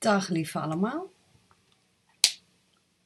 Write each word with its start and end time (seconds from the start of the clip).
Dag 0.00 0.28
lieve 0.28 0.58
allemaal. 0.58 1.12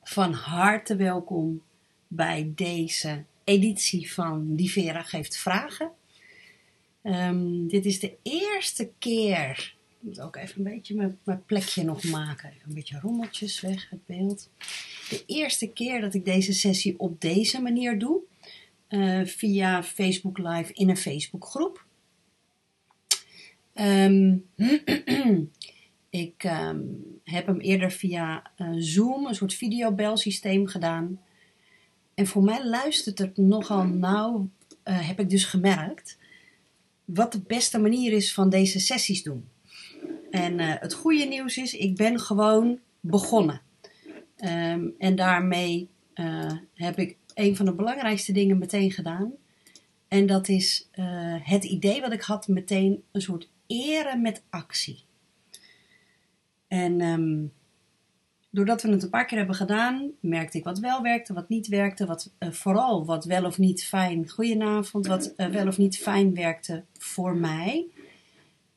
Van 0.02 0.32
harte 0.32 0.96
welkom 0.96 1.62
bij 2.08 2.52
deze 2.54 3.24
editie 3.44 4.12
van 4.12 4.54
Die 4.56 4.70
Vera 4.70 5.02
geeft 5.02 5.36
vragen. 5.36 5.92
Ehm, 7.02 7.66
dit 7.66 7.84
is 7.84 8.00
de 8.00 8.16
eerste 8.22 8.90
keer. 8.98 9.76
Ik 9.88 9.96
moet 10.00 10.20
ook 10.20 10.36
even 10.36 10.56
een 10.58 10.72
beetje 10.72 10.94
mijn, 10.94 11.18
mijn 11.24 11.44
plekje 11.44 11.84
nog 11.84 12.04
maken. 12.04 12.50
Even 12.50 12.68
een 12.68 12.74
beetje 12.74 13.00
rommeltjes 13.00 13.60
weg 13.60 13.90
het 13.90 14.06
beeld. 14.06 14.50
De 15.08 15.22
eerste 15.26 15.68
keer 15.68 16.00
dat 16.00 16.14
ik 16.14 16.24
deze 16.24 16.52
sessie 16.52 16.98
op 16.98 17.20
deze 17.20 17.60
manier 17.60 17.98
doe. 17.98 18.20
eh, 18.88 19.24
via 19.24 19.82
Facebook 19.82 20.38
Live 20.38 20.72
in 20.72 20.88
een 20.88 20.96
Facebookgroep. 20.96 21.84
Ehm 23.72 24.36
ik 26.14 26.44
ehm, 26.44 26.80
heb 27.24 27.46
hem 27.46 27.60
eerder 27.60 27.90
via 27.90 28.50
eh, 28.56 28.68
Zoom, 28.76 29.26
een 29.26 29.34
soort 29.34 29.54
videobelsysteem 29.54 30.66
gedaan. 30.66 31.20
En 32.14 32.26
voor 32.26 32.42
mij 32.42 32.66
luistert 32.66 33.18
het 33.18 33.36
nogal 33.36 33.84
nauw, 33.84 34.48
eh, 34.82 35.08
heb 35.08 35.20
ik 35.20 35.30
dus 35.30 35.44
gemerkt, 35.44 36.18
wat 37.04 37.32
de 37.32 37.40
beste 37.40 37.78
manier 37.78 38.12
is 38.12 38.34
van 38.34 38.48
deze 38.48 38.78
sessies 38.80 39.22
doen. 39.22 39.48
En 40.30 40.60
eh, 40.60 40.74
het 40.80 40.94
goede 40.94 41.24
nieuws 41.24 41.56
is, 41.56 41.74
ik 41.74 41.96
ben 41.96 42.20
gewoon 42.20 42.78
begonnen. 43.00 43.60
Ehm, 44.36 44.88
en 44.98 45.16
daarmee 45.16 45.88
heb 46.74 46.98
ik 46.98 47.16
een 47.34 47.56
van 47.56 47.66
de 47.66 47.74
belangrijkste 47.74 48.32
dingen 48.32 48.58
meteen 48.58 48.90
gedaan. 48.90 49.32
En 50.08 50.26
dat 50.26 50.48
is 50.48 50.88
het 51.42 51.64
idee 51.64 52.00
wat 52.00 52.12
ik 52.12 52.22
had 52.22 52.48
meteen 52.48 53.02
een 53.12 53.22
soort 53.22 53.48
eren 53.66 54.20
met 54.20 54.42
actie. 54.50 55.04
En 56.74 57.00
ehm, 57.00 57.46
doordat 58.50 58.82
we 58.82 58.90
het 58.90 59.02
een 59.02 59.10
paar 59.10 59.24
keer 59.24 59.38
hebben 59.38 59.56
gedaan, 59.56 60.10
merkte 60.20 60.58
ik 60.58 60.64
wat 60.64 60.78
wel 60.78 61.02
werkte, 61.02 61.32
wat 61.32 61.48
niet 61.48 61.66
werkte. 61.66 62.06
Wat, 62.06 62.32
eh, 62.38 62.50
vooral 62.50 63.04
wat 63.04 63.24
wel 63.24 63.44
of 63.44 63.58
niet 63.58 63.84
fijn, 63.84 64.28
goedenavond, 64.28 65.06
wat 65.06 65.34
eh, 65.34 65.48
wel 65.48 65.66
of 65.66 65.78
niet 65.78 65.98
fijn 65.98 66.34
werkte 66.34 66.84
voor 66.98 67.36
mij. 67.36 67.86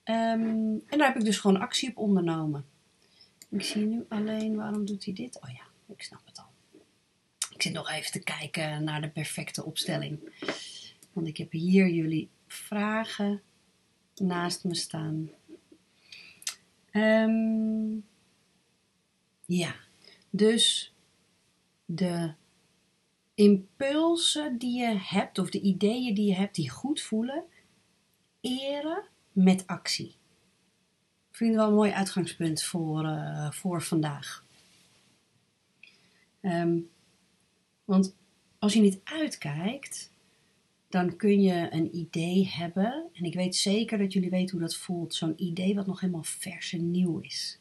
Ehm, 0.03 0.75
en 0.87 0.97
daar 0.97 1.07
heb 1.07 1.15
ik 1.15 1.25
dus 1.25 1.37
gewoon 1.37 1.59
actie 1.59 1.89
op 1.89 1.97
ondernomen. 1.97 2.65
Ik 3.49 3.61
zie 3.61 3.85
nu 3.85 4.05
alleen, 4.09 4.55
waarom 4.55 4.85
doet 4.85 5.05
hij 5.05 5.13
dit? 5.13 5.41
Oh 5.41 5.49
ja, 5.49 5.93
ik 5.93 6.01
snap 6.01 6.21
het 6.25 6.37
al. 6.39 6.79
Ik 7.49 7.61
zit 7.61 7.73
nog 7.73 7.91
even 7.91 8.11
te 8.11 8.23
kijken 8.23 8.83
naar 8.83 9.01
de 9.01 9.09
perfecte 9.09 9.65
opstelling. 9.65 10.19
Want 11.13 11.27
ik 11.27 11.37
heb 11.37 11.51
hier 11.51 11.89
jullie 11.89 12.29
vragen 12.47 13.41
naast 14.15 14.63
me 14.63 14.75
staan. 14.75 15.29
Ehm, 16.97 17.99
ja, 19.45 19.75
dus 20.29 20.93
de 21.85 22.33
impulsen 23.33 24.57
die 24.57 24.79
je 24.79 24.99
hebt, 24.99 25.39
of 25.39 25.49
de 25.49 25.61
ideeën 25.61 26.13
die 26.13 26.25
je 26.25 26.35
hebt 26.35 26.55
die 26.55 26.69
goed 26.69 27.01
voelen, 27.01 27.43
eren 28.41 29.03
met 29.31 29.67
actie. 29.67 30.15
Vind 31.31 31.49
het 31.49 31.59
wel 31.59 31.69
een 31.69 31.75
mooi 31.75 31.91
uitgangspunt 31.91 32.63
voor, 32.63 33.05
eh, 33.05 33.51
voor 33.51 33.81
vandaag. 33.81 34.45
Ehm, 36.41 36.79
want 37.85 38.15
als 38.59 38.73
je 38.73 38.81
niet 38.81 38.99
uitkijkt, 39.03 40.11
dan 40.89 41.16
kun 41.16 41.41
je 41.41 41.67
een 41.69 41.95
idee 41.95 42.47
hebben. 42.47 43.09
En 43.13 43.23
ik 43.23 43.33
weet 43.33 43.55
zeker 43.55 43.97
dat 43.97 44.13
jullie 44.13 44.30
weten 44.30 44.52
hoe 44.57 44.67
dat 44.67 44.75
voelt. 44.75 45.16
Zo'n 45.16 45.43
idee 45.43 45.75
wat 45.75 45.88
nog 45.88 45.99
helemaal 45.99 46.23
vers 46.23 46.73
en 46.73 46.91
nieuw 46.91 47.19
is. 47.19 47.59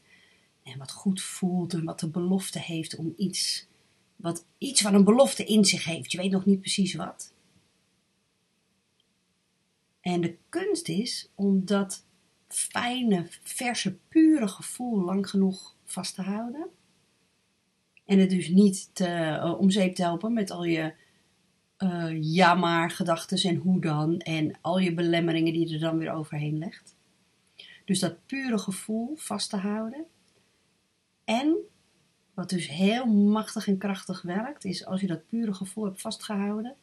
En 0.62 0.78
wat 0.78 0.92
goed 0.92 1.22
voelt 1.22 1.74
en 1.74 1.84
wat 1.84 2.00
de 2.00 2.08
belofte 2.10 2.58
heeft 2.60 2.96
om 2.96 3.14
iets. 3.16 3.68
Wat, 4.16 4.46
iets 4.58 4.80
wat 4.80 4.92
een 4.92 5.04
belofte 5.04 5.44
in 5.44 5.64
zich 5.64 5.84
heeft. 5.84 6.12
Je 6.12 6.18
weet 6.18 6.30
nog 6.30 6.44
niet 6.44 6.60
precies 6.60 6.94
wat. 6.94 7.34
En 10.00 10.20
de 10.20 10.36
kunst 10.48 10.88
is 10.88 11.30
om 11.34 11.64
dat 11.64 12.04
fijne, 12.48 13.26
verse, 13.42 13.96
pure 14.08 14.48
gevoel 14.48 15.04
lang 15.04 15.30
genoeg 15.30 15.76
vast 15.84 16.14
te 16.14 16.22
houden. 16.22 16.66
En 18.04 18.18
het 18.18 18.30
dus 18.30 18.48
niet 18.48 18.90
te, 18.92 19.08
uh, 19.08 19.54
om 19.58 19.70
zeep 19.70 19.94
te 19.94 20.02
helpen 20.02 20.32
met 20.32 20.50
al 20.50 20.64
je 20.64 20.94
uh, 21.78 22.22
ja 22.22 22.54
maar 22.54 22.90
gedachten 22.90 23.50
en 23.50 23.56
hoe 23.56 23.80
dan. 23.80 24.18
En 24.18 24.58
al 24.60 24.78
je 24.78 24.94
belemmeringen 24.94 25.52
die 25.52 25.68
je 25.68 25.74
er 25.74 25.80
dan 25.80 25.98
weer 25.98 26.12
overheen 26.12 26.58
legt. 26.58 26.94
Dus 27.84 27.98
dat 27.98 28.26
pure 28.26 28.58
gevoel 28.58 29.12
vast 29.16 29.50
te 29.50 29.56
houden. 29.56 30.04
En 31.24 31.56
wat 32.34 32.50
dus 32.50 32.68
heel 32.68 33.06
machtig 33.06 33.68
en 33.68 33.78
krachtig 33.78 34.22
werkt, 34.22 34.64
is 34.64 34.84
als 34.84 35.00
je 35.00 35.06
dat 35.06 35.26
pure 35.26 35.54
gevoel 35.54 35.84
hebt 35.84 36.00
vastgehouden, 36.00 36.74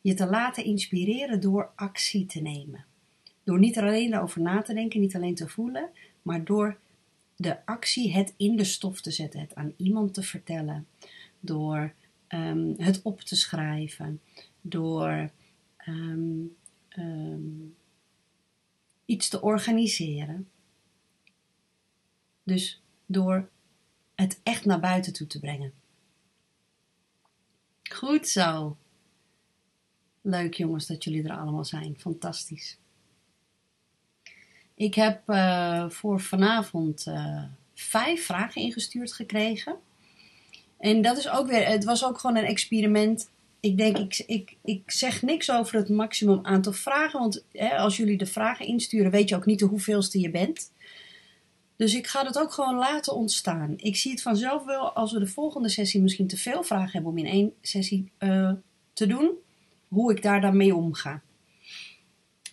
je 0.00 0.14
te 0.14 0.26
laten 0.26 0.64
inspireren 0.64 1.40
door 1.40 1.70
actie 1.74 2.26
te 2.26 2.40
nemen. 2.40 2.84
Door 3.44 3.58
niet 3.58 3.78
alleen 3.78 4.14
erover 4.14 4.40
na 4.40 4.62
te 4.62 4.74
denken, 4.74 5.00
niet 5.00 5.14
alleen 5.14 5.34
te 5.34 5.48
voelen, 5.48 5.88
maar 6.22 6.44
door 6.44 6.78
de 7.36 7.66
actie 7.66 8.12
het 8.12 8.34
in 8.36 8.56
de 8.56 8.64
stof 8.64 9.00
te 9.00 9.10
zetten, 9.10 9.40
het 9.40 9.54
aan 9.54 9.72
iemand 9.76 10.14
te 10.14 10.22
vertellen, 10.22 10.86
door 11.40 11.92
um, 12.34 12.74
het 12.76 13.02
op 13.02 13.20
te 13.20 13.36
schrijven, 13.36 14.20
door 14.60 15.30
um, 15.86 16.56
um, 16.98 17.76
iets 19.04 19.28
te 19.28 19.40
organiseren. 19.40 20.48
Dus 22.42 22.82
door 23.06 23.48
het 24.14 24.40
echt 24.42 24.64
naar 24.64 24.80
buiten 24.80 25.12
toe 25.12 25.26
te 25.26 25.40
brengen. 25.40 25.72
Goed 27.82 28.28
zo. 28.28 28.76
Leuk 30.20 30.54
jongens 30.54 30.86
dat 30.86 31.04
jullie 31.04 31.24
er 31.24 31.36
allemaal 31.36 31.64
zijn. 31.64 31.98
Fantastisch. 31.98 32.78
Ik 34.74 34.94
heb 34.94 35.28
uh, 35.28 35.90
voor 35.90 36.20
vanavond 36.20 37.06
uh, 37.06 37.44
vijf 37.74 38.24
vragen 38.24 38.62
ingestuurd 38.62 39.12
gekregen. 39.12 39.78
En 40.80 41.02
dat 41.02 41.18
is 41.18 41.28
ook 41.28 41.46
weer, 41.46 41.66
het 41.66 41.84
was 41.84 42.04
ook 42.04 42.18
gewoon 42.18 42.36
een 42.36 42.44
experiment. 42.44 43.30
Ik 43.60 43.76
denk, 43.76 43.96
ik, 43.96 44.24
ik, 44.26 44.56
ik 44.64 44.90
zeg 44.90 45.22
niks 45.22 45.50
over 45.50 45.76
het 45.76 45.88
maximum 45.88 46.38
aantal 46.42 46.72
vragen. 46.72 47.20
Want 47.20 47.44
hè, 47.52 47.76
als 47.76 47.96
jullie 47.96 48.18
de 48.18 48.26
vragen 48.26 48.66
insturen, 48.66 49.10
weet 49.10 49.28
je 49.28 49.36
ook 49.36 49.46
niet 49.46 49.58
de 49.58 49.64
hoeveelste 49.64 50.20
je 50.20 50.30
bent. 50.30 50.70
Dus 51.76 51.94
ik 51.94 52.06
ga 52.06 52.22
dat 52.22 52.38
ook 52.38 52.52
gewoon 52.52 52.76
laten 52.76 53.14
ontstaan. 53.14 53.74
Ik 53.76 53.96
zie 53.96 54.10
het 54.10 54.22
vanzelf 54.22 54.64
wel 54.64 54.92
als 54.92 55.12
we 55.12 55.18
de 55.18 55.26
volgende 55.26 55.68
sessie 55.68 56.00
misschien 56.00 56.26
te 56.26 56.36
veel 56.36 56.62
vragen 56.62 56.92
hebben 56.92 57.10
om 57.10 57.18
in 57.18 57.26
één 57.26 57.52
sessie 57.60 58.10
uh, 58.18 58.52
te 58.92 59.06
doen. 59.06 59.30
Hoe 59.88 60.12
ik 60.12 60.22
daar 60.22 60.40
dan 60.40 60.56
mee 60.56 60.74
omga. 60.74 61.22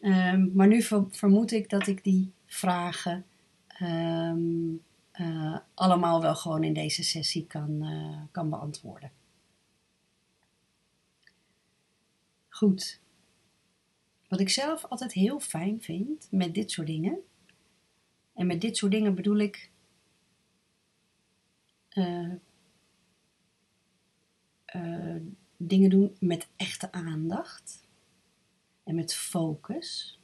Um, 0.02 0.52
maar 0.54 0.68
nu 0.68 0.82
ver, 0.82 1.06
vermoed 1.12 1.52
ik 1.52 1.70
dat 1.70 1.88
ik 1.88 2.04
die 2.04 2.32
vragen 2.46 3.26
um, 3.82 4.82
uh, 5.20 5.58
allemaal 5.74 6.22
wel 6.22 6.36
gewoon 6.36 6.64
in 6.64 6.74
deze 6.74 7.04
sessie 7.04 7.48
kan, 7.48 7.84
uh, 7.84 8.22
kan 8.32 8.50
beantwoorden. 8.50 9.12
Goed. 12.50 13.02
Wat 14.28 14.40
ik 14.40 14.50
zelf 14.50 14.86
altijd 14.86 15.14
heel 15.14 15.40
fijn 15.40 15.82
vind 15.82 16.28
met 16.32 16.54
dit 16.54 16.72
soort 16.72 16.88
dingen. 16.88 17.20
En 18.34 18.48
met 18.48 18.62
dit 18.62 18.78
soort 18.78 18.92
dingen 18.92 19.16
bedoel 19.16 19.38
ik. 19.38 19.72
Uh, 21.94 22.36
dingen 25.58 25.90
doen 25.90 26.16
met 26.20 26.48
echte 26.56 26.92
aandacht. 26.92 27.88
En 28.84 28.96
met 28.96 29.16
focus. 29.16 30.20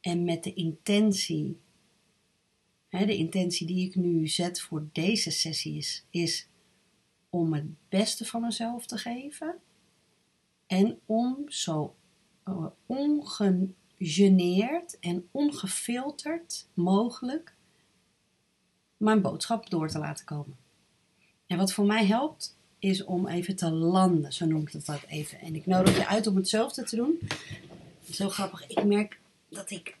En 0.00 0.24
met 0.24 0.44
de 0.44 0.54
intentie 0.54 1.60
de 3.02 3.16
intentie 3.16 3.66
die 3.66 3.86
ik 3.86 3.94
nu 3.94 4.28
zet 4.28 4.60
voor 4.60 4.86
deze 4.92 5.30
sessie 5.30 5.76
is, 5.76 6.04
is 6.10 6.48
om 7.30 7.52
het 7.52 7.66
beste 7.88 8.24
van 8.24 8.40
mezelf 8.40 8.86
te 8.86 8.98
geven 8.98 9.54
en 10.66 10.98
om 11.06 11.36
zo 11.46 11.94
uh, 12.44 12.66
ongegeneerd 12.86 14.98
en 15.00 15.28
ongefilterd 15.30 16.66
mogelijk 16.74 17.54
mijn 18.96 19.20
boodschap 19.20 19.70
door 19.70 19.88
te 19.88 19.98
laten 19.98 20.24
komen. 20.24 20.56
En 21.46 21.58
wat 21.58 21.72
voor 21.72 21.86
mij 21.86 22.06
helpt, 22.06 22.56
is 22.78 23.04
om 23.04 23.26
even 23.26 23.56
te 23.56 23.70
landen, 23.70 24.32
zo 24.32 24.46
noem 24.46 24.60
ik 24.60 24.86
dat 24.86 25.02
even. 25.08 25.40
En 25.40 25.54
ik 25.54 25.66
nodig 25.66 25.96
je 25.96 26.06
uit 26.06 26.26
om 26.26 26.36
hetzelfde 26.36 26.82
te 26.82 26.96
doen. 26.96 27.20
Zo 28.10 28.28
grappig, 28.28 28.66
ik 28.66 28.84
merk 28.84 29.20
dat 29.48 29.70
ik 29.70 29.96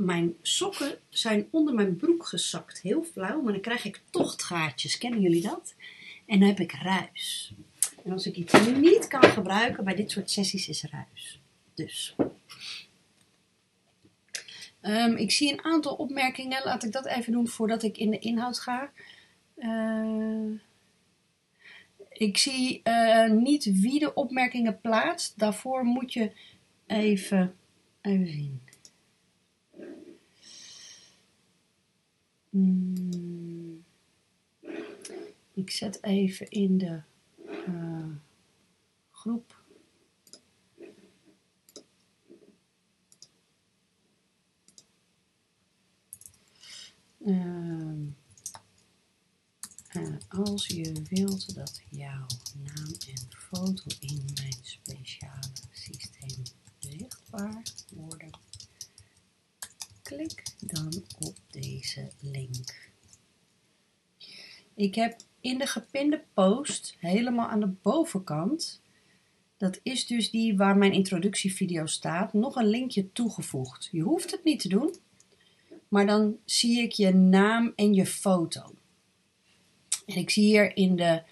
mijn 0.00 0.36
sokken 0.42 0.98
zijn 1.08 1.48
onder 1.50 1.74
mijn 1.74 1.96
broek 1.96 2.26
gezakt. 2.26 2.80
Heel 2.80 3.02
flauw, 3.02 3.40
maar 3.42 3.52
dan 3.52 3.62
krijg 3.62 3.84
ik 3.84 4.00
tochtgaatjes. 4.10 4.98
Kennen 4.98 5.20
jullie 5.20 5.42
dat? 5.42 5.74
En 6.26 6.38
dan 6.38 6.48
heb 6.48 6.60
ik 6.60 6.72
ruis. 6.72 7.52
En 8.04 8.12
als 8.12 8.26
ik 8.26 8.36
iets 8.36 8.66
niet 8.66 9.08
kan 9.08 9.22
gebruiken 9.22 9.84
bij 9.84 9.94
dit 9.94 10.10
soort 10.10 10.30
sessies 10.30 10.68
is 10.68 10.84
ruis. 10.90 11.40
Dus. 11.74 12.16
Ehm, 14.80 15.16
ik 15.16 15.30
zie 15.30 15.52
een 15.52 15.64
aantal 15.64 15.94
opmerkingen. 15.94 16.62
Laat 16.64 16.84
ik 16.84 16.92
dat 16.92 17.06
even 17.06 17.32
doen 17.32 17.48
voordat 17.48 17.82
ik 17.82 17.98
in 17.98 18.10
de 18.10 18.18
inhoud 18.18 18.58
ga. 18.58 18.92
Uh, 19.56 20.60
ik 22.08 22.36
zie 22.38 22.80
uh, 22.84 23.30
niet 23.30 23.80
wie 23.80 23.98
de 23.98 24.14
opmerkingen 24.14 24.80
plaatst. 24.80 25.38
Daarvoor 25.38 25.84
moet 25.84 26.12
je 26.12 26.30
even, 26.86 27.54
even 28.00 28.28
zien. 28.28 28.60
Hmm. 32.50 33.84
Ik 35.54 35.70
zet 35.70 36.02
even 36.02 36.48
in 36.50 36.78
de 36.78 37.02
uh, 37.68 38.06
groep. 39.10 39.58
Uh, 47.18 48.06
als 50.28 50.66
je 50.66 51.02
wilt 51.08 51.54
dat 51.54 51.80
jouw 51.90 52.26
naam 52.64 52.94
en 53.08 53.28
foto 53.28 53.84
in 54.00 54.24
mijn 54.34 54.56
speciale 54.62 55.50
systeem 55.72 56.42
zichtbaar 56.78 57.62
worden, 57.94 58.30
klik 60.14 60.42
dan 60.60 61.02
op 61.18 61.36
deze 61.50 62.08
link. 62.20 62.90
Ik 64.74 64.94
heb 64.94 65.16
in 65.40 65.58
de 65.58 65.66
gepinde 65.66 66.22
post 66.34 66.96
helemaal 66.98 67.48
aan 67.48 67.60
de 67.60 67.72
bovenkant, 67.82 68.82
dat 69.56 69.80
is 69.82 70.06
dus 70.06 70.30
die 70.30 70.56
waar 70.56 70.76
mijn 70.76 70.92
introductievideo 70.92 71.86
staat, 71.86 72.32
nog 72.32 72.56
een 72.56 72.66
linkje 72.66 73.12
toegevoegd. 73.12 73.88
Je 73.92 74.00
hoeft 74.00 74.30
het 74.30 74.44
niet 74.44 74.60
te 74.60 74.68
doen, 74.68 74.94
maar 75.88 76.06
dan 76.06 76.36
zie 76.44 76.80
ik 76.80 76.92
je 76.92 77.14
naam 77.14 77.72
en 77.76 77.94
je 77.94 78.06
foto. 78.06 78.74
En 80.06 80.16
ik 80.16 80.30
zie 80.30 80.44
hier 80.44 80.76
in 80.76 80.96
de 80.96 81.22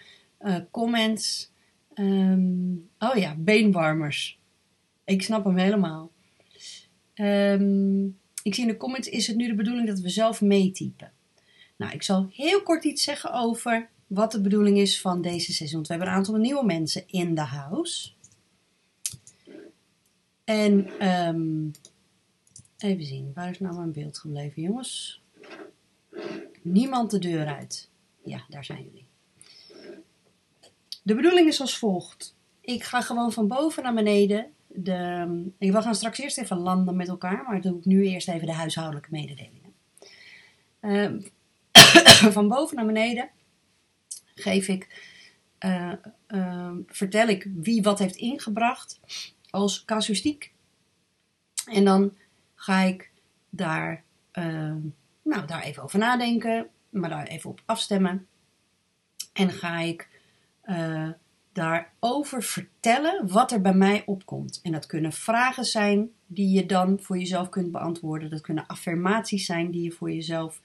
uh, 0.40 0.56
comments, 0.70 1.50
um, 1.94 2.88
oh 2.98 3.16
ja, 3.16 3.34
beenwarmers. 3.38 4.38
Ik 5.04 5.22
snap 5.22 5.44
hem 5.44 5.56
helemaal. 5.56 6.10
Um, 7.14 8.18
ik 8.42 8.54
zie 8.54 8.64
in 8.64 8.70
de 8.70 8.76
comments, 8.76 9.08
is 9.08 9.26
het 9.26 9.36
nu 9.36 9.46
de 9.46 9.54
bedoeling 9.54 9.86
dat 9.86 10.00
we 10.00 10.08
zelf 10.08 10.40
meetypen? 10.40 11.12
Nou, 11.76 11.92
ik 11.92 12.02
zal 12.02 12.28
heel 12.32 12.62
kort 12.62 12.84
iets 12.84 13.02
zeggen 13.02 13.32
over 13.32 13.88
wat 14.06 14.32
de 14.32 14.40
bedoeling 14.40 14.78
is 14.78 15.00
van 15.00 15.22
deze. 15.22 15.72
Want 15.72 15.86
we 15.86 15.92
hebben 15.92 16.12
een 16.12 16.18
aantal 16.18 16.36
nieuwe 16.36 16.64
mensen 16.64 17.04
in 17.06 17.34
de 17.34 17.40
house. 17.40 18.10
En 20.44 21.06
um, 21.08 21.72
even 22.78 23.04
zien, 23.04 23.32
waar 23.34 23.50
is 23.50 23.58
nou 23.58 23.74
mijn 23.74 23.92
beeld 23.92 24.18
gebleven, 24.18 24.62
jongens? 24.62 25.22
Niemand 26.62 27.10
de 27.10 27.18
deur 27.18 27.46
uit. 27.46 27.88
Ja, 28.24 28.44
daar 28.48 28.64
zijn 28.64 28.84
jullie. 28.84 29.06
De 31.02 31.14
bedoeling 31.14 31.48
is 31.48 31.60
als 31.60 31.78
volgt. 31.78 32.34
Ik 32.60 32.82
ga 32.82 33.00
gewoon 33.00 33.32
van 33.32 33.48
boven 33.48 33.82
naar 33.82 33.94
beneden. 33.94 34.52
De, 34.68 35.50
we 35.58 35.82
gaan 35.82 35.94
straks 35.94 36.18
eerst 36.18 36.38
even 36.38 36.56
landen 36.56 36.96
met 36.96 37.08
elkaar, 37.08 37.44
maar 37.46 37.60
doe 37.60 37.78
ik 37.78 37.84
nu 37.84 38.04
eerst 38.04 38.28
even 38.28 38.46
de 38.46 38.52
huishoudelijke 38.52 39.08
mededelingen. 39.10 39.72
Uh, 40.80 41.30
van 42.36 42.48
boven 42.48 42.76
naar 42.76 42.86
beneden 42.86 43.30
geef 44.34 44.68
ik, 44.68 45.06
uh, 45.64 45.92
uh, 46.28 46.72
vertel 46.86 47.28
ik 47.28 47.46
wie 47.54 47.82
wat 47.82 47.98
heeft 47.98 48.16
ingebracht 48.16 49.00
als 49.50 49.84
casuïstiek. 49.84 50.52
En 51.66 51.84
dan 51.84 52.16
ga 52.54 52.80
ik 52.80 53.10
daar, 53.50 54.02
nou, 55.22 55.46
daar 55.46 55.62
even 55.62 55.82
over 55.82 55.98
nadenken 55.98 56.70
maar 56.90 57.10
daar 57.10 57.26
even 57.26 57.50
op 57.50 57.60
afstemmen. 57.64 58.26
En 59.32 59.50
ga 59.50 59.78
ik 59.78 60.08
daarover 61.58 62.42
vertellen 62.42 63.28
wat 63.28 63.52
er 63.52 63.60
bij 63.60 63.74
mij 63.74 64.02
opkomt. 64.06 64.60
En 64.62 64.72
dat 64.72 64.86
kunnen 64.86 65.12
vragen 65.12 65.64
zijn 65.64 66.10
die 66.26 66.50
je 66.50 66.66
dan 66.66 67.00
voor 67.00 67.18
jezelf 67.18 67.48
kunt 67.48 67.72
beantwoorden. 67.72 68.30
Dat 68.30 68.40
kunnen 68.40 68.66
affirmaties 68.66 69.46
zijn 69.46 69.70
die 69.70 69.82
je 69.82 69.90
voor 69.90 70.12
jezelf 70.12 70.60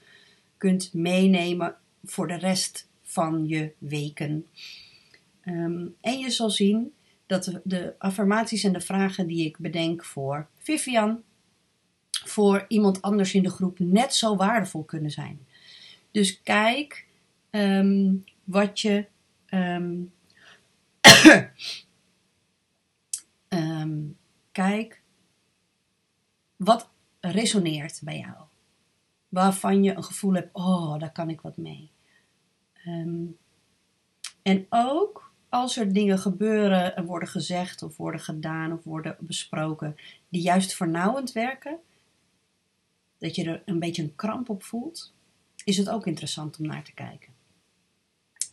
kunt 0.56 0.92
meenemen 0.92 1.76
voor 2.04 2.26
de 2.26 2.38
rest 2.38 2.88
van 3.02 3.48
je 3.48 3.72
weken. 3.78 4.46
Um, 5.44 5.94
en 6.00 6.18
je 6.18 6.30
zal 6.30 6.50
zien 6.50 6.92
dat 7.26 7.44
de, 7.44 7.60
de 7.64 7.94
affirmaties 7.98 8.64
en 8.64 8.72
de 8.72 8.80
vragen 8.80 9.26
die 9.26 9.46
ik 9.46 9.58
bedenk 9.58 10.04
voor 10.04 10.46
Vivian, 10.58 11.22
voor 12.10 12.64
iemand 12.68 13.02
anders 13.02 13.34
in 13.34 13.42
de 13.42 13.50
groep 13.50 13.78
net 13.78 14.14
zo 14.14 14.36
waardevol 14.36 14.82
kunnen 14.82 15.10
zijn. 15.10 15.46
Dus 16.10 16.42
kijk 16.42 17.06
um, 17.50 18.24
wat 18.44 18.80
je. 18.80 19.06
Um, 19.50 20.12
um, 23.48 24.16
kijk 24.52 25.02
wat 26.56 26.88
resoneert 27.20 28.00
bij 28.04 28.18
jou. 28.18 28.36
Waarvan 29.28 29.82
je 29.82 29.94
een 29.94 30.04
gevoel 30.04 30.34
hebt, 30.34 30.54
oh, 30.54 30.98
daar 30.98 31.12
kan 31.12 31.30
ik 31.30 31.40
wat 31.40 31.56
mee. 31.56 31.90
en 34.42 34.66
ook 34.68 35.32
als 35.48 35.76
er 35.76 35.92
dingen 35.92 36.18
gebeuren 36.18 36.96
en 36.96 37.04
worden 37.04 37.28
gezegd 37.28 37.82
of 37.82 37.96
worden 37.96 38.20
gedaan 38.20 38.72
of 38.72 38.84
worden 38.84 39.16
besproken 39.20 39.96
die 40.28 40.42
juist 40.42 40.74
vernauwend 40.74 41.32
werken, 41.32 41.78
dat 43.18 43.34
je 43.34 43.44
er 43.44 43.62
een 43.64 43.78
beetje 43.78 44.02
een 44.02 44.14
kramp 44.14 44.48
op 44.48 44.62
voelt, 44.62 45.12
is 45.64 45.76
het 45.76 45.88
ook 45.88 46.06
interessant 46.06 46.58
om 46.58 46.66
naar 46.66 46.84
te 46.84 46.94
kijken. 46.94 47.33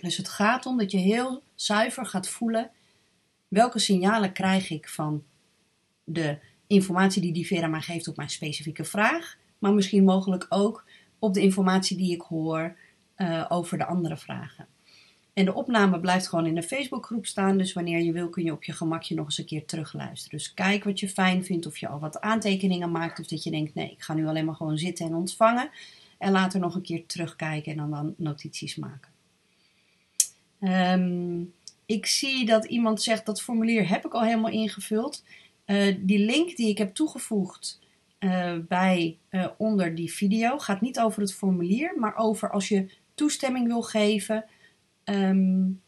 Dus 0.01 0.17
het 0.17 0.29
gaat 0.29 0.65
om 0.65 0.77
dat 0.77 0.91
je 0.91 0.97
heel 0.97 1.43
zuiver 1.55 2.05
gaat 2.05 2.29
voelen 2.29 2.71
welke 3.47 3.79
signalen 3.79 4.33
krijg 4.33 4.69
ik 4.69 4.89
van 4.89 5.23
de 6.03 6.37
informatie 6.67 7.21
die 7.21 7.33
die 7.33 7.47
Vera 7.47 7.67
mij 7.67 7.81
geeft 7.81 8.07
op 8.07 8.15
mijn 8.15 8.29
specifieke 8.29 8.83
vraag, 8.83 9.37
maar 9.59 9.73
misschien 9.73 10.03
mogelijk 10.03 10.45
ook 10.49 10.85
op 11.19 11.33
de 11.33 11.41
informatie 11.41 11.97
die 11.97 12.13
ik 12.13 12.21
hoor 12.21 12.75
uh, 13.17 13.45
over 13.49 13.77
de 13.77 13.85
andere 13.85 14.17
vragen. 14.17 14.67
En 15.33 15.45
de 15.45 15.53
opname 15.53 15.99
blijft 15.99 16.27
gewoon 16.27 16.45
in 16.45 16.55
de 16.55 16.63
Facebookgroep 16.63 17.25
staan, 17.25 17.57
dus 17.57 17.73
wanneer 17.73 18.03
je 18.03 18.11
wil 18.11 18.29
kun 18.29 18.43
je 18.43 18.51
op 18.51 18.63
je 18.63 18.71
gemakje 18.71 19.15
nog 19.15 19.25
eens 19.25 19.37
een 19.37 19.45
keer 19.45 19.65
terugluisteren. 19.65 20.37
Dus 20.37 20.53
kijk 20.53 20.83
wat 20.83 20.99
je 20.99 21.09
fijn 21.09 21.45
vindt, 21.45 21.65
of 21.65 21.77
je 21.77 21.87
al 21.87 21.99
wat 21.99 22.21
aantekeningen 22.21 22.91
maakt, 22.91 23.19
of 23.19 23.25
dat 23.25 23.43
je 23.43 23.51
denkt, 23.51 23.73
nee, 23.73 23.91
ik 23.91 24.01
ga 24.01 24.13
nu 24.13 24.27
alleen 24.27 24.45
maar 24.45 24.55
gewoon 24.55 24.77
zitten 24.77 25.05
en 25.05 25.15
ontvangen. 25.15 25.69
En 26.17 26.31
later 26.31 26.59
nog 26.59 26.75
een 26.75 26.81
keer 26.81 27.05
terugkijken 27.05 27.71
en 27.71 27.77
dan, 27.77 27.91
dan 27.91 28.13
notities 28.17 28.75
maken. 28.75 29.10
Um, 30.61 31.53
ik 31.85 32.05
zie 32.05 32.45
dat 32.45 32.65
iemand 32.65 33.01
zegt 33.01 33.25
dat 33.25 33.41
formulier 33.41 33.89
heb 33.89 34.05
ik 34.05 34.13
al 34.13 34.23
helemaal 34.23 34.51
ingevuld. 34.51 35.23
Uh, 35.65 35.95
die 35.99 36.19
link 36.19 36.55
die 36.55 36.69
ik 36.69 36.77
heb 36.77 36.93
toegevoegd 36.93 37.79
uh, 38.19 38.53
bij 38.67 39.17
uh, 39.29 39.47
onder 39.57 39.95
die 39.95 40.13
video 40.13 40.57
gaat 40.57 40.81
niet 40.81 40.99
over 40.99 41.21
het 41.21 41.33
formulier, 41.33 41.93
maar 41.99 42.15
over 42.15 42.51
als 42.51 42.67
je 42.67 42.89
toestemming 43.13 43.67
wil 43.67 43.81
geven, 43.81 44.45
um, 45.03 45.81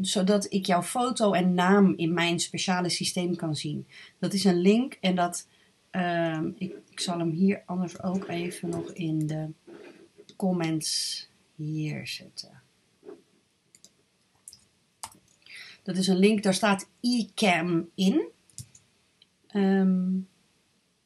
zodat 0.00 0.52
ik 0.52 0.66
jouw 0.66 0.82
foto 0.82 1.32
en 1.32 1.54
naam 1.54 1.94
in 1.96 2.14
mijn 2.14 2.38
speciale 2.38 2.88
systeem 2.88 3.36
kan 3.36 3.56
zien. 3.56 3.86
Dat 4.18 4.32
is 4.32 4.44
een 4.44 4.60
link 4.60 4.98
en 5.00 5.14
dat 5.14 5.46
Um, 5.90 6.54
ik, 6.58 6.74
ik, 6.90 7.00
zal 7.00 7.18
hem 7.18 7.30
hier 7.30 7.62
anders 7.66 8.02
ook 8.02 8.28
even 8.28 8.68
nog 8.68 8.92
in 8.92 9.26
de 9.26 9.48
comments 10.36 11.28
hier 11.54 12.06
zetten. 12.06 12.57
Dat 15.88 15.96
is 15.96 16.06
een 16.06 16.18
link, 16.18 16.42
daar 16.42 16.54
staat 16.54 16.88
eCam 17.00 17.88
in. 17.94 18.28
Um, 19.54 20.28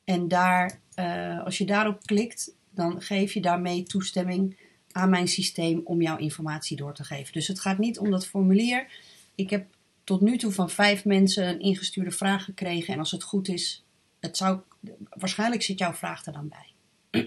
en 0.05 0.29
daar, 0.29 0.81
uh, 0.99 1.45
als 1.45 1.59
je 1.59 1.65
daarop 1.65 2.07
klikt, 2.07 2.55
dan 2.71 3.03
geef 3.03 3.33
je 3.33 3.41
daarmee 3.41 3.83
toestemming 3.83 4.59
aan 4.93 5.11
mijn 5.11 5.29
systeem 5.29 5.81
om 5.85 6.03
jouw 6.03 6.17
informatie 6.17 6.77
door 6.77 6.95
te 6.95 7.05
geven. 7.05 7.33
Dus 7.33 7.47
het 7.47 7.61
gaat 7.61 7.79
niet 7.79 7.99
om 7.99 8.11
dat 8.11 8.27
formulier. 8.27 8.87
Ik 9.35 9.51
heb 9.51 9.67
tot 10.05 10.21
nu 10.21 10.39
toe 10.39 10.53
van 10.53 10.71
vijf 10.71 11.05
mensen 11.05 11.49
een 11.49 11.61
ingestuurde 11.61 12.11
vraag 12.11 12.45
gekregen. 12.45 12.93
En 12.93 12.99
als 12.99 13.11
het 13.11 13.23
goed 13.23 13.49
is, 13.49 13.85
het 14.21 14.37
zou, 14.37 14.61
waarschijnlijk 15.09 15.63
zit 15.63 15.79
jouw 15.79 15.93
vraag 15.93 16.27
er 16.27 16.33
dan 16.33 16.49
bij. 16.49 17.21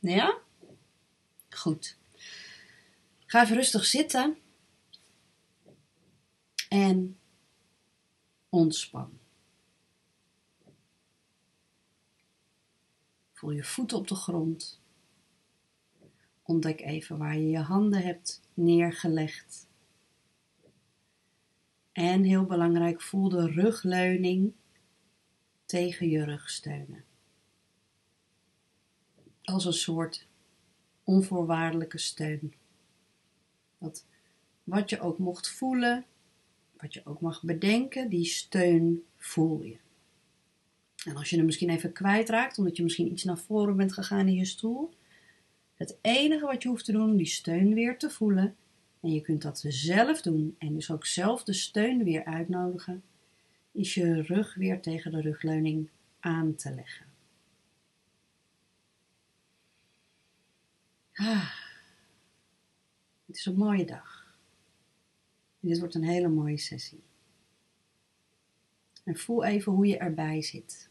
ja? 0.16 0.38
Goed. 1.50 1.96
Ga 3.26 3.42
even 3.42 3.56
rustig 3.56 3.84
zitten. 3.84 4.36
En 6.68 7.18
ontspan. 8.48 9.18
Voel 13.32 13.50
je 13.50 13.64
voeten 13.64 13.96
op 13.96 14.08
de 14.08 14.14
grond. 14.14 14.80
Ontdek 16.42 16.80
even 16.80 17.18
waar 17.18 17.36
je 17.36 17.48
je 17.48 17.58
handen 17.58 18.02
hebt 18.02 18.40
neergelegd. 18.54 19.68
En 21.92 22.22
heel 22.22 22.44
belangrijk, 22.44 23.02
voel 23.02 23.28
de 23.28 23.46
rugleuning 23.50 24.52
tegen 25.64 26.08
je 26.08 26.24
rug 26.24 26.50
steunen. 26.50 27.04
als 29.42 29.64
een 29.64 29.72
soort 29.72 30.26
onvoorwaardelijke 31.04 31.98
steun. 31.98 32.54
Dat 33.78 34.06
wat 34.64 34.90
je 34.90 35.00
ook 35.00 35.18
mocht 35.18 35.48
voelen, 35.48 36.06
wat 36.80 36.94
je 36.94 37.00
ook 37.04 37.20
mag 37.20 37.42
bedenken, 37.42 38.08
die 38.08 38.24
steun 38.24 39.04
voel 39.16 39.62
je. 39.62 39.76
En 41.04 41.16
als 41.16 41.30
je 41.30 41.36
hem 41.36 41.44
misschien 41.44 41.70
even 41.70 41.92
kwijtraakt, 41.92 42.58
omdat 42.58 42.76
je 42.76 42.82
misschien 42.82 43.12
iets 43.12 43.24
naar 43.24 43.38
voren 43.38 43.76
bent 43.76 43.92
gegaan 43.92 44.28
in 44.28 44.34
je 44.34 44.44
stoel, 44.44 44.94
het 45.74 45.98
enige 46.00 46.46
wat 46.46 46.62
je 46.62 46.68
hoeft 46.68 46.84
te 46.84 46.92
doen, 46.92 47.16
die 47.16 47.26
steun 47.26 47.74
weer 47.74 47.98
te 47.98 48.10
voelen. 48.10 48.56
En 49.00 49.12
je 49.12 49.20
kunt 49.20 49.42
dat 49.42 49.64
zelf 49.68 50.22
doen 50.22 50.54
en 50.58 50.74
dus 50.74 50.90
ook 50.90 51.06
zelf 51.06 51.44
de 51.44 51.52
steun 51.52 52.04
weer 52.04 52.24
uitnodigen, 52.24 53.02
is 53.72 53.94
je 53.94 54.22
rug 54.22 54.54
weer 54.54 54.80
tegen 54.80 55.12
de 55.12 55.20
rugleuning 55.20 55.88
aan 56.20 56.54
te 56.54 56.74
leggen. 56.74 57.06
Ah, 61.14 61.50
het 63.26 63.36
is 63.36 63.46
een 63.46 63.56
mooie 63.56 63.84
dag. 63.84 64.15
Dit 65.66 65.78
wordt 65.78 65.94
een 65.94 66.04
hele 66.04 66.28
mooie 66.28 66.56
sessie. 66.56 67.02
En 69.04 69.16
voel 69.16 69.44
even 69.44 69.72
hoe 69.72 69.86
je 69.86 69.98
erbij 69.98 70.42
zit. 70.42 70.90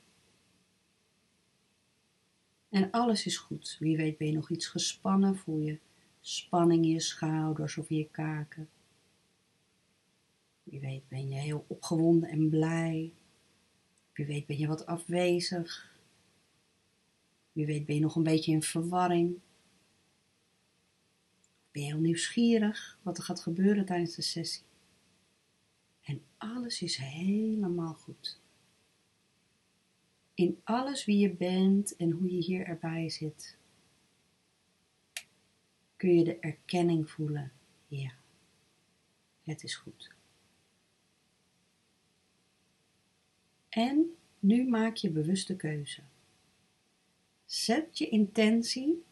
En 2.70 2.92
alles 2.92 3.26
is 3.26 3.38
goed. 3.38 3.78
Wie 3.80 3.98
weet 3.98 4.18
ben 4.18 4.28
je 4.28 4.34
nog 4.34 4.50
iets 4.50 4.68
gespannen, 4.68 5.38
voel 5.38 5.60
je 5.60 5.80
spanning 6.22 6.84
in 6.84 6.92
je 6.92 7.00
schouders 7.00 7.78
of 7.78 7.90
in 7.90 7.98
je 7.98 8.10
kaken. 8.12 8.70
Wie 10.64 10.80
weet 10.80 11.08
ben 11.08 11.30
je 11.30 11.40
heel 11.40 11.66
opgewonden 11.68 12.30
en 12.30 12.50
blij. 12.50 13.14
Wie 14.14 14.26
weet 14.26 14.46
ben 14.46 14.58
je 14.58 14.68
wat 14.68 14.86
afwezig. 14.86 15.98
Wie 17.52 17.66
weet 17.66 17.86
ben 17.86 17.96
je 17.96 18.02
nog 18.02 18.16
een 18.16 18.24
beetje 18.24 18.52
in 18.52 18.64
verwarring. 18.64 19.40
Ben 21.76 21.84
je 21.84 21.90
heel 21.90 22.02
nieuwsgierig 22.02 23.00
wat 23.02 23.18
er 23.18 23.24
gaat 23.24 23.40
gebeuren 23.40 23.86
tijdens 23.86 24.16
de 24.16 24.22
sessie. 24.22 24.64
En 26.02 26.22
alles 26.38 26.82
is 26.82 26.98
helemaal 26.98 27.94
goed. 27.94 28.40
In 30.34 30.62
alles 30.64 31.06
wie 31.06 31.18
je 31.18 31.30
bent 31.30 31.96
en 31.96 32.12
hoe 32.12 32.32
je 32.32 32.42
hier 32.44 32.66
erbij 32.66 33.10
zit, 33.10 33.58
kun 35.96 36.18
je 36.18 36.24
de 36.24 36.40
erkenning 36.40 37.10
voelen. 37.10 37.52
Ja, 37.88 38.14
het 39.44 39.64
is 39.64 39.76
goed. 39.76 40.12
En 43.70 44.16
nu 44.40 44.68
maak 44.68 44.96
je 44.96 45.10
bewuste 45.10 45.56
keuze. 45.56 46.02
Zet 47.46 47.98
je 47.98 48.10
intentie 48.10 49.04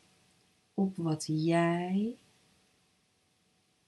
op 0.74 0.96
wat 0.96 1.26
jij 1.28 2.18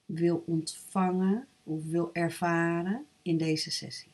wil 0.06 0.44
ontvangen 0.46 1.48
of 1.64 1.84
wil 1.84 2.10
ervaren 2.14 3.06
in 3.22 3.38
deze 3.38 3.72
sessie. 3.72 4.12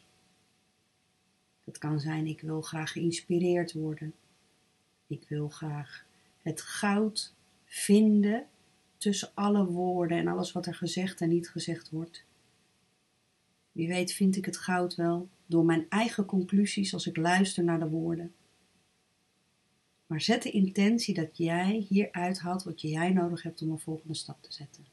Het 1.63 1.77
kan 1.77 1.99
zijn, 1.99 2.27
ik 2.27 2.41
wil 2.41 2.61
graag 2.61 2.91
geïnspireerd 2.91 3.73
worden. 3.73 4.13
Ik 5.07 5.25
wil 5.27 5.49
graag 5.49 6.05
het 6.41 6.61
goud 6.61 7.33
vinden 7.65 8.47
tussen 8.97 9.31
alle 9.33 9.65
woorden 9.65 10.17
en 10.17 10.27
alles 10.27 10.51
wat 10.51 10.65
er 10.65 10.75
gezegd 10.75 11.21
en 11.21 11.29
niet 11.29 11.49
gezegd 11.49 11.89
wordt. 11.89 12.23
Wie 13.71 13.87
weet 13.87 14.13
vind 14.13 14.35
ik 14.35 14.45
het 14.45 14.57
goud 14.57 14.95
wel 14.95 15.29
door 15.45 15.65
mijn 15.65 15.85
eigen 15.89 16.25
conclusies 16.25 16.93
als 16.93 17.07
ik 17.07 17.17
luister 17.17 17.63
naar 17.63 17.79
de 17.79 17.89
woorden. 17.89 18.33
Maar 20.07 20.21
zet 20.21 20.43
de 20.43 20.51
intentie 20.51 21.13
dat 21.13 21.37
jij 21.37 21.85
hier 21.89 22.11
uithaalt 22.11 22.63
wat 22.63 22.81
jij 22.81 23.09
nodig 23.09 23.43
hebt 23.43 23.61
om 23.61 23.71
een 23.71 23.79
volgende 23.79 24.15
stap 24.15 24.41
te 24.41 24.53
zetten. 24.53 24.90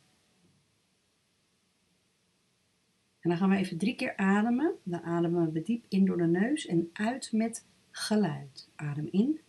En 3.20 3.30
dan 3.30 3.38
gaan 3.38 3.48
we 3.48 3.56
even 3.56 3.78
drie 3.78 3.94
keer 3.94 4.16
ademen. 4.16 4.74
Dan 4.82 5.02
ademen 5.02 5.52
we 5.52 5.62
diep 5.62 5.84
in 5.88 6.04
door 6.04 6.16
de 6.16 6.26
neus 6.26 6.66
en 6.66 6.90
uit 6.92 7.32
met 7.32 7.66
geluid. 7.90 8.68
Adem 8.76 9.08
in. 9.10 9.40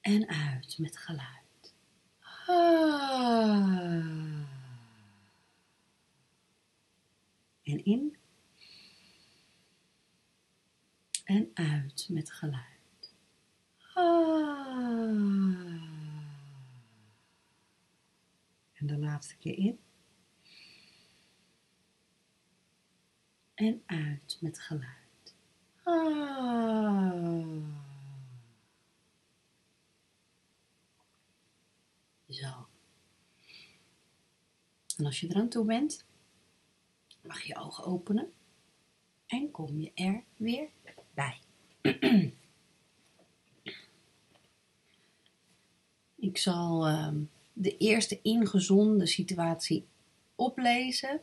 En 0.00 0.28
uit 0.28 0.78
met 0.78 0.96
geluid. 0.96 1.74
En 7.62 7.84
in. 7.84 8.16
En 11.24 11.50
uit 11.54 12.08
met 12.10 12.32
geluid. 12.32 12.68
En 18.72 18.86
de 18.86 18.98
laatste 18.98 19.36
keer 19.36 19.58
in. 19.58 19.78
En 23.60 23.82
uit 23.86 24.38
met 24.40 24.58
geluid. 24.58 25.34
Ah. 25.82 27.44
Zo. 32.28 32.66
En 34.96 35.06
als 35.06 35.20
je 35.20 35.28
er 35.28 35.36
aan 35.36 35.48
toe 35.48 35.64
bent, 35.64 36.04
mag 37.22 37.42
je 37.42 37.48
je 37.48 37.56
ogen 37.56 37.84
openen 37.84 38.32
en 39.26 39.50
kom 39.50 39.80
je 39.80 39.90
er 39.94 40.22
weer 40.36 40.68
bij. 41.14 41.38
Ik 46.16 46.38
zal 46.38 46.88
uh, 46.88 47.14
de 47.52 47.76
eerste 47.76 48.20
ingezonde 48.22 49.06
situatie 49.06 49.86
oplezen 50.34 51.20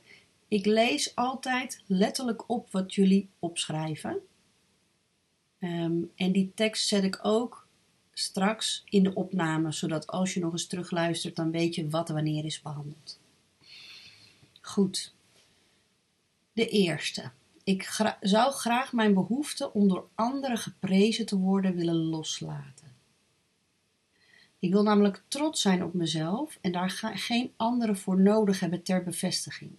ik 0.48 0.66
lees 0.66 1.16
altijd 1.16 1.84
letterlijk 1.86 2.50
op 2.50 2.72
wat 2.72 2.94
jullie 2.94 3.30
opschrijven. 3.40 4.20
Ehm, 5.60 6.02
en 6.16 6.32
die 6.32 6.52
tekst 6.56 6.88
zet 6.88 7.04
ik 7.04 7.20
ook 7.22 7.68
straks 8.14 8.84
in 8.86 9.04
de 9.04 9.14
opname, 9.14 9.72
zodat 9.72 10.08
als 10.08 10.34
je 10.34 10.40
nog 10.40 10.52
eens 10.52 10.68
terugluistert, 10.68 11.36
dan 11.36 11.52
weet 11.52 11.76
je 11.76 11.90
wat 11.90 12.10
wanneer 12.10 12.46
is 12.46 12.62
behandeld. 12.62 13.20
Goed. 14.62 15.14
De 16.54 16.68
eerste. 16.68 17.32
Ik 17.64 17.84
zou 18.22 18.52
graag 18.52 18.94
mijn 18.94 19.14
behoefte 19.14 19.74
om 19.74 19.88
door 19.88 20.08
anderen 20.16 20.58
geprezen 20.58 21.26
te 21.26 21.38
worden 21.38 21.76
willen 21.76 21.96
loslaten. 21.96 22.96
Ik 24.60 24.72
wil 24.72 24.84
namelijk 24.84 25.24
trots 25.28 25.62
zijn 25.62 25.84
op 25.84 25.94
mezelf 25.94 26.58
en 26.62 26.72
daar 26.72 26.90
geen 27.14 27.54
anderen 27.56 27.98
voor 27.98 28.22
nodig 28.22 28.60
hebben 28.60 28.84
ter 28.84 29.04
bevestiging. 29.04 29.72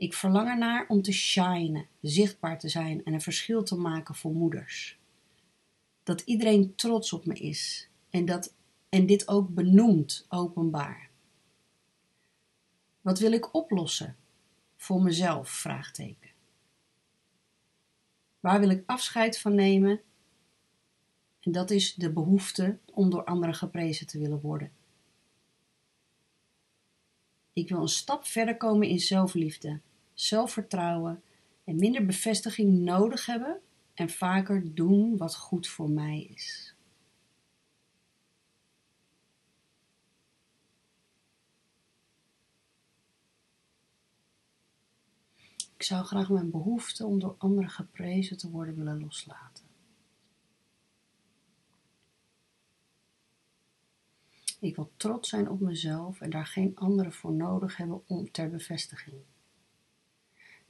Ik 0.00 0.14
verlang 0.14 0.48
ernaar 0.48 0.88
om 0.88 1.02
te 1.02 1.12
shinen, 1.12 1.86
zichtbaar 2.00 2.58
te 2.58 2.68
zijn 2.68 3.04
en 3.04 3.12
een 3.12 3.20
verschil 3.20 3.62
te 3.62 3.76
maken 3.76 4.14
voor 4.14 4.32
moeders. 4.32 4.98
Dat 6.02 6.20
iedereen 6.20 6.74
trots 6.74 7.12
op 7.12 7.26
me 7.26 7.34
is 7.34 7.88
en, 8.10 8.24
dat, 8.24 8.54
en 8.88 9.06
dit 9.06 9.28
ook 9.28 9.48
benoemt 9.48 10.26
openbaar. 10.28 11.10
Wat 13.00 13.18
wil 13.18 13.32
ik 13.32 13.54
oplossen? 13.54 14.16
Voor 14.76 15.02
mezelf? 15.02 15.50
Vraagteken. 15.50 16.30
Waar 18.40 18.60
wil 18.60 18.70
ik 18.70 18.82
afscheid 18.86 19.38
van 19.38 19.54
nemen? 19.54 20.00
En 21.40 21.52
dat 21.52 21.70
is 21.70 21.94
de 21.94 22.12
behoefte 22.12 22.78
om 22.84 23.10
door 23.10 23.24
anderen 23.24 23.54
geprezen 23.54 24.06
te 24.06 24.18
willen 24.18 24.40
worden. 24.40 24.72
Ik 27.52 27.68
wil 27.68 27.80
een 27.80 27.88
stap 27.88 28.26
verder 28.26 28.56
komen 28.56 28.88
in 28.88 29.00
zelfliefde 29.00 29.80
zelfvertrouwen 30.20 31.22
en 31.64 31.76
minder 31.76 32.06
bevestiging 32.06 32.78
nodig 32.78 33.26
hebben 33.26 33.60
en 33.94 34.10
vaker 34.10 34.74
doen 34.74 35.16
wat 35.16 35.36
goed 35.36 35.68
voor 35.68 35.90
mij 35.90 36.22
is. 36.22 36.74
Ik 45.76 45.86
zou 45.86 46.04
graag 46.04 46.30
mijn 46.30 46.50
behoefte 46.50 47.06
om 47.06 47.18
door 47.18 47.34
anderen 47.38 47.70
geprezen 47.70 48.36
te 48.36 48.50
worden 48.50 48.76
willen 48.76 49.00
loslaten. 49.00 49.64
Ik 54.60 54.76
wil 54.76 54.92
trots 54.96 55.28
zijn 55.28 55.50
op 55.50 55.60
mezelf 55.60 56.20
en 56.20 56.30
daar 56.30 56.46
geen 56.46 56.76
anderen 56.76 57.12
voor 57.12 57.32
nodig 57.32 57.76
hebben 57.76 58.02
om 58.06 58.30
ter 58.30 58.50
bevestiging. 58.50 59.22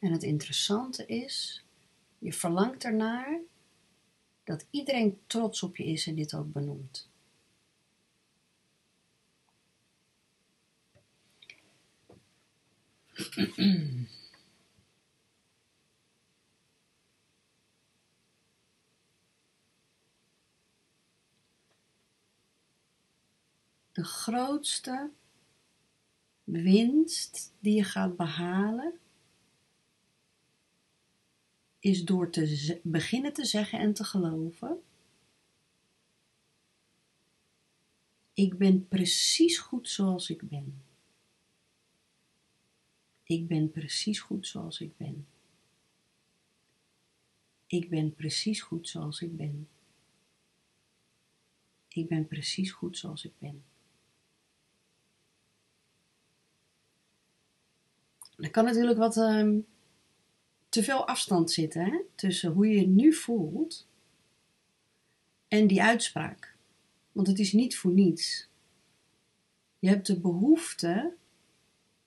En 0.00 0.12
het 0.12 0.23
interessante 0.23 1.07
is, 1.07 1.64
je 2.19 2.33
verlangt 2.33 2.85
ernaar 2.85 3.40
dat 4.45 4.66
iedereen 4.71 5.19
trots 5.26 5.62
op 5.62 5.76
je 5.76 5.85
is 5.85 6.07
en 6.07 6.14
dit 6.14 6.35
ook 6.35 6.52
benoemt. 6.52 7.09
de 23.92 24.04
grootste 24.04 25.11
winst 26.45 27.52
die 27.59 27.75
je 27.75 27.85
gaat 27.85 28.16
behalen 28.16 29.00
is 31.80 32.04
door 32.04 32.30
te 32.30 32.80
beginnen 32.82 33.32
te 33.32 33.44
zeggen 33.44 33.78
en 33.78 33.92
te 33.92 34.04
geloven: 34.04 34.82
Ik 38.34 38.58
ben 38.58 38.88
precies 38.88 39.58
goed 39.58 39.88
zoals 39.88 40.30
ik 40.30 40.49
ben. 40.49 40.82
Ik 43.22 43.46
ben 43.49 43.70
precies 43.70 44.20
goed 44.20 44.46
zoals 44.46 44.80
ik 44.80 44.96
ben. 44.96 45.26
Ik 47.66 47.88
ben 47.88 48.14
precies 48.14 48.60
goed 48.60 48.88
zoals 48.88 49.20
ik 49.20 49.37
ben. 49.37 49.68
Ik 51.88 52.08
ben 52.08 52.26
precies 52.26 52.70
goed 52.70 52.99
zoals 52.99 53.25
ik 53.25 53.32
ben. 53.38 53.64
Er 58.37 58.50
kan 58.50 58.64
natuurlijk 58.64 58.99
wat 58.99 59.16
uh, 59.16 59.58
te 60.70 60.82
veel 60.82 61.06
afstand 61.06 61.50
zitten 61.50 61.84
hè? 61.84 61.98
tussen 62.14 62.52
hoe 62.52 62.68
je 62.68 62.80
je 62.80 62.86
nu 62.86 63.12
voelt 63.12 63.88
en 65.48 65.66
die 65.66 65.82
uitspraak. 65.82 66.56
Want 67.12 67.26
het 67.26 67.38
is 67.38 67.52
niet 67.52 67.76
voor 67.76 67.92
niets. 67.92 68.48
Je 69.78 69.88
hebt 69.88 70.06
de 70.06 70.20
behoefte 70.20 71.14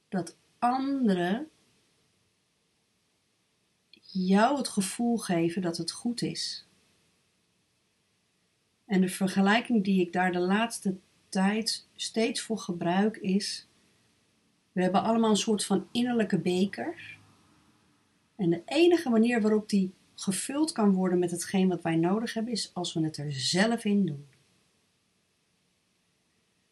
dat 0.10 0.38
anderen 0.60 1.48
jou 4.12 4.58
het 4.58 4.68
gevoel 4.68 5.18
geven 5.18 5.62
dat 5.62 5.78
het 5.78 5.92
goed 5.92 6.22
is. 6.22 6.66
En 8.86 9.02
de 9.02 9.10
vergelijking 9.10 9.84
die 9.84 10.02
ik 10.02 10.14
daar 10.14 10.32
de 10.32 10.40
laatste 10.40 10.98
tijd 11.30 11.88
steeds 11.96 12.42
voor 12.42 12.58
gebruik 12.58 13.18
is: 13.18 13.68
we 14.72 14.82
hebben 14.82 15.04
allemaal 15.04 15.30
een 15.30 15.36
soort 15.36 15.66
van 15.66 15.88
innerlijke 15.92 16.40
beker. 16.40 17.18
En 18.36 18.50
de 18.50 18.62
enige 18.66 19.10
manier 19.10 19.42
waarop 19.42 19.70
die 19.70 19.94
gevuld 20.16 20.72
kan 20.72 20.94
worden 20.94 21.20
met 21.20 21.32
hetgeen 21.32 21.68
wat 21.68 21.82
wij 21.82 21.96
nodig 21.96 22.34
hebben, 22.34 22.54
is 22.54 22.72
als 22.74 22.94
we 22.94 23.04
het 23.04 23.18
er 23.18 23.32
zelf 23.32 23.86
in 23.86 24.06
doen. 24.06 24.28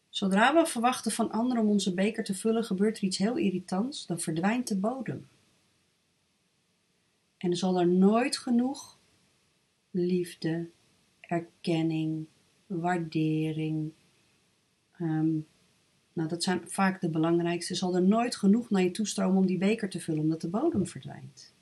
Zodra 0.08 0.54
we 0.54 0.66
verwachten 0.66 1.12
van 1.12 1.30
anderen 1.30 1.62
om 1.62 1.68
onze 1.68 1.94
beker 1.94 2.24
te 2.24 2.34
vullen, 2.34 2.64
gebeurt 2.64 2.96
er 2.96 3.04
iets 3.04 3.18
heel 3.18 3.36
irritants, 3.36 4.06
dan 4.06 4.20
verdwijnt 4.20 4.68
de 4.68 4.76
bodem. 4.76 5.28
En 7.36 7.50
er 7.50 7.56
zal 7.56 7.80
er 7.80 7.88
nooit 7.88 8.38
genoeg 8.38 8.98
liefde, 9.90 10.70
erkenning, 11.20 12.26
waardering, 12.66 13.92
ehm, 14.92 15.38
nou 16.12 16.28
dat 16.28 16.42
zijn 16.42 16.60
vaak 16.66 17.00
de 17.00 17.08
belangrijkste, 17.08 17.74
zal 17.74 17.94
er 17.94 18.02
nooit 18.02 18.36
genoeg 18.36 18.70
naar 18.70 18.82
je 18.82 18.90
toestromen 18.90 19.36
om 19.36 19.46
die 19.46 19.58
beker 19.58 19.88
te 19.88 20.00
vullen, 20.00 20.20
omdat 20.20 20.40
de 20.40 20.48
bodem 20.48 20.86
verdwijnt. 20.86 21.52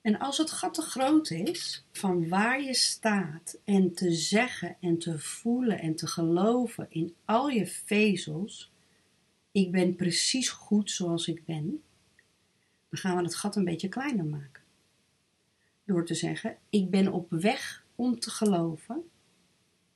En 0.00 0.18
als 0.18 0.38
het 0.38 0.50
gat 0.50 0.74
te 0.74 0.82
groot 0.82 1.30
is 1.30 1.84
van 1.92 2.28
waar 2.28 2.62
je 2.62 2.74
staat 2.74 3.58
en 3.64 3.94
te 3.94 4.12
zeggen 4.12 4.76
en 4.80 4.98
te 4.98 5.18
voelen 5.18 5.78
en 5.78 5.96
te 5.96 6.06
geloven 6.06 6.86
in 6.88 7.14
al 7.24 7.48
je 7.48 7.66
vezels, 7.66 8.72
ik 9.52 9.70
ben 9.70 9.96
precies 9.96 10.48
goed 10.48 10.90
zoals 10.90 11.28
ik 11.28 11.44
ben, 11.44 11.82
dan 12.88 13.00
gaan 13.00 13.16
we 13.16 13.22
het 13.22 13.34
gat 13.34 13.56
een 13.56 13.64
beetje 13.64 13.88
kleiner 13.88 14.24
maken. 14.24 14.59
Door 15.90 16.04
te 16.04 16.14
zeggen, 16.14 16.58
ik 16.68 16.90
ben 16.90 17.12
op 17.12 17.30
weg 17.30 17.84
om 17.94 18.18
te 18.18 18.30
geloven 18.30 19.10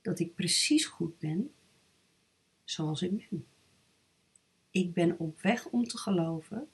dat 0.03 0.19
ik 0.19 0.35
precies 0.35 0.87
goed 0.87 1.19
ben 1.19 1.53
zoals 2.65 3.03
ik 3.03 3.29
ben. 3.31 3.47
Ik 4.71 4.93
ben 4.93 5.19
op 5.19 5.41
weg 5.41 5.67
om 5.67 5.87
te 5.87 5.99
geloven 5.99 6.69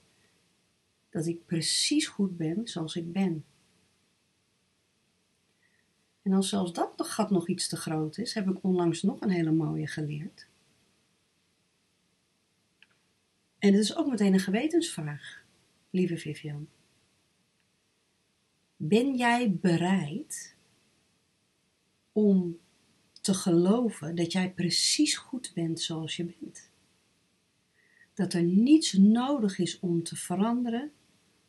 dat 1.11 1.27
ik 1.27 1.47
precies 1.47 2.07
goed 2.07 2.37
ben 2.37 2.69
zoals 2.69 2.97
ik 2.97 3.13
ben. 3.13 3.45
En 6.23 6.33
als 6.33 6.49
zelfs 6.49 6.73
dat 6.73 6.95
gat 6.97 7.31
nog 7.31 7.49
iets 7.49 7.69
te 7.69 7.77
groot 7.77 8.19
is, 8.19 8.35
heb 8.35 8.49
ik 8.49 8.65
onlangs 8.65 9.03
nog 9.03 9.21
een 9.21 9.31
hele 9.31 9.53
mooie 9.53 9.87
geleerd. 9.87 10.49
En 13.59 13.73
het 13.73 13.83
is 13.83 13.97
ook 13.97 14.11
meteen 14.11 14.33
een 14.33 14.41
gewetensvraag, 14.41 15.45
lieve 15.91 16.17
Vivian. 16.17 16.69
Ben 18.83 19.17
jij 19.17 19.53
bereid 19.53 20.55
om 22.13 22.59
te 23.21 23.35
geloven 23.35 24.15
dat 24.15 24.33
jij 24.33 24.51
precies 24.51 25.17
goed 25.17 25.53
bent 25.55 25.81
zoals 25.81 26.17
je 26.17 26.25
bent? 26.25 26.71
Dat 28.15 28.33
er 28.33 28.43
niets 28.43 28.93
nodig 28.93 29.59
is 29.59 29.81
om 29.81 30.03
te 30.03 30.17
veranderen, 30.17 30.93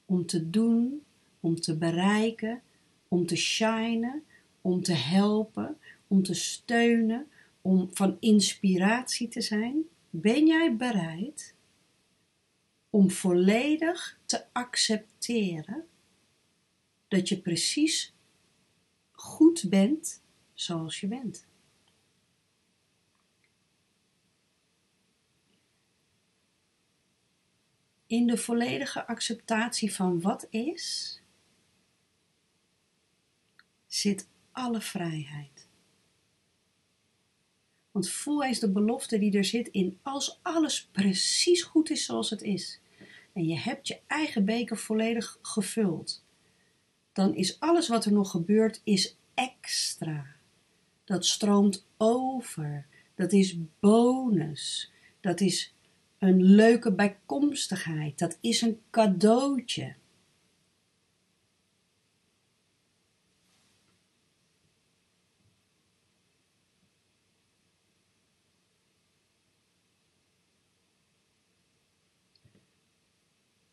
om 0.06 0.26
te 0.26 0.50
doen, 0.50 1.04
om 1.39 1.60
te 1.60 1.78
bereiken, 1.78 2.62
om 3.08 3.26
te 3.26 3.36
shinen, 3.36 4.24
om 4.62 4.84
te 4.84 4.94
helpen, 4.94 5.78
om 6.08 6.24
te 6.24 6.34
steunen, 6.34 7.28
om 7.62 7.89
van 7.91 8.17
inspiratie 8.20 9.28
te 9.28 9.41
zijn? 9.41 9.84
Ben 10.10 10.48
jij 10.48 10.76
bereid 10.76 11.56
om 12.89 13.12
volledig 13.12 14.20
te 14.26 14.46
accepteren 14.52 15.86
dat 17.12 17.30
je 17.30 17.41
precies 17.41 18.13
goed 19.12 19.69
bent 19.69 20.21
zoals 20.54 21.00
je 21.00 21.08
bent? 21.08 21.50
in 28.12 28.28
de 28.28 28.38
volledige 28.38 29.08
acceptatie 29.08 29.93
van 29.93 30.21
wat 30.21 30.47
is, 30.50 31.19
zit 33.88 34.28
alle 34.52 34.82
vrijheid. 34.82 35.67
Want 37.91 38.10
voel 38.10 38.43
eens 38.43 38.60
de 38.60 38.71
belofte 38.71 39.19
die 39.19 39.38
er 39.38 39.45
zit 39.45 39.67
in 39.67 40.00
als 40.02 40.39
alles 40.41 40.88
precies 40.91 41.63
goed 41.63 41.89
is 41.89 42.06
zoals 42.06 42.30
het 42.30 42.41
is. 42.41 42.80
En 43.34 43.47
je 43.47 43.60
hebt 43.60 43.88
je 43.88 44.00
eigen 44.08 44.45
beker 44.45 44.78
volledig 44.78 45.38
gevuld. 45.41 46.24
Dan 47.13 47.36
is 47.36 47.60
alles 47.60 47.88
wat 47.88 48.06
er 48.06 48.13
nog 48.13 48.32
gebeurt, 48.32 48.82
is 48.84 49.17
extra. 49.34 50.26
Dat 51.04 51.26
stroomt 51.26 51.86
over. 51.97 52.86
Dat 53.15 53.32
is 53.32 53.58
bonus. 53.80 54.91
Dat 55.19 55.39
is 55.41 55.74
een 56.17 56.43
leuke 56.43 56.93
bijkomstigheid. 56.93 58.19
Dat 58.19 58.38
is 58.41 58.62
een 58.62 58.82
cadeautje. 58.89 59.95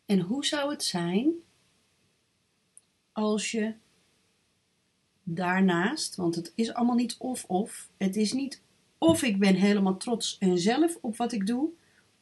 En 0.05 0.19
hoe 0.19 0.45
zou 0.45 0.71
het 0.71 0.83
zijn 0.83 1.33
als 3.19 3.51
je 3.51 3.73
daarnaast, 5.23 6.15
want 6.15 6.35
het 6.35 6.51
is 6.55 6.73
allemaal 6.73 6.95
niet 6.95 7.15
of-of, 7.17 7.89
het 7.97 8.15
is 8.15 8.33
niet 8.33 8.61
of 8.97 9.23
ik 9.23 9.39
ben 9.39 9.55
helemaal 9.55 9.97
trots 9.97 10.37
en 10.37 10.57
zelf 10.57 10.97
op 11.01 11.17
wat 11.17 11.31
ik 11.31 11.47
doe, 11.47 11.69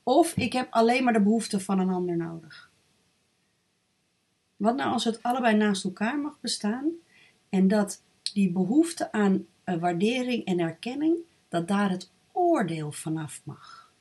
of 0.03 0.36
ik 0.36 0.53
heb 0.53 0.67
alleen 0.71 1.03
maar 1.03 1.13
de 1.13 1.21
behoefte 1.21 1.60
van 1.60 1.79
een 1.79 1.89
ander 1.89 2.17
nodig. 2.17 2.71
Wat 4.55 4.75
nou 4.75 4.91
als 4.91 5.03
het 5.03 5.23
allebei 5.23 5.55
naast 5.55 5.83
elkaar 5.83 6.19
mag 6.19 6.39
bestaan 6.39 6.91
en 7.49 7.67
dat 7.67 8.03
die 8.33 8.51
behoefte 8.51 9.12
aan 9.12 9.45
uh, 9.65 9.75
waardering 9.75 10.45
en 10.45 10.60
erkenning, 10.60 11.17
dat 11.47 11.67
daar 11.67 11.89
het 11.89 12.12
oordeel 12.31 12.91
vanaf 12.91 13.41
mag? 13.43 13.91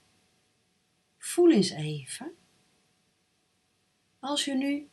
Voel 1.19 1.51
eens 1.51 1.71
even. 1.71 2.33
Als 4.19 4.45
je 4.45 4.55
nu 4.55 4.89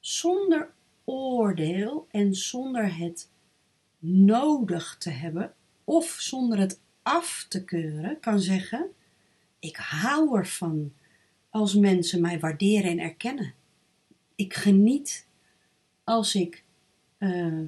zonder 0.00 0.72
oordeel 1.10 2.06
en 2.10 2.34
zonder 2.34 2.96
het 2.96 3.30
nodig 3.98 4.96
te 4.98 5.10
hebben 5.10 5.54
of 5.84 6.16
zonder 6.18 6.58
het 6.58 6.80
af 7.02 7.46
te 7.48 7.64
keuren 7.64 8.20
kan 8.20 8.40
zeggen: 8.40 8.90
ik 9.58 9.76
hou 9.76 10.38
ervan 10.38 10.92
als 11.50 11.74
mensen 11.74 12.20
mij 12.20 12.38
waarderen 12.40 12.90
en 12.90 12.98
erkennen. 12.98 13.54
Ik 14.34 14.54
geniet 14.54 15.26
als 16.04 16.34
ik 16.34 16.64
uh, 17.18 17.64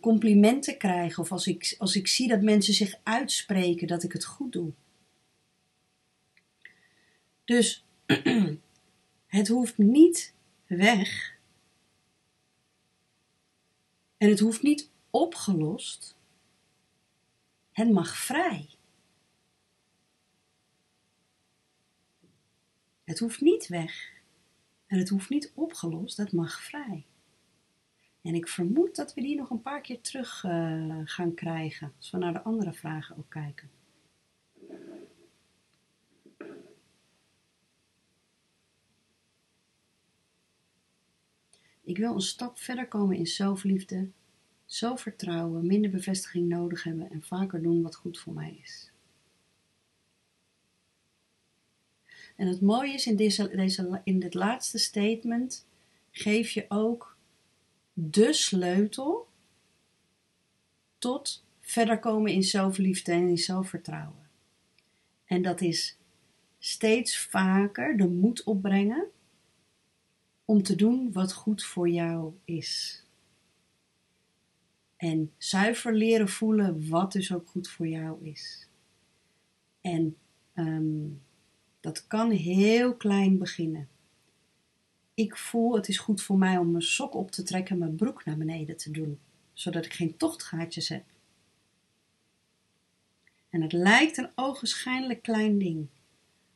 complimenten 0.00 0.78
krijg 0.78 1.18
of 1.18 1.32
als 1.32 1.46
ik, 1.46 1.74
als 1.78 1.96
ik 1.96 2.08
zie 2.08 2.28
dat 2.28 2.42
mensen 2.42 2.74
zich 2.74 2.94
uitspreken 3.02 3.86
dat 3.86 4.02
ik 4.02 4.12
het 4.12 4.24
goed 4.24 4.52
doe. 4.52 4.72
Dus 7.44 7.84
het 9.26 9.48
hoeft 9.48 9.78
niet 9.78 10.34
weg. 10.66 11.31
En 14.22 14.28
het 14.28 14.40
hoeft 14.40 14.62
niet 14.62 14.90
opgelost. 15.10 16.16
Het 17.72 17.90
mag 17.90 18.16
vrij. 18.16 18.68
Het 23.04 23.18
hoeft 23.18 23.40
niet 23.40 23.66
weg. 23.66 24.12
En 24.86 24.98
het 24.98 25.08
hoeft 25.08 25.28
niet 25.28 25.52
opgelost. 25.54 26.16
Het 26.16 26.32
mag 26.32 26.62
vrij. 26.62 27.04
En 28.20 28.34
ik 28.34 28.48
vermoed 28.48 28.96
dat 28.96 29.14
we 29.14 29.20
die 29.20 29.36
nog 29.36 29.50
een 29.50 29.62
paar 29.62 29.80
keer 29.80 30.00
terug 30.00 30.42
uh, 30.44 31.00
gaan 31.04 31.34
krijgen. 31.34 31.92
Als 31.96 32.10
we 32.10 32.18
naar 32.18 32.32
de 32.32 32.42
andere 32.42 32.72
vragen 32.72 33.16
ook 33.16 33.30
kijken. 33.30 33.70
Ik 41.84 41.98
wil 41.98 42.14
een 42.14 42.20
stap 42.20 42.58
verder 42.58 42.88
komen 42.88 43.16
in 43.16 43.26
zelfliefde, 43.26 44.08
zelfvertrouwen, 44.64 45.66
minder 45.66 45.90
bevestiging 45.90 46.48
nodig 46.48 46.82
hebben 46.82 47.10
en 47.10 47.22
vaker 47.22 47.62
doen 47.62 47.82
wat 47.82 47.94
goed 47.94 48.18
voor 48.18 48.32
mij 48.32 48.58
is. 48.62 48.90
En 52.36 52.46
het 52.46 52.60
mooie 52.60 52.92
is 52.92 53.06
in, 53.06 53.16
deze, 53.16 53.48
deze, 53.56 54.00
in 54.04 54.18
dit 54.18 54.34
laatste 54.34 54.78
statement 54.78 55.66
geef 56.10 56.50
je 56.50 56.64
ook 56.68 57.16
de 57.92 58.32
sleutel 58.32 59.28
tot 60.98 61.44
verder 61.60 61.98
komen 61.98 62.32
in 62.32 62.42
zelfliefde 62.42 63.12
en 63.12 63.28
in 63.28 63.38
zelfvertrouwen. 63.38 64.28
En 65.24 65.42
dat 65.42 65.60
is 65.60 65.96
steeds 66.58 67.18
vaker 67.18 67.96
de 67.96 68.08
moed 68.08 68.42
opbrengen 68.42 69.06
om 70.44 70.62
te 70.62 70.74
doen 70.74 71.12
wat 71.12 71.32
goed 71.32 71.64
voor 71.64 71.88
jou 71.88 72.32
is. 72.44 73.02
En 74.96 75.32
zuiver 75.38 75.94
leren 75.94 76.28
voelen 76.28 76.88
wat 76.88 77.12
dus 77.12 77.32
ook 77.32 77.48
goed 77.48 77.68
voor 77.68 77.88
jou 77.88 78.24
is. 78.24 78.68
En 79.80 80.16
ehm, 80.52 81.08
dat 81.80 82.06
kan 82.06 82.30
heel 82.30 82.94
klein 82.96 83.38
beginnen. 83.38 83.88
Ik 85.14 85.36
voel 85.36 85.74
het 85.74 85.88
is 85.88 85.98
goed 85.98 86.22
voor 86.22 86.38
mij 86.38 86.56
om 86.56 86.70
mijn 86.70 86.82
sok 86.82 87.14
op 87.14 87.30
te 87.30 87.42
trekken 87.42 87.72
en 87.72 87.78
mijn 87.78 87.96
broek 87.96 88.24
naar 88.24 88.36
beneden 88.36 88.76
te 88.76 88.90
doen, 88.90 89.18
zodat 89.52 89.84
ik 89.84 89.92
geen 89.92 90.16
tochtgaatjes 90.16 90.88
heb. 90.88 91.04
En 93.48 93.62
het 93.62 93.72
lijkt 93.72 94.16
een 94.16 94.30
ogenschijnlijk 94.34 95.22
klein 95.22 95.58
ding, 95.58 95.86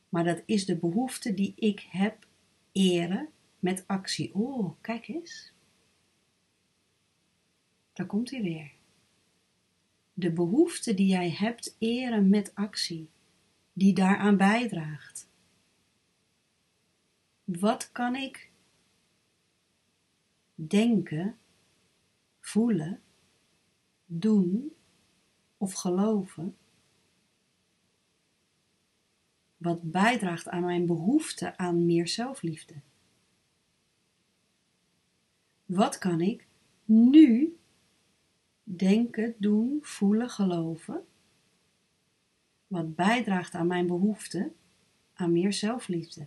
maar 0.08 0.24
dat 0.24 0.42
is 0.46 0.66
de 0.66 0.76
behoefte 0.76 1.34
die 1.34 1.52
ik 1.56 1.86
heb 1.90 2.26
eren 2.72 3.28
met 3.58 3.84
actie. 3.86 4.34
Oh, 4.34 4.76
kijk 4.80 5.08
eens. 5.08 5.52
Daar 7.92 8.06
komt 8.06 8.30
hij 8.30 8.42
weer. 8.42 8.72
De 10.12 10.32
behoefte 10.32 10.94
die 10.94 11.06
jij 11.06 11.30
hebt 11.30 11.76
eren 11.78 12.28
met 12.28 12.54
actie, 12.54 13.08
die 13.72 13.94
daaraan 13.94 14.36
bijdraagt. 14.36 15.28
Wat 17.44 17.92
kan 17.92 18.14
ik 18.14 18.50
denken, 20.54 21.38
voelen, 22.40 23.00
doen 24.06 24.72
of 25.56 25.72
geloven? 25.72 26.56
Wat 29.56 29.90
bijdraagt 29.90 30.48
aan 30.48 30.64
mijn 30.64 30.86
behoefte 30.86 31.56
aan 31.56 31.86
meer 31.86 32.08
zelfliefde? 32.08 32.74
Wat 35.66 35.98
kan 35.98 36.20
ik 36.20 36.46
nu 36.84 37.56
denken, 38.62 39.34
doen, 39.38 39.78
voelen, 39.82 40.30
geloven? 40.30 41.06
Wat 42.66 42.94
bijdraagt 42.94 43.54
aan 43.54 43.66
mijn 43.66 43.86
behoefte 43.86 44.52
aan 45.14 45.32
meer 45.32 45.52
zelfliefde? 45.52 46.26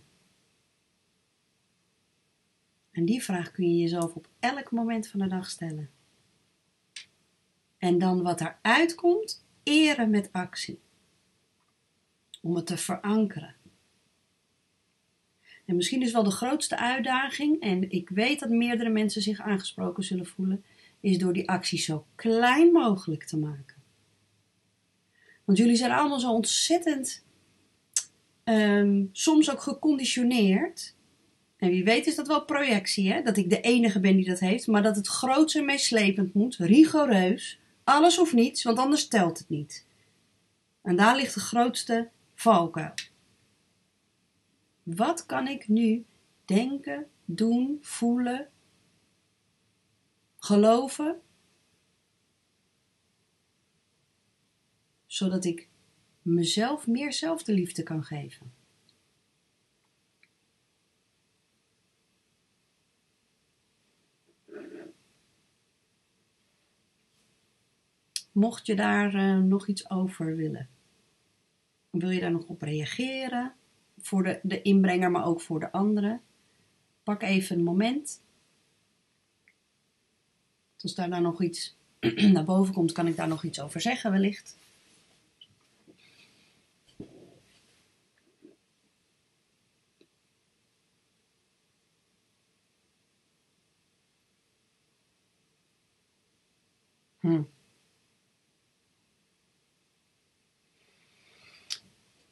En 2.90 3.04
die 3.04 3.22
vraag 3.22 3.50
kun 3.50 3.68
je 3.68 3.80
jezelf 3.80 4.14
op 4.14 4.28
elk 4.38 4.70
moment 4.70 5.08
van 5.08 5.20
de 5.20 5.26
dag 5.26 5.50
stellen. 5.50 5.90
En 7.78 7.98
dan 7.98 8.22
wat 8.22 8.40
eruit 8.40 8.94
komt, 8.94 9.44
eren 9.62 10.10
met 10.10 10.32
actie. 10.32 10.80
Om 12.42 12.56
het 12.56 12.66
te 12.66 12.76
verankeren. 12.76 13.54
En 15.70 15.76
misschien 15.76 16.02
is 16.02 16.12
wel 16.12 16.22
de 16.22 16.30
grootste 16.30 16.78
uitdaging, 16.78 17.60
en 17.60 17.90
ik 17.90 18.08
weet 18.08 18.40
dat 18.40 18.48
meerdere 18.48 18.90
mensen 18.90 19.22
zich 19.22 19.40
aangesproken 19.40 20.02
zullen 20.02 20.26
voelen, 20.26 20.64
is 21.00 21.18
door 21.18 21.32
die 21.32 21.48
actie 21.48 21.78
zo 21.78 22.06
klein 22.14 22.72
mogelijk 22.72 23.24
te 23.24 23.38
maken. 23.38 23.76
Want 25.44 25.58
jullie 25.58 25.76
zijn 25.76 25.90
allemaal 25.90 26.20
zo 26.20 26.32
ontzettend, 26.32 27.24
um, 28.44 29.08
soms 29.12 29.50
ook 29.50 29.62
geconditioneerd. 29.62 30.94
En 31.56 31.70
wie 31.70 31.84
weet 31.84 32.06
is 32.06 32.14
dat 32.14 32.26
wel 32.26 32.44
projectie, 32.44 33.12
hè? 33.12 33.22
dat 33.22 33.36
ik 33.36 33.50
de 33.50 33.60
enige 33.60 34.00
ben 34.00 34.16
die 34.16 34.28
dat 34.28 34.40
heeft, 34.40 34.66
maar 34.66 34.82
dat 34.82 34.96
het 34.96 35.08
groots 35.08 35.54
en 35.54 35.64
meeslepend 35.64 36.34
moet, 36.34 36.56
rigoureus, 36.56 37.58
alles 37.84 38.18
of 38.18 38.32
niets, 38.32 38.62
want 38.62 38.78
anders 38.78 39.08
telt 39.08 39.38
het 39.38 39.48
niet. 39.48 39.86
En 40.82 40.96
daar 40.96 41.16
ligt 41.16 41.34
de 41.34 41.40
grootste 41.40 42.08
valkuil. 42.34 42.92
Wat 44.96 45.26
kan 45.26 45.46
ik 45.48 45.68
nu 45.68 46.04
denken, 46.44 47.10
doen, 47.24 47.78
voelen, 47.80 48.50
geloven, 50.38 51.20
zodat 55.06 55.44
ik 55.44 55.68
mezelf 56.22 56.86
meer 56.86 57.12
zelfde 57.12 57.52
kan 57.82 58.04
geven? 58.04 58.52
Mocht 68.32 68.66
je 68.66 68.76
daar 68.76 69.14
uh, 69.14 69.38
nog 69.38 69.68
iets 69.68 69.90
over 69.90 70.36
willen, 70.36 70.68
wil 71.90 72.10
je 72.10 72.20
daar 72.20 72.30
nog 72.30 72.46
op 72.46 72.62
reageren? 72.62 73.54
Voor 74.02 74.22
de, 74.22 74.40
de 74.42 74.62
inbrenger, 74.62 75.10
maar 75.10 75.26
ook 75.26 75.40
voor 75.40 75.60
de 75.60 75.72
anderen. 75.72 76.20
Pak 77.02 77.22
even 77.22 77.58
een 77.58 77.64
moment. 77.64 78.22
Als 80.80 80.94
daar 80.94 81.08
nou 81.08 81.22
nog 81.22 81.42
iets 81.42 81.76
naar 82.32 82.44
boven 82.44 82.74
komt, 82.74 82.92
kan 82.92 83.06
ik 83.06 83.16
daar 83.16 83.28
nog 83.28 83.44
iets 83.44 83.60
over 83.60 83.80
zeggen 83.80 84.10
wellicht. 84.10 84.58
Hm. 97.20 97.42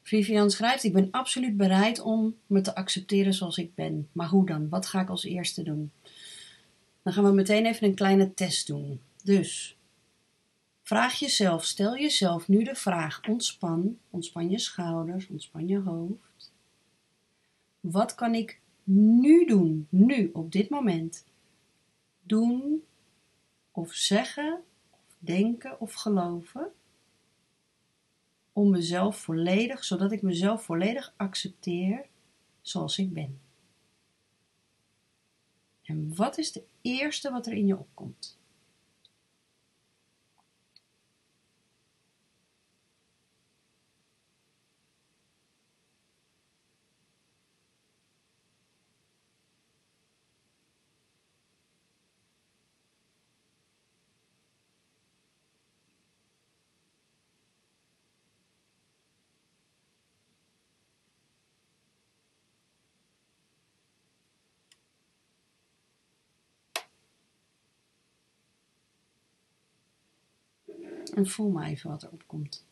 Vivian 0.09 0.51
schrijft: 0.51 0.85
Ik 0.85 0.93
ben 0.93 1.11
absoluut 1.11 1.57
bereid 1.57 2.01
om 2.01 2.37
me 2.47 2.61
te 2.61 2.75
accepteren 2.75 3.35
zoals 3.35 3.59
ik 3.59 3.75
ben. 3.75 4.09
Maar 4.13 4.29
hoe 4.29 4.47
dan? 4.47 4.69
Wat 4.69 4.87
ga 4.87 5.01
ik 5.01 5.09
als 5.09 5.25
eerste 5.25 5.63
doen? 5.63 5.93
Dan 7.03 7.13
gaan 7.13 7.25
we 7.25 7.33
meteen 7.33 7.67
even 7.67 7.87
een 7.87 7.95
kleine 7.95 8.35
test 8.35 8.67
doen. 8.67 9.01
Dus 9.23 9.77
vraag 10.83 11.19
jezelf, 11.19 11.65
stel 11.65 11.97
jezelf 11.97 12.49
nu 12.49 12.63
de 12.65 12.75
vraag: 12.75 13.21
ontspan, 13.29 13.99
ontspan 14.11 14.51
je 14.51 14.59
schouders, 14.59 15.29
ontspan 15.29 15.67
je 15.67 15.79
hoofd. 15.79 16.53
Wat 17.81 18.15
kan 18.15 18.35
ik 18.35 18.61
nu 18.85 19.47
doen, 19.47 19.87
nu 19.91 20.31
op 20.33 20.53
dit 20.53 20.71
moment? 20.71 21.25
Doen 22.23 22.83
of 23.71 23.93
zeggen, 23.93 24.61
denken 25.19 25.81
of 25.81 25.93
geloven 25.93 26.73
om 28.59 28.71
mezelf 28.71 29.17
volledig, 29.17 29.85
zodat 29.85 30.13
ik 30.13 30.23
mezelf 30.23 30.63
volledig 30.63 31.13
accepteer 31.17 32.07
zoals 32.61 32.99
ik 32.99 33.13
ben. 33.13 33.41
En 35.83 36.17
wat 36.17 36.39
is 36.39 36.53
de 36.53 36.63
eerste 36.83 37.31
wat 37.31 37.47
er 37.47 37.53
in 37.53 37.67
je 37.67 37.79
opkomt? 37.79 38.38
En 71.19 71.27
voel 71.27 71.51
maar 71.51 71.67
even 71.67 71.91
wat 71.91 72.03
er 72.03 72.11
opkomt. 72.11 72.68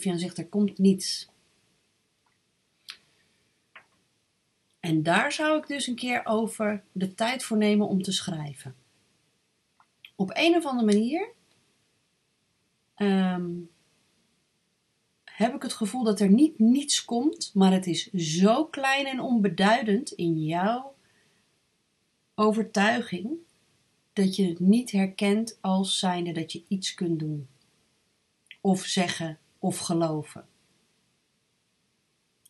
Vivian 0.00 0.18
zegt, 0.18 0.38
er 0.38 0.48
komt 0.48 0.78
niets. 0.78 1.28
En 4.80 5.02
daar 5.02 5.32
zou 5.32 5.58
ik 5.58 5.66
dus 5.66 5.86
een 5.86 5.94
keer 5.94 6.26
over 6.26 6.84
de 6.92 7.14
tijd 7.14 7.42
voor 7.42 7.56
nemen 7.56 7.88
om 7.88 8.02
te 8.02 8.12
schrijven. 8.12 8.74
Op 10.16 10.30
een 10.34 10.56
of 10.56 10.64
andere 10.64 10.86
manier 10.86 11.28
ehm, 12.94 13.50
heb 15.24 15.54
ik 15.54 15.62
het 15.62 15.72
gevoel 15.72 16.04
dat 16.04 16.20
er 16.20 16.30
niet 16.30 16.58
niets 16.58 17.04
komt, 17.04 17.50
maar 17.54 17.72
het 17.72 17.86
is 17.86 18.10
zo 18.12 18.64
klein 18.64 19.06
en 19.06 19.20
onbeduidend 19.20 20.10
in 20.10 20.44
jouw 20.44 20.94
overtuiging 22.34 23.30
dat 24.12 24.36
je 24.36 24.48
het 24.48 24.60
niet 24.60 24.90
herkent 24.90 25.58
als 25.60 25.98
zijnde 25.98 26.32
dat 26.32 26.52
je 26.52 26.64
iets 26.68 26.94
kunt 26.94 27.18
doen. 27.18 27.48
Of 28.60 28.84
zeggen 28.84 29.38
of 29.60 29.78
geloven. 29.78 30.48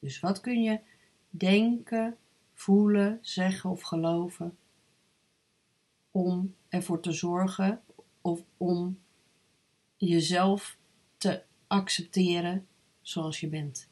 Dus 0.01 0.21
wat 0.21 0.41
kun 0.41 0.63
je 0.63 0.81
denken, 1.31 2.17
voelen, 2.55 3.19
zeggen 3.23 3.71
of 3.71 3.83
geloven 3.83 4.59
om 6.11 6.55
ervoor 6.69 7.01
te 7.01 7.13
zorgen 7.13 7.83
of 8.21 8.45
om 8.57 9.01
jezelf 9.97 10.79
te 11.17 11.43
accepteren 11.67 12.67
zoals 13.01 13.41
je 13.41 13.49
bent. 13.49 13.89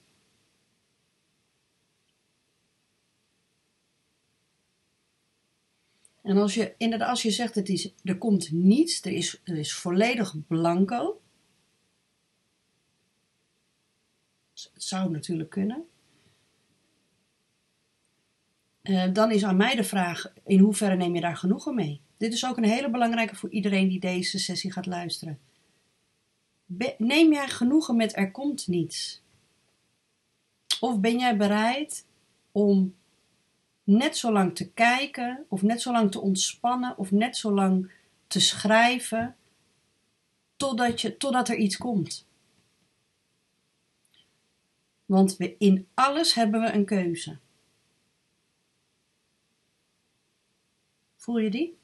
En 6.22 6.36
als 6.36 6.54
je, 6.54 6.74
inderdaad, 6.76 7.08
als 7.08 7.22
je 7.22 7.30
zegt, 7.30 7.54
het 7.54 7.68
is, 7.68 7.92
er 8.02 8.18
komt 8.18 8.50
niets, 8.50 9.04
er 9.04 9.12
is, 9.12 9.40
er 9.44 9.58
is 9.58 9.74
volledig 9.74 10.46
blanco. 10.46 11.20
Het 14.62 14.84
zou 14.84 15.10
natuurlijk 15.10 15.50
kunnen. 15.50 15.86
Uh, 18.82 19.12
dan 19.12 19.30
is 19.30 19.44
aan 19.44 19.56
mij 19.56 19.74
de 19.74 19.84
vraag: 19.84 20.32
in 20.46 20.58
hoeverre 20.58 20.96
neem 20.96 21.14
je 21.14 21.20
daar 21.20 21.36
genoegen 21.36 21.74
mee? 21.74 22.00
Dit 22.16 22.32
is 22.32 22.46
ook 22.46 22.56
een 22.56 22.64
hele 22.64 22.90
belangrijke 22.90 23.36
voor 23.36 23.50
iedereen 23.50 23.88
die 23.88 24.00
deze 24.00 24.38
sessie 24.38 24.72
gaat 24.72 24.86
luisteren. 24.86 25.38
Neem 26.98 27.32
jij 27.32 27.48
genoegen 27.48 27.96
met 27.96 28.16
er 28.16 28.30
komt 28.30 28.66
niets? 28.66 29.22
Of 30.80 31.00
ben 31.00 31.18
jij 31.18 31.36
bereid 31.36 32.06
om 32.52 32.94
net 33.84 34.16
zo 34.16 34.32
lang 34.32 34.54
te 34.54 34.70
kijken, 34.70 35.44
of 35.48 35.62
net 35.62 35.82
zo 35.82 35.92
lang 35.92 36.10
te 36.10 36.20
ontspannen, 36.20 36.98
of 36.98 37.10
net 37.10 37.36
zo 37.36 37.52
lang 37.52 37.90
te 38.26 38.40
schrijven, 38.40 39.36
totdat, 40.56 41.00
je, 41.00 41.16
totdat 41.16 41.48
er 41.48 41.56
iets 41.56 41.76
komt? 41.76 42.27
Want 45.08 45.36
we, 45.36 45.56
in 45.58 45.88
alles 45.94 46.34
hebben 46.34 46.60
we 46.60 46.72
een 46.72 46.84
keuze. 46.84 47.38
Voel 51.16 51.38
je 51.38 51.50
die? 51.50 51.78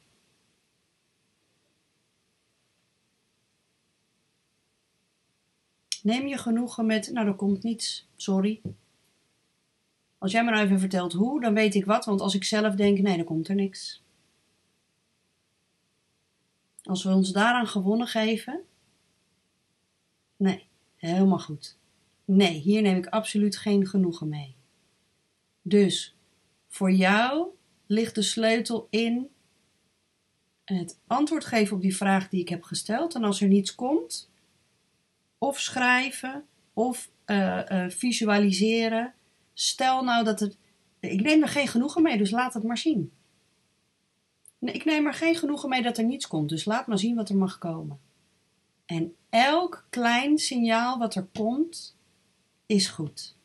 Neem 6.03 6.27
je 6.27 6.39
genoegen 6.39 6.87
met, 6.87 7.11
nou 7.13 7.27
er 7.27 7.35
komt 7.35 7.63
niets, 7.63 8.09
sorry. 8.17 8.61
Als 10.19 10.33
jij 10.33 10.45
me 10.45 10.51
nou 10.51 10.65
even 10.65 10.81
vertelt 10.81 11.13
hoe, 11.13 11.41
dan 11.41 11.55
weet 11.55 11.75
ik 11.75 11.85
wat, 11.85 12.05
want 12.05 12.21
als 12.21 12.35
ik 12.35 12.45
zelf 12.45 12.75
denk, 12.75 12.99
nee, 12.99 13.17
dan 13.17 13.25
komt 13.25 13.49
er 13.49 13.55
niks. 13.55 14.03
Als 16.83 17.05
we 17.05 17.11
ons 17.11 17.33
daaraan 17.33 17.67
gewonnen 17.67 18.07
geven, 18.07 18.65
nee, 20.37 20.67
helemaal 20.97 21.39
goed. 21.39 21.77
Nee, 22.25 22.59
hier 22.59 22.83
neem 22.83 22.97
ik 22.97 23.07
absoluut 23.07 23.57
geen 23.57 23.87
genoegen 23.87 24.29
mee. 24.29 24.57
Dus 25.63 26.17
voor 26.69 26.93
jou 26.93 27.49
ligt 27.87 28.15
de 28.15 28.23
sleutel 28.23 28.87
in 28.91 29.29
het 30.65 30.99
antwoord 31.07 31.45
geven 31.45 31.77
op 31.77 31.83
die 31.83 31.97
vraag 31.97 32.29
die 32.29 32.41
ik 32.41 32.49
heb 32.49 32.63
gesteld. 32.63 33.15
En 33.15 33.25
als 33.25 33.41
er 33.41 33.49
niets 33.49 33.75
komt, 33.75 34.31
of 35.39 35.61
schrijven 35.61 36.45
of 36.73 37.11
uh, 37.27 37.63
uh, 37.69 37.89
visualiseren. 37.89 39.15
Stel 39.55 40.05
nou 40.05 40.25
dat 40.25 40.41
het. 40.41 40.57
Ik 41.01 41.23
neem 41.23 41.43
er 41.43 41.49
geen 41.49 41.69
genoegen 41.69 42.03
mee, 42.03 42.19
dus 42.19 42.31
laat 42.31 42.55
het 42.55 42.63
maar 42.63 42.79
zien. 42.79 43.13
Nee, 44.59 44.75
ik 44.75 44.85
neem 44.85 45.07
er 45.07 45.15
geen 45.15 45.35
genoegen 45.35 45.69
mee 45.69 45.83
dat 45.83 45.99
er 45.99 46.05
niets 46.05 46.27
komt, 46.27 46.49
dus 46.49 46.65
laat 46.65 46.87
maar 46.87 46.99
zien 46.99 47.17
wat 47.17 47.29
er 47.29 47.37
mag 47.37 47.59
komen. 47.59 47.99
En 48.87 49.15
elk 49.31 49.87
klein 49.91 50.39
signaal 50.39 50.99
wat 50.99 51.15
er 51.15 51.27
komt, 51.33 51.97
is 52.66 52.88
goed. 52.88 53.37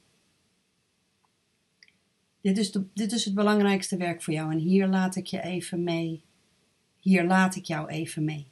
Dit 2.42 2.58
is, 2.58 2.78
dit 2.94 3.12
is 3.12 3.26
het 3.26 3.34
belangrijkste 3.34 3.98
werk 3.98 4.24
voor 4.24 4.34
jou 4.34 4.52
en 4.52 4.58
hier 4.58 4.88
laat 4.88 5.16
ik 5.16 5.26
je 5.26 5.42
even 5.42 5.84
mee. 5.84 6.24
Hier 7.00 7.24
laat 7.24 7.56
ik 7.56 7.66
jou 7.66 7.88
even 7.88 8.24
mee. 8.24 8.48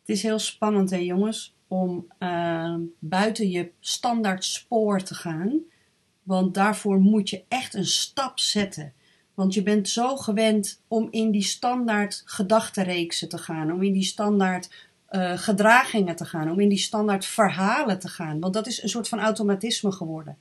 Het 0.00 0.18
is 0.18 0.22
heel 0.22 0.38
spannend, 0.38 0.90
hè, 0.90 0.96
jongens, 0.96 1.54
om 1.68 2.06
uh, 2.18 2.76
buiten 2.98 3.50
je 3.50 3.72
standaard 3.80 4.44
spoor 4.44 5.02
te 5.02 5.14
gaan. 5.14 5.60
Want 6.22 6.54
daarvoor 6.54 7.00
moet 7.00 7.30
je 7.30 7.44
echt 7.48 7.74
een 7.74 7.86
stap 7.86 8.38
zetten. 8.38 8.94
Want 9.40 9.54
je 9.54 9.62
bent 9.62 9.88
zo 9.88 10.16
gewend 10.16 10.82
om 10.88 11.08
in 11.10 11.30
die 11.30 11.42
standaard 11.42 12.22
gedachtenreeksen 12.24 13.28
te 13.28 13.38
gaan, 13.38 13.72
om 13.72 13.82
in 13.82 13.92
die 13.92 14.04
standaard 14.04 14.70
uh, 15.10 15.38
gedragingen 15.38 16.16
te 16.16 16.24
gaan, 16.24 16.50
om 16.50 16.60
in 16.60 16.68
die 16.68 16.78
standaard 16.78 17.24
verhalen 17.24 17.98
te 17.98 18.08
gaan. 18.08 18.40
Want 18.40 18.54
dat 18.54 18.66
is 18.66 18.82
een 18.82 18.88
soort 18.88 19.08
van 19.08 19.20
automatisme 19.20 19.92
geworden. 19.92 20.38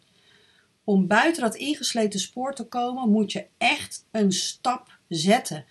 Om 0.83 1.07
buiten 1.07 1.41
dat 1.41 1.55
ingesleten 1.55 2.19
spoor 2.19 2.53
te 2.53 2.63
komen, 2.67 3.09
moet 3.09 3.31
je 3.31 3.45
echt 3.57 4.05
een 4.11 4.31
stap 4.31 4.99
zetten. 5.07 5.65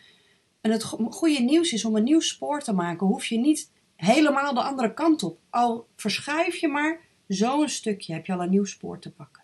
En 0.61 0.71
het 0.71 0.85
goede 1.11 1.41
nieuws 1.41 1.73
is 1.73 1.85
om 1.85 1.97
een 1.97 2.05
nieuw 2.05 2.21
spoor 2.21 2.63
te 2.63 2.73
maken, 2.73 3.07
hoef 3.07 3.25
je 3.27 3.39
niet 3.39 3.71
helemaal 3.97 4.55
de 4.55 4.63
andere 4.63 4.95
kant 4.95 5.23
op. 5.23 5.39
Al 5.51 5.87
verschuif 5.97 6.57
je 6.57 6.69
maar 6.69 7.01
zo'n 7.27 7.69
stukje, 7.69 8.13
heb 8.13 8.27
je 8.27 8.33
al 8.33 8.43
een 8.43 8.51
nieuw 8.51 8.65
spoor 8.65 8.99
te 8.99 9.11
pakken. 9.11 9.43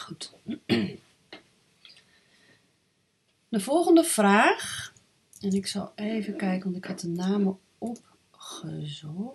Goed. 0.00 0.32
De 3.48 3.60
volgende 3.60 4.04
vraag. 4.04 4.92
En 5.40 5.52
ik 5.52 5.66
zal 5.66 5.92
even 5.94 6.36
kijken, 6.36 6.64
want 6.64 6.76
ik 6.76 6.84
had 6.84 7.00
de 7.00 7.08
namen 7.08 7.58
opgezocht. 7.78 9.34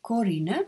Corine. 0.00 0.66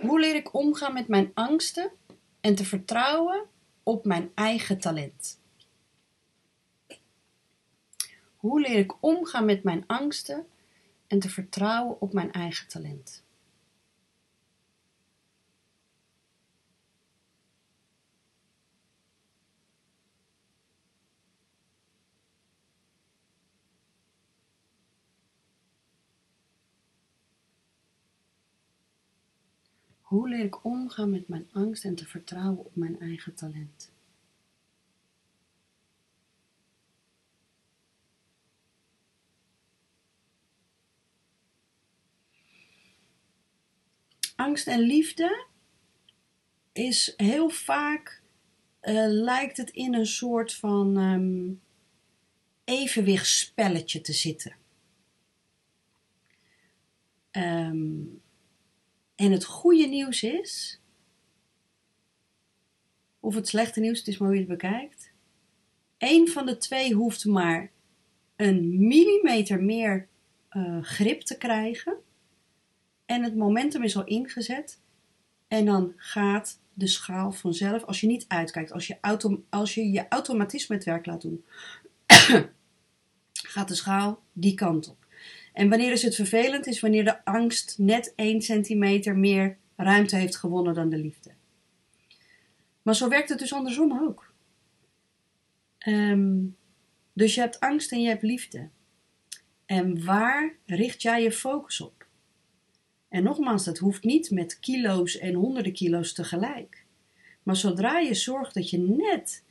Hoe 0.00 0.20
leer 0.20 0.34
ik 0.34 0.54
omgaan 0.54 0.92
met 0.92 1.08
mijn 1.08 1.30
angsten 1.34 1.90
en 2.40 2.54
te 2.54 2.64
vertrouwen 2.64 3.46
op 3.82 4.04
mijn 4.04 4.30
eigen 4.34 4.78
talent? 4.78 5.38
Hoe 8.36 8.60
leer 8.60 8.78
ik 8.78 9.02
omgaan 9.02 9.44
met 9.44 9.62
mijn 9.62 9.84
angsten 9.86 10.46
en 11.10 11.18
te 11.18 11.28
vertrouwen 11.28 12.00
op 12.00 12.12
mijn 12.12 12.32
eigen 12.32 12.68
talent. 12.68 13.24
Hoe 30.00 30.28
leer 30.28 30.44
ik 30.44 30.64
omgaan 30.64 31.10
met 31.10 31.28
mijn 31.28 31.48
angst 31.52 31.84
en 31.84 31.94
te 31.94 32.06
vertrouwen 32.06 32.64
op 32.64 32.76
mijn 32.76 33.00
eigen 33.00 33.34
talent? 33.34 33.92
Angst 44.40 44.66
en 44.66 44.80
liefde 44.80 45.46
is 46.72 47.14
heel 47.16 47.50
vaak, 47.50 48.22
uh, 48.82 49.04
lijkt 49.06 49.56
het 49.56 49.70
in 49.70 49.94
een 49.94 50.06
soort 50.06 50.54
van 50.54 50.96
um, 50.96 51.60
evenwichtspelletje 52.64 54.00
te 54.00 54.12
zitten. 54.12 54.54
Um, 57.30 58.22
en 59.14 59.32
het 59.32 59.44
goede 59.44 59.86
nieuws 59.86 60.22
is, 60.22 60.80
of 63.20 63.34
het 63.34 63.48
slechte 63.48 63.80
nieuws, 63.80 63.98
het 63.98 64.08
is 64.08 64.18
maar 64.18 64.28
hoe 64.28 64.36
je 64.36 64.44
het 64.44 64.58
bekijkt. 64.58 65.12
Eén 65.98 66.28
van 66.28 66.46
de 66.46 66.56
twee 66.56 66.94
hoeft 66.94 67.24
maar 67.24 67.70
een 68.36 68.86
millimeter 68.86 69.62
meer 69.62 70.08
uh, 70.50 70.82
grip 70.82 71.20
te 71.20 71.36
krijgen. 71.36 71.96
En 73.10 73.22
het 73.22 73.36
momentum 73.36 73.82
is 73.82 73.96
al 73.96 74.04
ingezet. 74.04 74.80
En 75.48 75.64
dan 75.64 75.92
gaat 75.96 76.60
de 76.74 76.86
schaal 76.86 77.32
vanzelf, 77.32 77.84
als 77.84 78.00
je 78.00 78.06
niet 78.06 78.24
uitkijkt, 78.28 78.72
als 78.72 78.86
je, 78.86 78.98
auto, 79.00 79.44
als 79.48 79.74
je, 79.74 79.90
je 79.90 80.08
automatisme 80.08 80.76
het 80.76 80.84
werk 80.84 81.06
laat 81.06 81.22
doen, 81.22 81.44
gaat 83.52 83.68
de 83.68 83.74
schaal 83.74 84.22
die 84.32 84.54
kant 84.54 84.88
op. 84.88 85.06
En 85.52 85.68
wanneer 85.68 85.92
is 85.92 86.02
het 86.02 86.14
vervelend? 86.14 86.66
Is 86.66 86.80
wanneer 86.80 87.04
de 87.04 87.24
angst 87.24 87.78
net 87.78 88.12
1 88.16 88.42
centimeter 88.42 89.16
meer 89.16 89.56
ruimte 89.76 90.16
heeft 90.16 90.36
gewonnen 90.36 90.74
dan 90.74 90.88
de 90.88 90.98
liefde. 90.98 91.30
Maar 92.82 92.96
zo 92.96 93.08
werkt 93.08 93.28
het 93.28 93.38
dus 93.38 93.52
andersom 93.52 93.98
ook. 93.98 94.32
Um, 95.86 96.56
dus 97.12 97.34
je 97.34 97.40
hebt 97.40 97.60
angst 97.60 97.92
en 97.92 98.02
je 98.02 98.08
hebt 98.08 98.22
liefde. 98.22 98.68
En 99.66 100.04
waar 100.04 100.56
richt 100.66 101.02
jij 101.02 101.22
je 101.22 101.32
focus 101.32 101.80
op? 101.80 101.99
En 103.10 103.22
nogmaals, 103.22 103.64
dat 103.64 103.78
hoeft 103.78 104.04
niet 104.04 104.30
met 104.30 104.60
kilo's 104.60 105.18
en 105.18 105.34
honderden 105.34 105.72
kilo's 105.72 106.12
tegelijk. 106.12 106.84
Maar 107.42 107.56
zodra 107.56 107.98
je 107.98 108.14
zorgt 108.14 108.54
dat 108.54 108.70
je 108.70 108.78
net, 108.78 109.44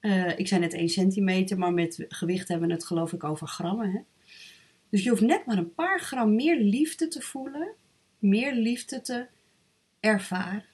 uh, 0.00 0.38
ik 0.38 0.48
zei 0.48 0.60
net 0.60 0.72
1 0.72 0.88
centimeter, 0.88 1.58
maar 1.58 1.72
met 1.72 2.04
gewicht 2.08 2.48
hebben 2.48 2.68
we 2.68 2.74
het 2.74 2.86
geloof 2.86 3.12
ik 3.12 3.24
over 3.24 3.46
grammen. 3.46 3.90
Hè? 3.90 4.00
Dus 4.90 5.02
je 5.02 5.08
hoeft 5.10 5.22
net 5.22 5.46
maar 5.46 5.58
een 5.58 5.74
paar 5.74 6.00
gram 6.00 6.34
meer 6.34 6.60
liefde 6.60 7.08
te 7.08 7.20
voelen, 7.20 7.68
meer 8.18 8.54
liefde 8.54 9.00
te 9.00 9.26
ervaren, 10.00 10.64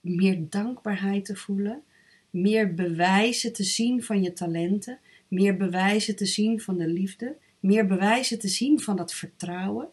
meer 0.00 0.46
dankbaarheid 0.48 1.24
te 1.24 1.36
voelen, 1.36 1.82
meer 2.30 2.74
bewijzen 2.74 3.52
te 3.52 3.64
zien 3.64 4.02
van 4.02 4.22
je 4.22 4.32
talenten, 4.32 4.98
meer 5.28 5.56
bewijzen 5.56 6.16
te 6.16 6.26
zien 6.26 6.60
van 6.60 6.78
de 6.78 6.88
liefde, 6.88 7.36
meer 7.60 7.86
bewijzen 7.86 8.38
te 8.38 8.48
zien 8.48 8.80
van 8.80 8.96
dat 8.96 9.14
vertrouwen, 9.14 9.88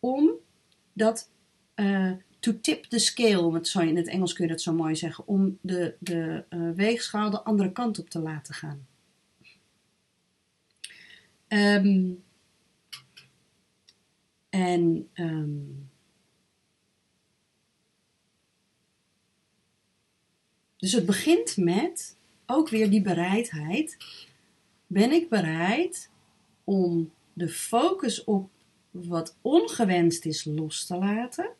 om 0.00 0.30
dat 0.94 1.30
uh, 1.74 2.12
to 2.38 2.60
tip 2.60 2.84
the 2.84 2.98
scale, 2.98 3.66
zo, 3.66 3.80
in 3.80 3.96
het 3.96 4.08
Engels 4.08 4.32
kun 4.32 4.44
je 4.44 4.50
dat 4.50 4.60
zo 4.60 4.72
mooi 4.72 4.96
zeggen, 4.96 5.26
om 5.26 5.58
de, 5.60 5.96
de 5.98 6.44
uh, 6.50 6.70
weegschaal 6.70 7.30
de 7.30 7.42
andere 7.42 7.72
kant 7.72 7.98
op 7.98 8.10
te 8.10 8.18
laten 8.18 8.54
gaan. 8.54 8.86
Um, 11.48 12.24
en 14.48 15.08
um, 15.14 15.90
dus 20.76 20.92
het 20.92 21.06
begint 21.06 21.56
met 21.56 22.16
ook 22.46 22.68
weer 22.68 22.90
die 22.90 23.02
bereidheid. 23.02 23.96
Ben 24.86 25.12
ik 25.12 25.28
bereid 25.28 26.10
om 26.64 27.12
de 27.32 27.48
focus 27.48 28.24
op 28.24 28.50
wat 28.94 29.36
ongewenst 29.40 30.24
is 30.24 30.44
los 30.44 30.86
te 30.86 30.96
laten 30.96 31.50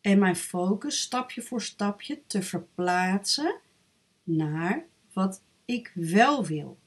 en 0.00 0.18
mijn 0.18 0.36
focus 0.36 1.00
stapje 1.00 1.42
voor 1.42 1.62
stapje 1.62 2.20
te 2.26 2.42
verplaatsen 2.42 3.54
naar 4.22 4.84
wat 5.12 5.42
ik 5.64 5.92
wel 5.94 6.44
wil. 6.44 6.78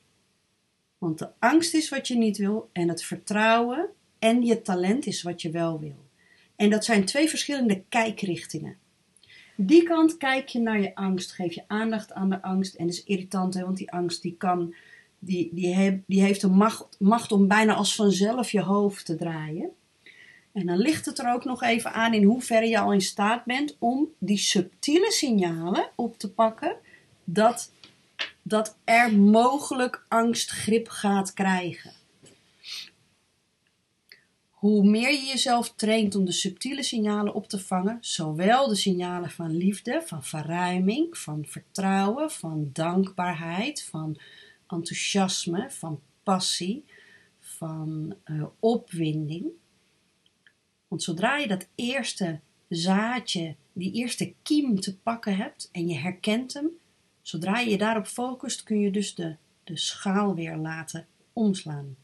Want 0.97 1.19
de 1.19 1.29
angst 1.39 1.73
is 1.73 1.89
wat 1.89 2.07
je 2.07 2.15
niet 2.15 2.37
wil 2.37 2.69
en 2.71 2.87
het 2.87 3.03
vertrouwen 3.03 3.89
en 4.19 4.45
je 4.45 4.61
talent 4.61 5.05
is 5.05 5.21
wat 5.21 5.41
je 5.41 5.49
wel 5.49 5.79
wil. 5.79 6.05
En 6.55 6.69
dat 6.69 6.85
zijn 6.85 7.05
twee 7.05 7.29
verschillende 7.29 7.83
kijkrichtingen. 7.89 8.77
Die 9.55 9.83
kant 9.83 10.17
kijk 10.17 10.47
je 10.47 10.59
naar 10.59 10.81
je 10.81 10.95
angst, 10.95 11.31
geef 11.31 11.53
je 11.53 11.63
aandacht 11.67 12.13
aan 12.13 12.29
de 12.29 12.41
angst. 12.41 12.75
En 12.75 12.87
is 12.87 13.03
irritant, 13.03 13.53
hè, 13.53 13.63
want 13.63 13.77
die 13.77 13.91
angst 13.91 14.21
die 14.21 14.35
kan, 14.37 14.75
die, 15.19 15.49
die, 15.53 16.03
die 16.07 16.21
heeft 16.21 16.41
de 16.41 16.47
macht, 16.47 16.95
macht 16.99 17.31
om 17.31 17.47
bijna 17.47 17.73
als 17.73 17.95
vanzelf 17.95 18.51
je 18.51 18.61
hoofd 18.61 19.05
te 19.05 19.15
draaien. 19.15 19.69
En 20.53 20.65
dan 20.65 20.77
ligt 20.77 21.05
het 21.05 21.19
er 21.19 21.33
ook 21.33 21.43
nog 21.43 21.63
even 21.63 21.93
aan 21.93 22.13
in 22.13 22.23
hoeverre 22.23 22.67
je 22.67 22.79
al 22.79 22.93
in 22.93 23.01
staat 23.01 23.45
bent 23.45 23.75
om 23.79 24.07
die 24.17 24.37
subtiele 24.37 25.11
signalen 25.11 25.89
op 25.95 26.17
te 26.17 26.31
pakken 26.31 26.75
dat, 27.23 27.71
dat 28.41 28.77
er 28.83 29.13
mogelijk 29.13 30.05
angstgrip 30.07 30.89
gaat 30.89 31.33
krijgen 31.33 31.91
hoe 34.57 34.83
meer 34.83 35.11
je 35.11 35.25
jezelf 35.25 35.73
traint 35.75 36.15
om 36.15 36.25
de 36.25 36.31
subtiele 36.31 36.83
signalen 36.83 37.33
op 37.33 37.47
te 37.47 37.59
vangen, 37.59 37.97
zowel 38.01 38.67
de 38.67 38.75
signalen 38.75 39.31
van 39.31 39.57
liefde, 39.57 40.01
van 40.05 40.23
verruiming, 40.23 41.17
van 41.17 41.45
vertrouwen, 41.45 42.31
van 42.31 42.69
dankbaarheid, 42.73 43.83
van 43.83 44.17
enthousiasme, 44.67 45.71
van 45.71 46.01
passie, 46.23 46.85
van 47.39 48.15
uh, 48.25 48.45
opwinding. 48.59 49.45
Want 50.87 51.03
zodra 51.03 51.37
je 51.37 51.47
dat 51.47 51.67
eerste 51.75 52.39
zaadje, 52.69 53.55
die 53.73 53.91
eerste 53.91 54.33
kiem 54.43 54.79
te 54.79 54.97
pakken 54.97 55.35
hebt 55.35 55.69
en 55.71 55.87
je 55.87 55.95
herkent 55.95 56.53
hem, 56.53 56.69
zodra 57.21 57.59
je 57.59 57.69
je 57.69 57.77
daarop 57.77 58.05
focust, 58.05 58.63
kun 58.63 58.79
je 58.79 58.91
dus 58.91 59.15
de, 59.15 59.35
de 59.63 59.77
schaal 59.77 60.35
weer 60.35 60.55
laten 60.55 61.07
omslaan. 61.33 61.95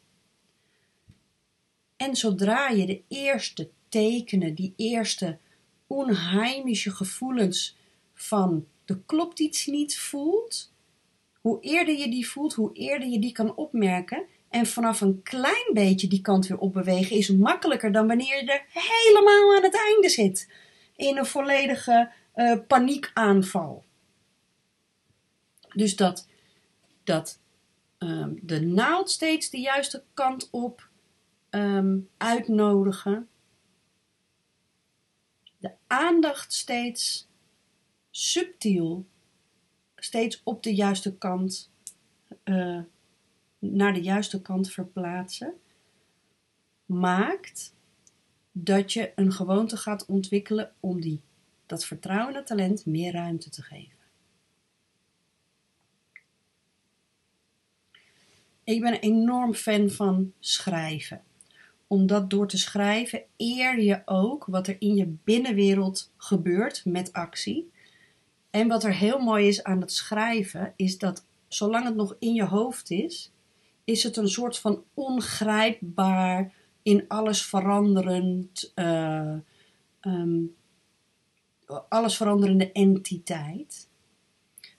En 1.96 2.16
zodra 2.16 2.70
je 2.70 2.86
de 2.86 3.02
eerste 3.08 3.70
tekenen, 3.90 4.56
die 4.56 4.74
eerste 4.76 5.38
onheimische 5.88 6.92
gevoelens 6.92 7.78
van 8.14 8.68
er 8.86 9.00
klopt 9.06 9.40
iets 9.40 9.66
niet 9.66 9.98
voelt, 9.98 10.73
hoe 11.44 11.62
eerder 11.62 11.96
je 11.96 12.10
die 12.10 12.28
voelt, 12.28 12.54
hoe 12.54 12.74
eerder 12.74 13.08
je 13.08 13.20
die 13.20 13.32
kan 13.32 13.56
opmerken. 13.56 14.26
En 14.50 14.66
vanaf 14.66 15.02
een 15.02 15.22
klein 15.24 15.70
beetje 15.74 16.08
die 16.08 16.22
kant 16.22 16.48
weer 16.48 16.58
opbewegen 16.58 17.16
is 17.16 17.30
makkelijker 17.30 17.92
dan 17.92 18.08
wanneer 18.08 18.44
je 18.44 18.52
er 18.52 18.66
helemaal 18.70 19.56
aan 19.56 19.64
het 19.64 19.76
einde 19.76 20.10
zit. 20.10 20.52
In 20.96 21.18
een 21.18 21.26
volledige 21.26 22.12
uh, 22.36 22.58
paniekaanval. 22.68 23.84
Dus 25.74 25.96
dat, 25.96 26.28
dat 27.04 27.40
uh, 28.00 28.28
de 28.42 28.62
naald 28.62 29.10
steeds 29.10 29.50
de 29.50 29.60
juiste 29.60 30.04
kant 30.14 30.50
op 30.52 30.90
um, 31.50 32.10
uitnodigen. 32.18 33.28
De 35.58 35.72
aandacht 35.88 36.54
steeds 36.54 37.28
subtiel, 38.12 39.06
steeds 40.04 40.42
op 40.44 40.64
de 40.64 40.76
juiste 40.76 41.18
kant, 41.18 41.72
uh, 42.44 42.80
naar 43.60 43.94
de 43.94 44.02
juiste 44.02 44.42
kant 44.42 44.72
verplaatsen, 44.72 45.54
maakt 46.86 47.76
dat 48.52 48.94
je 48.94 49.12
een 49.16 49.32
gewoonte 49.32 49.78
gaat 49.78 50.06
ontwikkelen 50.06 50.72
om 50.80 51.02
die, 51.02 51.22
dat 51.66 51.86
vertrouwen 51.86 52.36
en 52.36 52.46
talent 52.46 52.86
meer 52.86 53.12
ruimte 53.12 53.50
te 53.50 53.62
geven. 53.62 53.98
Ik 58.64 58.82
ben 58.82 58.94
een 58.94 59.00
enorm 59.00 59.54
fan 59.54 59.90
van 59.90 60.34
schrijven 60.40 61.24
omdat 61.94 62.30
door 62.30 62.48
te 62.48 62.58
schrijven 62.58 63.24
eer 63.38 63.82
je 63.82 64.02
ook 64.06 64.46
wat 64.46 64.68
er 64.68 64.76
in 64.80 64.96
je 64.96 65.16
binnenwereld 65.24 66.12
gebeurt 66.18 66.86
met 66.86 67.14
actie. 67.14 67.72
En 68.54 68.68
wat 68.68 68.84
er 68.84 68.94
heel 68.94 69.20
mooi 69.20 69.48
is 69.48 69.64
aan 69.64 69.82
het 69.82 69.92
schrijven, 69.92 70.74
is 70.76 70.98
dat 70.98 71.26
zolang 71.48 71.86
het 71.86 71.96
nog 71.96 72.16
in 72.20 72.34
je 72.34 72.46
hoofd 72.46 72.92
is, 72.92 73.32
is 73.84 74.04
het 74.04 74.18
een 74.18 74.30
soort 74.30 74.58
van 74.58 74.84
ongrijpbaar, 74.94 76.54
in 76.82 77.06
alles 77.08 77.46
veranderend, 77.46 78.72
uh, 78.76 79.36
um, 80.02 80.56
alles 81.90 82.18
veranderende 82.18 82.72
entiteit. 82.72 83.88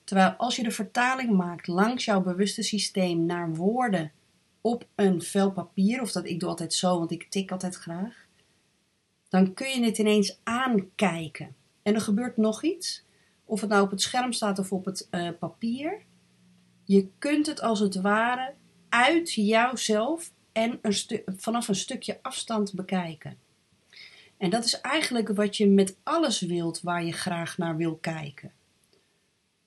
Terwijl 0.04 0.30
als 0.30 0.56
je 0.56 0.62
de 0.62 0.70
vertaling 0.70 1.30
maakt 1.30 1.66
langs 1.66 2.04
jouw 2.04 2.22
bewuste 2.22 2.62
systeem 2.62 3.26
naar 3.26 3.54
woorden 3.54 4.12
op 4.60 4.86
een 4.94 5.22
vel 5.22 5.52
papier, 5.52 6.00
of 6.00 6.12
dat 6.12 6.26
ik 6.26 6.40
doe 6.40 6.48
altijd 6.48 6.74
zo, 6.74 6.98
want 6.98 7.10
ik 7.10 7.30
tik 7.30 7.52
altijd 7.52 7.74
graag, 7.74 8.26
dan 9.28 9.54
kun 9.54 9.68
je 9.68 9.84
het 9.84 9.98
ineens 9.98 10.38
aankijken. 10.42 11.54
En 11.82 11.94
er 11.94 12.00
gebeurt 12.00 12.36
nog 12.36 12.62
iets, 12.62 13.03
of 13.44 13.60
het 13.60 13.70
nou 13.70 13.82
op 13.82 13.90
het 13.90 14.02
scherm 14.02 14.32
staat 14.32 14.58
of 14.58 14.72
op 14.72 14.84
het 14.84 15.08
uh, 15.10 15.28
papier. 15.38 16.02
Je 16.84 17.08
kunt 17.18 17.46
het 17.46 17.60
als 17.60 17.80
het 17.80 18.00
ware 18.00 18.54
uit 18.88 19.32
jouzelf 19.32 20.32
en 20.52 20.78
een 20.82 21.22
vanaf 21.36 21.68
een 21.68 21.74
stukje 21.74 22.18
afstand 22.22 22.74
bekijken. 22.74 23.38
En 24.36 24.50
dat 24.50 24.64
is 24.64 24.80
eigenlijk 24.80 25.28
wat 25.28 25.56
je 25.56 25.66
met 25.66 25.96
alles 26.02 26.40
wilt 26.40 26.80
waar 26.80 27.04
je 27.04 27.12
graag 27.12 27.58
naar 27.58 27.76
wil 27.76 27.94
kijken. 27.94 28.52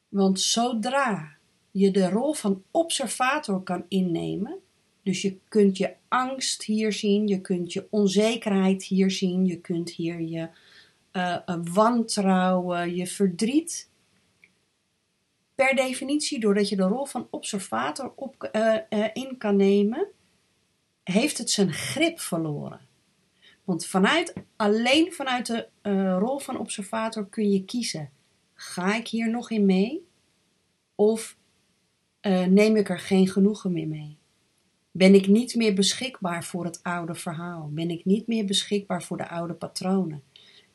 Want 0.10 0.40
zodra 0.40 1.36
je 1.72 1.92
de 1.92 2.10
rol 2.10 2.34
van 2.34 2.64
observator 2.72 3.64
kan 3.64 3.86
innemen, 3.88 4.58
dus 5.04 5.22
je 5.22 5.38
kunt 5.48 5.78
je 5.78 5.94
angst 6.08 6.64
hier 6.64 6.94
zien, 6.94 7.28
je 7.28 7.42
kunt 7.42 7.74
je 7.74 7.88
onzekerheid 7.90 8.84
hier 8.84 9.12
zien, 9.12 9.46
je 9.46 9.58
kunt 9.60 9.90
hier 9.90 10.22
je 10.22 10.50
uh, 11.18 11.60
wantrouwen, 11.74 12.96
je 12.96 13.08
verdriet. 13.08 13.90
Per 15.56 15.76
definitie, 15.76 16.40
doordat 16.40 16.70
je 16.70 16.76
de 16.76 16.84
rol 16.84 17.06
van 17.06 17.28
observator 17.30 18.12
op, 18.16 18.50
uh, 18.52 18.76
uh, 18.90 19.08
in 19.14 19.38
kan 19.38 19.56
nemen, 19.56 20.08
heeft 21.04 21.38
het 21.38 21.50
zijn 21.50 21.74
grip 21.74 22.20
verloren. 22.20 22.80
Want 23.64 23.86
vanuit, 23.86 24.34
alleen 24.56 25.14
vanuit 25.14 25.46
de 25.46 25.68
rol 26.18 26.40
van 26.40 26.58
observator 26.58 27.28
kun 27.28 27.52
je 27.52 27.66
kiezen: 27.66 28.10
ga 28.54 28.96
ik 28.96 29.08
hier 29.08 29.30
nog 29.30 29.52
in 29.52 29.66
mee? 29.66 30.08
Of 30.96 31.38
neem 32.48 32.76
ik 32.76 32.90
er 32.90 33.00
geen 33.00 33.28
genoegen 33.28 33.72
meer 33.72 33.88
mee? 33.88 34.18
Ben 34.98 35.14
ik 35.14 35.28
niet 35.28 35.56
meer 35.56 35.74
beschikbaar 35.74 36.44
voor 36.44 36.66
het 36.66 36.84
oude 36.84 37.16
verhaal? 37.16 37.70
Ben 37.74 37.90
ik 37.90 38.06
niet 38.06 38.28
meer 38.28 38.46
beschikbaar 38.46 39.04
voor 39.04 39.18
de 39.18 39.30
oude 39.30 39.54
patronen? 39.54 40.24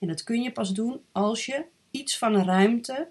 En 0.03 0.09
dat 0.09 0.23
kun 0.23 0.43
je 0.43 0.53
pas 0.53 0.75
doen 0.75 1.01
als 1.13 1.47
je 1.47 1.65
iets 1.91 2.19
van 2.19 2.37
ruimte 2.37 3.09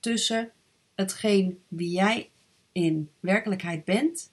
tussen 0.00 0.52
hetgeen 0.94 1.62
wie 1.68 1.90
jij 1.90 2.30
in 2.72 3.10
werkelijkheid 3.20 3.84
bent 3.84 4.32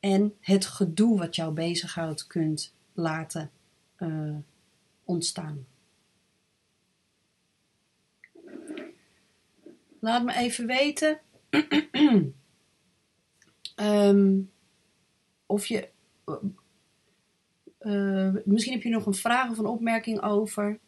en 0.00 0.34
het 0.40 0.66
gedoe 0.66 1.18
wat 1.18 1.36
jou 1.36 1.52
bezighoudt 1.52 2.26
kunt 2.26 2.74
laten 2.92 3.50
uh, 3.98 4.36
ontstaan. 5.04 5.66
Laat 9.98 10.24
me 10.24 10.34
even 10.34 10.66
weten 10.66 11.20
um, 13.76 14.50
of 15.46 15.66
je. 15.66 15.88
Uh, 17.80 18.34
misschien 18.44 18.72
heb 18.72 18.82
je 18.82 18.88
nog 18.88 19.06
een 19.06 19.14
vraag 19.14 19.50
of 19.50 19.58
een 19.58 19.66
opmerking 19.66 20.22
over. 20.22 20.80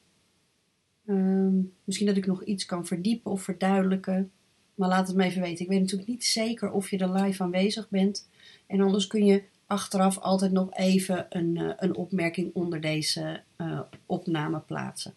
Ehm, 1.07 1.61
misschien 1.85 2.07
dat 2.07 2.17
ik 2.17 2.27
nog 2.27 2.45
iets 2.45 2.65
kan 2.65 2.87
verdiepen 2.87 3.31
of 3.31 3.43
verduidelijken. 3.43 4.31
Maar 4.75 4.89
laat 4.89 5.07
het 5.07 5.17
me 5.17 5.25
even 5.25 5.43
weten. 5.43 5.65
Ik 5.65 5.71
weet 5.71 5.81
natuurlijk 5.81 6.09
niet 6.09 6.25
zeker 6.25 6.71
of 6.71 6.91
je 6.91 6.99
er 6.99 7.13
live 7.13 7.43
aanwezig 7.43 7.89
bent. 7.89 8.29
En 8.67 8.81
anders 8.81 9.07
kun 9.07 9.25
je 9.25 9.43
achteraf 9.67 10.19
altijd 10.19 10.53
nog 10.53 10.75
even 10.75 11.27
een, 11.29 11.57
uh, 11.57 11.73
een 11.77 11.97
opmerking 11.97 12.55
onder 12.55 12.81
deze 12.81 13.43
uh, 13.59 13.81
opname 14.07 14.61
plaatsen. 14.61 15.15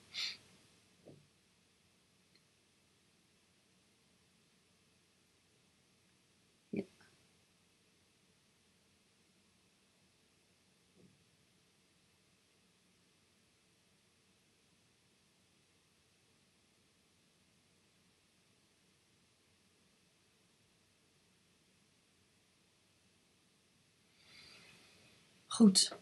Goed. 25.58 25.98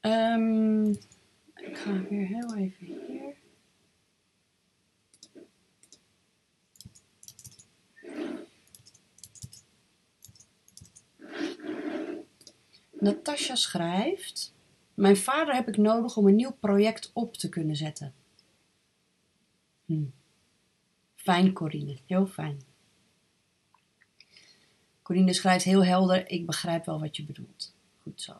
Um, 0.00 0.88
ik 1.54 1.76
ga 1.76 2.02
weer 2.08 2.26
heel 2.26 2.56
even 2.56 2.86
hier. 2.86 3.34
Natasja 12.90 13.54
schrijft: 13.54 14.54
Mijn 14.94 15.16
vader 15.16 15.54
heb 15.54 15.68
ik 15.68 15.76
nodig 15.76 16.16
om 16.16 16.26
een 16.26 16.36
nieuw 16.36 16.56
project 16.60 17.10
op 17.12 17.36
te 17.36 17.48
kunnen 17.48 17.76
zetten. 17.76 18.14
Hm. 19.84 20.04
Fijn, 21.14 21.52
Corine, 21.52 21.98
heel 22.06 22.26
fijn. 22.26 22.60
Corine 25.02 25.32
schrijft 25.32 25.64
heel 25.64 25.84
helder: 25.84 26.30
Ik 26.30 26.46
begrijp 26.46 26.84
wel 26.84 27.00
wat 27.00 27.16
je 27.16 27.24
bedoelt. 27.24 27.71
Goed 28.02 28.22
zo. 28.22 28.32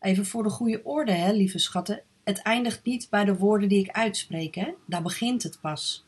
Even 0.00 0.26
voor 0.26 0.42
de 0.42 0.50
goede 0.50 0.84
orde, 0.84 1.12
hè, 1.12 1.32
lieve 1.32 1.58
schatten. 1.58 2.02
Het 2.24 2.42
eindigt 2.42 2.84
niet 2.84 3.10
bij 3.10 3.24
de 3.24 3.36
woorden 3.36 3.68
die 3.68 3.84
ik 3.84 3.90
uitspreek, 3.90 4.54
hè. 4.54 4.72
Daar 4.86 5.02
begint 5.02 5.42
het 5.42 5.60
pas. 5.60 6.04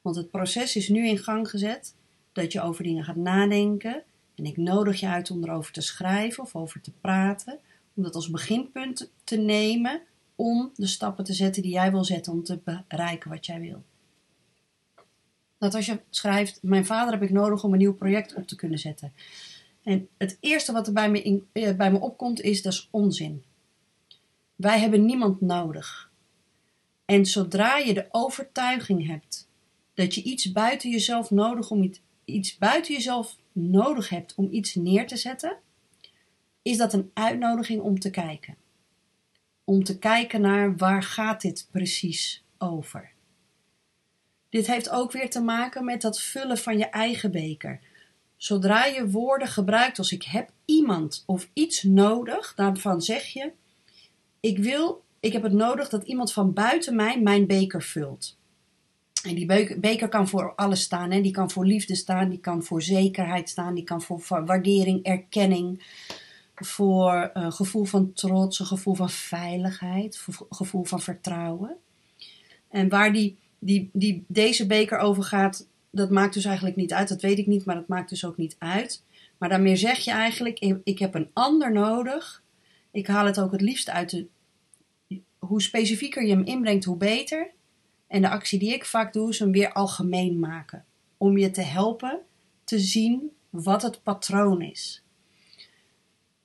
Want 0.00 0.16
het 0.16 0.30
proces 0.30 0.76
is 0.76 0.88
nu 0.88 1.06
in 1.06 1.18
gang 1.18 1.50
gezet 1.50 1.94
dat 2.32 2.52
je 2.52 2.60
over 2.60 2.84
dingen 2.84 3.04
gaat 3.04 3.16
nadenken. 3.16 4.02
En 4.34 4.44
ik 4.44 4.56
nodig 4.56 5.00
je 5.00 5.06
uit 5.06 5.30
om 5.30 5.44
erover 5.44 5.72
te 5.72 5.80
schrijven 5.80 6.42
of 6.42 6.56
over 6.56 6.80
te 6.80 6.92
praten. 7.00 7.58
Om 7.94 8.02
dat 8.02 8.14
als 8.14 8.30
beginpunt 8.30 9.10
te 9.24 9.36
nemen 9.36 10.02
om 10.34 10.70
de 10.74 10.86
stappen 10.86 11.24
te 11.24 11.32
zetten 11.32 11.62
die 11.62 11.72
jij 11.72 11.90
wil 11.90 12.04
zetten 12.04 12.32
om 12.32 12.44
te 12.44 12.82
bereiken 12.88 13.30
wat 13.30 13.46
jij 13.46 13.60
wil. 13.60 13.82
Dat 15.58 15.74
als 15.74 15.86
je 15.86 16.00
schrijft, 16.10 16.58
mijn 16.62 16.86
vader 16.86 17.12
heb 17.12 17.22
ik 17.22 17.30
nodig 17.30 17.64
om 17.64 17.72
een 17.72 17.78
nieuw 17.78 17.94
project 17.94 18.34
op 18.34 18.46
te 18.46 18.56
kunnen 18.56 18.78
zetten. 18.78 19.12
En 19.82 20.08
het 20.18 20.36
eerste 20.40 20.72
wat 20.72 20.86
er 20.86 20.92
bij 20.92 21.10
me, 21.10 21.22
in, 21.22 21.48
eh, 21.52 21.76
bij 21.76 21.92
me 21.92 22.00
opkomt 22.00 22.40
is, 22.40 22.62
dat 22.62 22.72
is 22.72 22.88
onzin. 22.90 23.44
Wij 24.56 24.80
hebben 24.80 25.04
niemand 25.04 25.40
nodig. 25.40 26.10
En 27.04 27.26
zodra 27.26 27.76
je 27.76 27.94
de 27.94 28.06
overtuiging 28.10 29.06
hebt 29.06 29.48
dat 29.94 30.14
je 30.14 30.22
iets 30.22 30.52
buiten 30.52 30.90
jezelf 30.90 31.30
nodig 31.30 31.70
om 31.70 31.82
iets, 31.82 32.00
iets 32.24 32.58
buiten 32.58 32.94
jezelf 32.94 33.36
nodig 33.52 34.08
hebt 34.08 34.34
om 34.34 34.48
iets 34.50 34.74
neer 34.74 35.06
te 35.06 35.16
zetten, 35.16 35.56
is 36.62 36.76
dat 36.76 36.92
een 36.92 37.10
uitnodiging 37.14 37.80
om 37.80 37.98
te 37.98 38.10
kijken. 38.10 38.56
Om 39.64 39.84
te 39.84 39.98
kijken 39.98 40.40
naar 40.40 40.76
waar 40.76 41.02
gaat 41.02 41.40
dit 41.40 41.68
precies 41.70 42.44
over. 42.58 43.12
Dit 44.48 44.66
heeft 44.66 44.90
ook 44.90 45.12
weer 45.12 45.30
te 45.30 45.40
maken 45.40 45.84
met 45.84 46.00
dat 46.00 46.20
vullen 46.20 46.58
van 46.58 46.78
je 46.78 46.86
eigen 46.86 47.30
beker. 47.30 47.80
Zodra 48.40 48.84
je 48.84 49.10
woorden 49.10 49.48
gebruikt 49.48 49.98
als 49.98 50.12
ik 50.12 50.22
heb 50.22 50.50
iemand 50.64 51.22
of 51.26 51.48
iets 51.52 51.82
nodig, 51.82 52.52
daarvan 52.54 53.02
zeg 53.02 53.24
je: 53.24 53.52
ik 54.40 54.58
wil, 54.58 55.04
ik 55.20 55.32
heb 55.32 55.42
het 55.42 55.52
nodig 55.52 55.88
dat 55.88 56.04
iemand 56.04 56.32
van 56.32 56.52
buiten 56.52 56.96
mij 56.96 57.20
mijn 57.20 57.46
beker 57.46 57.82
vult. 57.82 58.36
En 59.22 59.34
die 59.34 59.46
beker 59.80 60.08
kan 60.08 60.28
voor 60.28 60.54
alles 60.54 60.82
staan. 60.82 61.10
Hè? 61.10 61.20
Die 61.20 61.32
kan 61.32 61.50
voor 61.50 61.66
liefde 61.66 61.94
staan, 61.94 62.28
die 62.28 62.38
kan 62.38 62.62
voor 62.62 62.82
zekerheid 62.82 63.48
staan, 63.48 63.74
die 63.74 63.84
kan 63.84 64.02
voor 64.02 64.44
waardering, 64.44 65.04
erkenning, 65.04 65.82
voor 66.54 67.30
een 67.32 67.52
gevoel 67.52 67.84
van 67.84 68.12
trots, 68.12 68.58
een 68.58 68.66
gevoel 68.66 68.94
van 68.94 69.10
veiligheid, 69.10 70.24
een 70.26 70.46
gevoel 70.50 70.84
van 70.84 71.00
vertrouwen. 71.00 71.76
En 72.68 72.88
waar 72.88 73.12
die, 73.12 73.36
die, 73.58 73.90
die, 73.92 74.24
deze 74.26 74.66
beker 74.66 74.98
over 74.98 75.22
gaat, 75.22 75.66
dat 75.90 76.10
maakt 76.10 76.34
dus 76.34 76.44
eigenlijk 76.44 76.76
niet 76.76 76.92
uit. 76.92 77.08
Dat 77.08 77.22
weet 77.22 77.38
ik 77.38 77.46
niet, 77.46 77.64
maar 77.64 77.74
dat 77.74 77.88
maakt 77.88 78.08
dus 78.08 78.24
ook 78.24 78.36
niet 78.36 78.56
uit. 78.58 79.04
Maar 79.38 79.48
daarmee 79.48 79.76
zeg 79.76 79.98
je 79.98 80.10
eigenlijk: 80.10 80.58
ik 80.84 80.98
heb 80.98 81.14
een 81.14 81.30
ander 81.32 81.72
nodig. 81.72 82.42
Ik 82.90 83.06
haal 83.06 83.26
het 83.26 83.40
ook 83.40 83.52
het 83.52 83.60
liefst 83.60 83.90
uit 83.90 84.10
de. 84.10 84.26
Hoe 85.38 85.62
specifieker 85.62 86.26
je 86.26 86.30
hem 86.34 86.44
inbrengt, 86.44 86.84
hoe 86.84 86.96
beter. 86.96 87.50
En 88.06 88.22
de 88.22 88.28
actie 88.28 88.58
die 88.58 88.72
ik 88.72 88.84
vaak 88.84 89.12
doe, 89.12 89.28
is 89.28 89.38
hem 89.38 89.52
weer 89.52 89.72
algemeen 89.72 90.38
maken. 90.38 90.84
Om 91.16 91.38
je 91.38 91.50
te 91.50 91.62
helpen 91.62 92.20
te 92.64 92.78
zien 92.78 93.30
wat 93.50 93.82
het 93.82 94.02
patroon 94.02 94.62
is. 94.62 95.02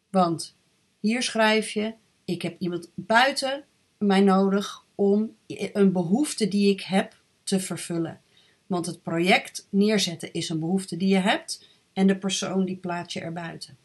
Want 0.10 0.56
hier 1.00 1.24
schrijf 1.24 1.70
je: 1.70 1.94
ik 2.26 2.42
heb 2.42 2.60
iemand 2.60 2.90
buiten 2.94 3.64
mij 3.98 4.22
nodig 4.22 4.86
om 4.96 5.36
een 5.48 5.92
behoefte 5.92 6.48
die 6.48 6.70
ik 6.70 6.82
heb 6.82 7.22
te 7.44 7.60
vervullen. 7.60 8.22
Want 8.68 8.86
het 8.86 9.02
project 9.02 9.68
neerzetten 9.70 10.34
is 10.34 10.50
een 10.50 10.60
behoefte 10.60 10.98
die 10.98 11.08
je 11.08 11.20
hebt 11.20 11.68
en 11.94 12.08
de 12.08 12.18
persoon 12.18 12.66
die 12.66 12.78
plaats 12.78 13.14
je 13.14 13.22
erbuiten. 13.22 13.78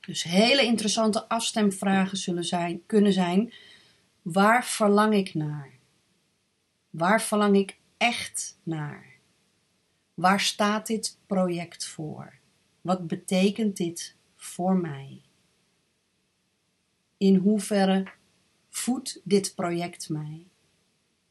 Dus 0.00 0.22
hele 0.22 0.62
interessante 0.62 1.28
afstemvragen 1.28 2.16
zullen 2.18 2.44
zijn, 2.44 2.86
kunnen 2.86 3.12
zijn: 3.12 3.52
waar 4.22 4.64
verlang 4.64 5.14
ik 5.14 5.34
naar? 5.34 5.70
Waar 6.90 7.22
verlang 7.22 7.56
ik 7.56 7.78
echt 7.96 8.58
naar? 8.62 9.06
Waar 10.14 10.40
staat 10.40 10.86
dit 10.86 11.18
project 11.26 11.86
voor? 11.86 12.38
Wat 12.80 13.06
betekent 13.06 13.76
dit 13.76 14.16
voor 14.36 14.76
mij? 14.76 15.20
In 17.16 17.34
hoeverre 17.34 18.06
voedt 18.68 19.20
dit 19.24 19.54
project 19.54 20.08
mij? 20.08 20.46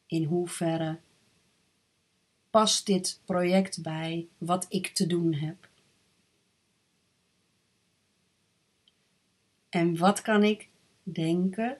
In 0.05 0.23
hoeverre 0.23 0.99
past 2.49 2.85
dit 2.85 3.21
project 3.25 3.81
bij 3.81 4.27
wat 4.37 4.65
ik 4.69 4.87
te 4.87 5.07
doen 5.07 5.33
heb? 5.33 5.69
En 9.69 9.97
wat 9.97 10.21
kan 10.21 10.43
ik 10.43 10.69
denken, 11.03 11.77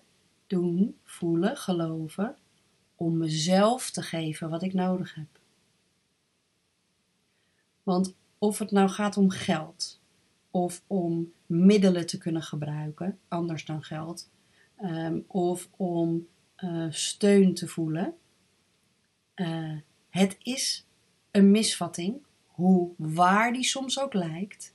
doen, 0.47 0.97
voelen, 1.03 1.57
geloven 1.57 2.37
om 2.95 3.17
mezelf 3.17 3.91
te 3.91 4.01
geven 4.01 4.49
wat 4.49 4.63
ik 4.63 4.73
nodig 4.73 5.15
heb. 5.15 5.39
Want 7.83 8.15
of 8.37 8.59
het 8.59 8.71
nou 8.71 8.89
gaat 8.89 9.17
om 9.17 9.29
geld 9.29 9.99
of 10.51 10.83
om 10.87 11.33
middelen 11.45 12.05
te 12.05 12.17
kunnen 12.17 12.41
gebruiken, 12.43 13.19
anders 13.27 13.65
dan 13.65 13.83
geld, 13.83 14.29
um, 14.81 15.23
of 15.27 15.69
om 15.77 16.27
uh, 16.57 16.85
steun 16.89 17.53
te 17.53 17.67
voelen, 17.67 18.13
uh, 19.35 19.77
het 20.09 20.37
is 20.43 20.85
een 21.31 21.51
misvatting, 21.51 22.21
hoe 22.47 22.89
waar 22.97 23.53
die 23.53 23.63
soms 23.63 23.99
ook 23.99 24.13
lijkt. 24.13 24.73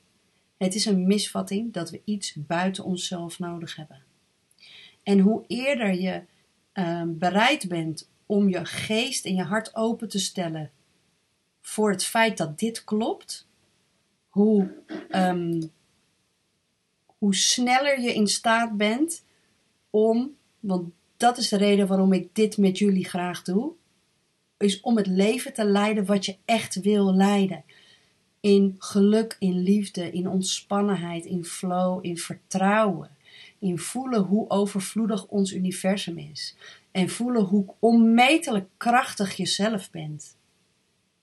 Het 0.57 0.75
is 0.75 0.85
een 0.85 1.07
misvatting 1.07 1.73
dat 1.73 1.91
we 1.91 2.03
iets 2.05 2.35
buiten 2.35 2.85
onszelf 2.85 3.39
nodig 3.39 3.77
hebben. 3.77 4.03
En 5.03 5.19
hoe 5.19 5.45
eerder 5.47 5.95
je 5.95 6.23
uh, 6.75 7.03
bereid 7.07 7.69
bent 7.69 8.11
om 8.27 8.49
je 8.49 8.65
geest 8.65 9.25
en 9.25 9.35
je 9.35 9.43
hart 9.43 9.75
open 9.75 10.09
te 10.09 10.19
stellen 10.19 10.71
voor 11.61 11.91
het 11.91 12.05
feit 12.05 12.37
dat 12.37 12.59
dit 12.59 12.85
klopt, 12.85 13.47
hoe, 14.29 14.85
um, 15.11 15.71
hoe 17.07 17.35
sneller 17.35 18.01
je 18.01 18.15
in 18.15 18.27
staat 18.27 18.77
bent 18.77 19.25
om, 19.91 20.37
want 20.61 20.93
dat 21.17 21.39
is 21.39 21.49
de 21.49 21.57
reden 21.57 21.87
waarom 21.87 22.13
ik 22.13 22.35
dit 22.35 22.57
met 22.57 22.79
jullie 22.79 23.05
graag 23.05 23.43
doe, 23.43 23.73
is 24.57 24.81
om 24.81 24.97
het 24.97 25.07
leven 25.07 25.53
te 25.53 25.65
leiden 25.65 26.05
wat 26.05 26.25
je 26.25 26.37
echt 26.45 26.81
wil 26.81 27.15
leiden. 27.15 27.65
In 28.41 28.75
geluk, 28.79 29.37
in 29.39 29.59
liefde, 29.59 30.11
in 30.11 30.29
ontspannenheid, 30.29 31.25
in 31.25 31.45
flow, 31.45 32.05
in 32.05 32.19
vertrouwen. 32.19 33.11
In 33.59 33.79
voelen 33.79 34.23
hoe 34.23 34.51
overvloedig 34.51 35.27
ons 35.27 35.53
universum 35.53 36.19
is. 36.19 36.57
En 36.91 37.09
voelen 37.09 37.43
hoe 37.43 37.75
onmetelijk 37.79 38.69
krachtig 38.77 39.37
je 39.37 39.47
zelf 39.47 39.91
bent. 39.91 40.37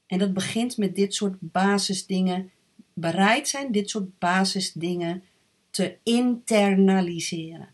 En 0.08 0.20
dat 0.20 0.34
begint 0.34 0.78
met 0.78 0.96
dit 0.96 1.14
soort 1.14 1.36
basisdingen. 1.40 2.52
Bereid 2.94 3.48
zijn 3.48 3.72
dit 3.72 3.90
soort 3.90 4.20
basisdingen 4.20 5.24
te 5.70 5.98
internaliseren. 6.04 7.70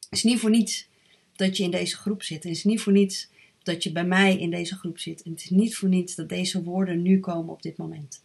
Het 0.00 0.18
is 0.18 0.22
niet 0.22 0.40
voor 0.40 0.50
niets 0.50 0.88
dat 1.36 1.56
je 1.56 1.62
in 1.62 1.70
deze 1.70 1.96
groep 1.96 2.22
zit. 2.22 2.42
Het 2.42 2.52
is 2.52 2.64
niet 2.64 2.80
voor 2.80 2.92
niets 2.92 3.28
dat 3.62 3.82
je 3.82 3.92
bij 3.92 4.04
mij 4.04 4.38
in 4.38 4.50
deze 4.50 4.76
groep 4.76 4.98
zit. 4.98 5.22
En 5.22 5.30
het 5.30 5.40
is 5.40 5.50
niet 5.50 5.76
voor 5.76 5.88
niets 5.88 6.14
dat 6.14 6.28
deze 6.28 6.62
woorden 6.62 7.02
nu 7.02 7.20
komen 7.20 7.52
op 7.52 7.62
dit 7.62 7.76
moment. 7.76 8.24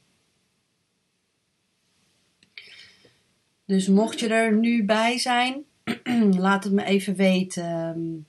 Dus 3.66 3.88
mocht 3.88 4.20
je 4.20 4.28
er 4.28 4.58
nu 4.58 4.86
bij 4.86 5.18
zijn, 5.18 5.64
laat 6.46 6.64
het 6.64 6.74
me 6.74 6.84
even 6.84 7.16
weten. 7.16 8.28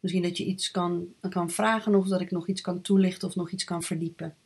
Misschien 0.00 0.22
dat 0.22 0.36
je 0.36 0.44
iets 0.44 0.70
kan, 0.70 1.14
kan 1.28 1.50
vragen 1.50 1.94
of 1.94 2.08
dat 2.08 2.20
ik 2.20 2.30
nog 2.30 2.48
iets 2.48 2.60
kan 2.60 2.80
toelichten 2.80 3.28
of 3.28 3.34
nog 3.34 3.50
iets 3.50 3.64
kan 3.64 3.82
verdiepen. 3.82 4.36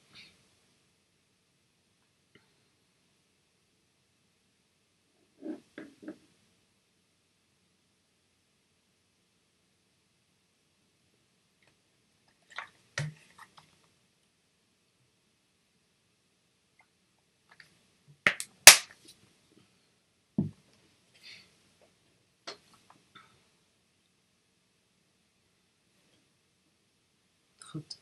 Goed. 27.71 27.99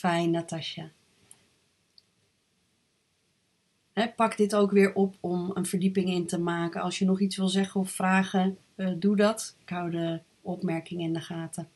Fijn, 0.00 0.30
Natasja. 0.30 0.90
pak 4.16 4.36
dit 4.36 4.54
ook 4.54 4.70
weer 4.70 4.94
op 4.94 5.16
om 5.20 5.50
een 5.54 5.66
verdieping 5.66 6.08
in 6.08 6.26
te 6.26 6.38
maken. 6.38 6.80
Als 6.80 6.98
je 6.98 7.04
nog 7.04 7.20
iets 7.20 7.36
wil 7.36 7.48
zeggen 7.48 7.80
of 7.80 7.90
vragen, 7.90 8.58
uh, 8.76 8.90
doe 8.98 9.16
dat. 9.16 9.56
Ik 9.60 9.68
hou 9.68 9.90
de 9.90 10.20
opmerking 10.40 11.00
in 11.00 11.12
de 11.12 11.20
gaten. 11.20 11.68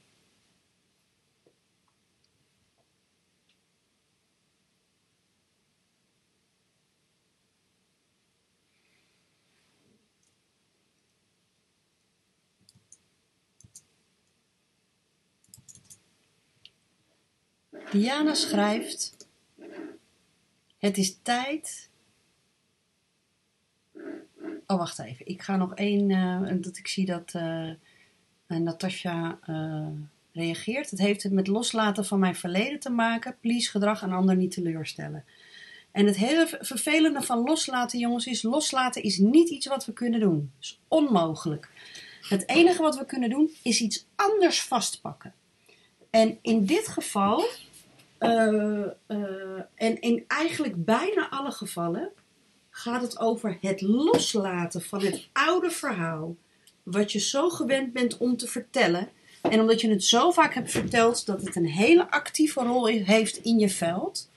Diana 17.95 18.35
schrijft: 18.35 19.17
Het 20.79 20.99
is 20.99 21.19
tijd. 21.23 21.91
Oh, 24.67 24.79
wacht 24.79 24.99
even. 24.99 25.27
Ik 25.27 25.43
ga 25.43 25.57
nog 25.57 25.75
één. 25.75 26.11
Uh, 26.11 26.63
dat 26.63 26.77
ik 26.77 26.89
zie 26.89 27.07
dat 27.07 27.33
uh, 27.37 27.71
Natasja 28.47 29.39
reageert. 30.33 30.91
Het 30.91 30.99
heeft 30.99 31.23
het 31.23 31.33
met 31.33 31.47
loslaten 31.47 32.05
van 32.05 32.19
mijn 32.19 32.35
verleden 32.35 32.81
te 32.81 32.91
maken. 32.91 33.37
Please 33.41 33.71
gedrag 33.71 34.03
een 34.03 34.13
ander 34.13 34.37
niet 34.37 34.51
teleurstellen. 34.51 35.25
En 35.91 36.07
het 36.07 36.17
hele 36.17 36.59
vervelende 36.61 37.23
van 37.23 37.39
loslaten, 37.39 37.99
jongens, 37.99 38.27
is: 38.27 38.43
loslaten 38.43 39.03
is 39.03 39.19
niet 39.19 39.49
iets 39.49 39.67
wat 39.67 39.85
we 39.85 39.93
kunnen 39.93 40.21
doen. 40.21 40.53
Het 40.55 40.65
is 40.65 40.81
onmogelijk. 40.89 41.71
Het 42.21 42.49
enige 42.49 42.83
wat 42.83 42.99
we 42.99 43.05
kunnen 43.05 43.31
doen 43.31 43.51
is 43.63 43.81
iets 43.81 44.07
anders 44.15 44.63
vastpakken. 44.63 45.35
En 46.11 46.39
in 46.43 46.67
dit 46.67 46.89
geval 46.89 47.45
uh, 48.25 48.87
uh, 49.09 49.61
en 49.75 50.01
in 50.01 50.25
eigenlijk 50.29 50.85
bijna 50.85 51.31
alle 51.31 51.51
gevallen 51.51 52.11
gaat 52.71 53.03
het 53.03 53.19
over 53.19 53.59
het 53.61 53.81
loslaten 53.81 54.83
van 54.83 55.03
het 55.03 55.29
oude 55.33 55.71
verhaal. 55.71 56.37
Wat 56.83 57.13
je 57.13 57.19
zo 57.19 57.51
gewend 57.51 57.93
bent 57.93 58.17
om 58.17 58.37
te 58.37 58.47
vertellen. 58.47 59.09
En 59.43 59.61
omdat 59.61 59.81
je 59.81 59.91
het 59.91 60.05
zo 60.05 60.31
vaak 60.31 60.55
hebt 60.55 60.71
verteld 60.71 61.27
dat 61.27 61.43
het 61.43 61.57
een 61.57 61.67
hele 61.67 62.11
actieve 62.11 62.61
rol 62.61 62.87
heeft 62.87 63.37
in 63.37 63.59
je 63.59 63.69
veld. 63.69 64.31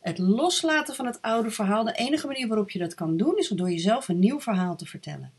Het 0.00 0.18
loslaten 0.18 0.94
van 0.94 1.06
het 1.06 1.22
oude 1.22 1.50
verhaal. 1.50 1.84
De 1.84 1.92
enige 1.92 2.26
manier 2.26 2.48
waarop 2.48 2.70
je 2.70 2.78
dat 2.78 2.94
kan 2.94 3.16
doen 3.16 3.36
is 3.36 3.48
door 3.48 3.70
jezelf 3.70 4.08
een 4.08 4.18
nieuw 4.18 4.40
verhaal 4.40 4.76
te 4.76 4.86
vertellen. 4.86 5.32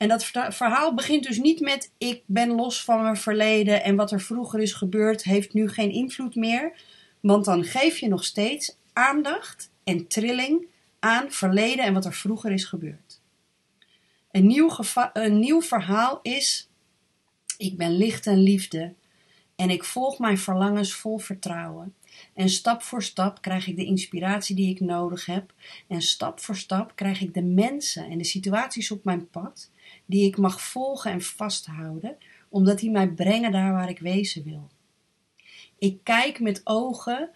En 0.00 0.08
dat 0.08 0.24
verhaal 0.48 0.94
begint 0.94 1.24
dus 1.24 1.38
niet 1.38 1.60
met 1.60 1.92
ik 1.98 2.22
ben 2.26 2.50
los 2.50 2.84
van 2.84 3.02
mijn 3.02 3.16
verleden 3.16 3.82
en 3.82 3.96
wat 3.96 4.12
er 4.12 4.20
vroeger 4.20 4.60
is 4.60 4.72
gebeurd 4.72 5.24
heeft 5.24 5.52
nu 5.52 5.68
geen 5.68 5.90
invloed 5.90 6.34
meer. 6.34 6.72
Want 7.20 7.44
dan 7.44 7.64
geef 7.64 7.98
je 7.98 8.08
nog 8.08 8.24
steeds 8.24 8.76
aandacht 8.92 9.70
en 9.84 10.06
trilling 10.06 10.66
aan 10.98 11.30
verleden 11.32 11.84
en 11.84 11.94
wat 11.94 12.04
er 12.04 12.14
vroeger 12.14 12.52
is 12.52 12.64
gebeurd. 12.64 13.20
Een 14.30 14.46
nieuw, 14.46 14.76
een 15.12 15.38
nieuw 15.38 15.62
verhaal 15.62 16.18
is 16.22 16.68
ik 17.58 17.76
ben 17.76 17.96
licht 17.96 18.26
en 18.26 18.42
liefde 18.42 18.94
en 19.56 19.70
ik 19.70 19.84
volg 19.84 20.18
mijn 20.18 20.38
verlangens 20.38 20.94
vol 20.94 21.18
vertrouwen. 21.18 21.94
En 22.34 22.48
stap 22.48 22.82
voor 22.82 23.02
stap 23.02 23.42
krijg 23.42 23.66
ik 23.66 23.76
de 23.76 23.84
inspiratie 23.84 24.56
die 24.56 24.70
ik 24.70 24.80
nodig 24.80 25.26
heb. 25.26 25.52
En 25.88 26.02
stap 26.02 26.40
voor 26.40 26.56
stap 26.56 26.92
krijg 26.94 27.20
ik 27.20 27.34
de 27.34 27.42
mensen 27.42 28.10
en 28.10 28.18
de 28.18 28.24
situaties 28.24 28.90
op 28.90 29.04
mijn 29.04 29.30
pad 29.30 29.70
die 30.10 30.26
ik 30.26 30.36
mag 30.36 30.60
volgen 30.62 31.10
en 31.10 31.20
vasthouden, 31.20 32.16
omdat 32.48 32.78
die 32.78 32.90
mij 32.90 33.08
brengen 33.08 33.52
daar 33.52 33.72
waar 33.72 33.88
ik 33.88 33.98
wezen 33.98 34.44
wil. 34.44 34.68
Ik 35.78 35.98
kijk 36.02 36.40
met 36.40 36.60
ogen 36.64 37.30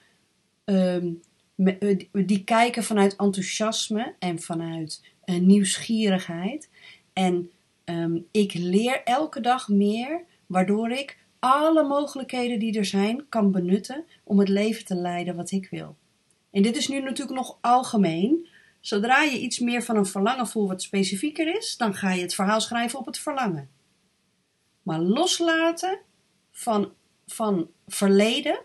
ehm, 0.65 1.13
eh, 1.57 1.99
die 2.13 2.45
kijken 2.45 2.85
vanuit 2.85 3.17
enthousiasme 3.17 4.15
en 4.19 4.41
vanuit 4.41 5.03
uh, 5.25 5.41
nieuwsgierigheid. 5.41 6.71
En 7.13 7.51
ehm, 7.85 8.19
ik 8.31 8.55
leer 8.55 9.03
elke 9.05 9.41
dag 9.41 9.69
meer, 9.69 10.25
waardoor 10.47 10.91
ik 10.91 11.19
alle 11.39 11.83
mogelijkheden 11.83 12.59
die 12.59 12.79
er 12.79 12.85
zijn 12.85 13.29
kan 13.29 13.53
benutten 13.53 14.05
om 14.25 14.39
het 14.39 14.49
leven 14.49 14.85
te 14.85 14.95
leiden 14.95 15.37
wat 15.37 15.51
ik 15.51 15.69
wil. 15.71 15.97
En 16.51 16.63
dit 16.63 16.77
is 16.77 16.89
nu 16.89 17.01
natuurlijk 17.01 17.37
nog 17.37 17.59
algemeen, 17.61 18.49
Zodra 18.85 19.23
je 19.23 19.41
iets 19.41 19.59
meer 19.59 19.83
van 19.83 19.97
een 19.97 20.07
verlangen 20.07 20.47
voelt 20.47 20.69
wat 20.69 20.83
specifieker 20.83 21.57
is, 21.57 21.77
dan 21.77 21.95
ga 21.95 22.11
je 22.11 22.23
het 22.23 22.35
verhaal 22.35 22.61
schrijven 22.61 22.99
op 22.99 23.07
het 23.07 23.19
verlangen. 23.19 23.71
Maar 24.83 25.01
loslaten 25.01 26.01
van, 26.51 26.93
van 27.27 27.71
verleden, 27.87 28.65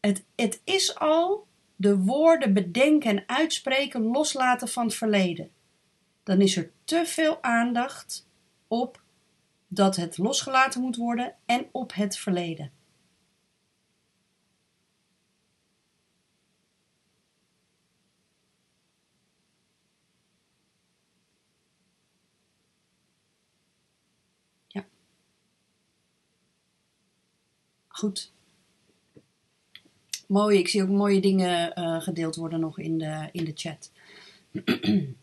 het, 0.00 0.24
het 0.34 0.60
is 0.64 0.98
al 0.98 1.46
de 1.76 1.98
woorden 1.98 2.52
bedenken 2.54 3.10
en 3.10 3.24
uitspreken 3.26 4.02
loslaten 4.02 4.68
van 4.68 4.84
het 4.84 4.94
verleden. 4.94 5.50
Dan 6.22 6.40
is 6.40 6.56
er 6.56 6.70
te 6.84 7.02
veel 7.06 7.42
aandacht 7.42 8.28
op 8.68 9.02
dat 9.68 9.96
het 9.96 10.18
losgelaten 10.18 10.80
moet 10.80 10.96
worden 10.96 11.34
en 11.46 11.66
op 11.72 11.94
het 11.94 12.16
verleden. 12.16 12.72
Mooi, 30.26 30.58
ik 30.58 30.68
zie 30.68 30.82
ook 30.82 30.88
mooie 30.88 31.20
dingen 31.20 31.72
uh, 31.78 32.00
gedeeld 32.00 32.36
worden 32.36 32.60
nog 32.60 32.78
in 32.78 32.98
de, 32.98 33.28
in 33.32 33.44
de 33.44 33.52
chat. 33.54 33.90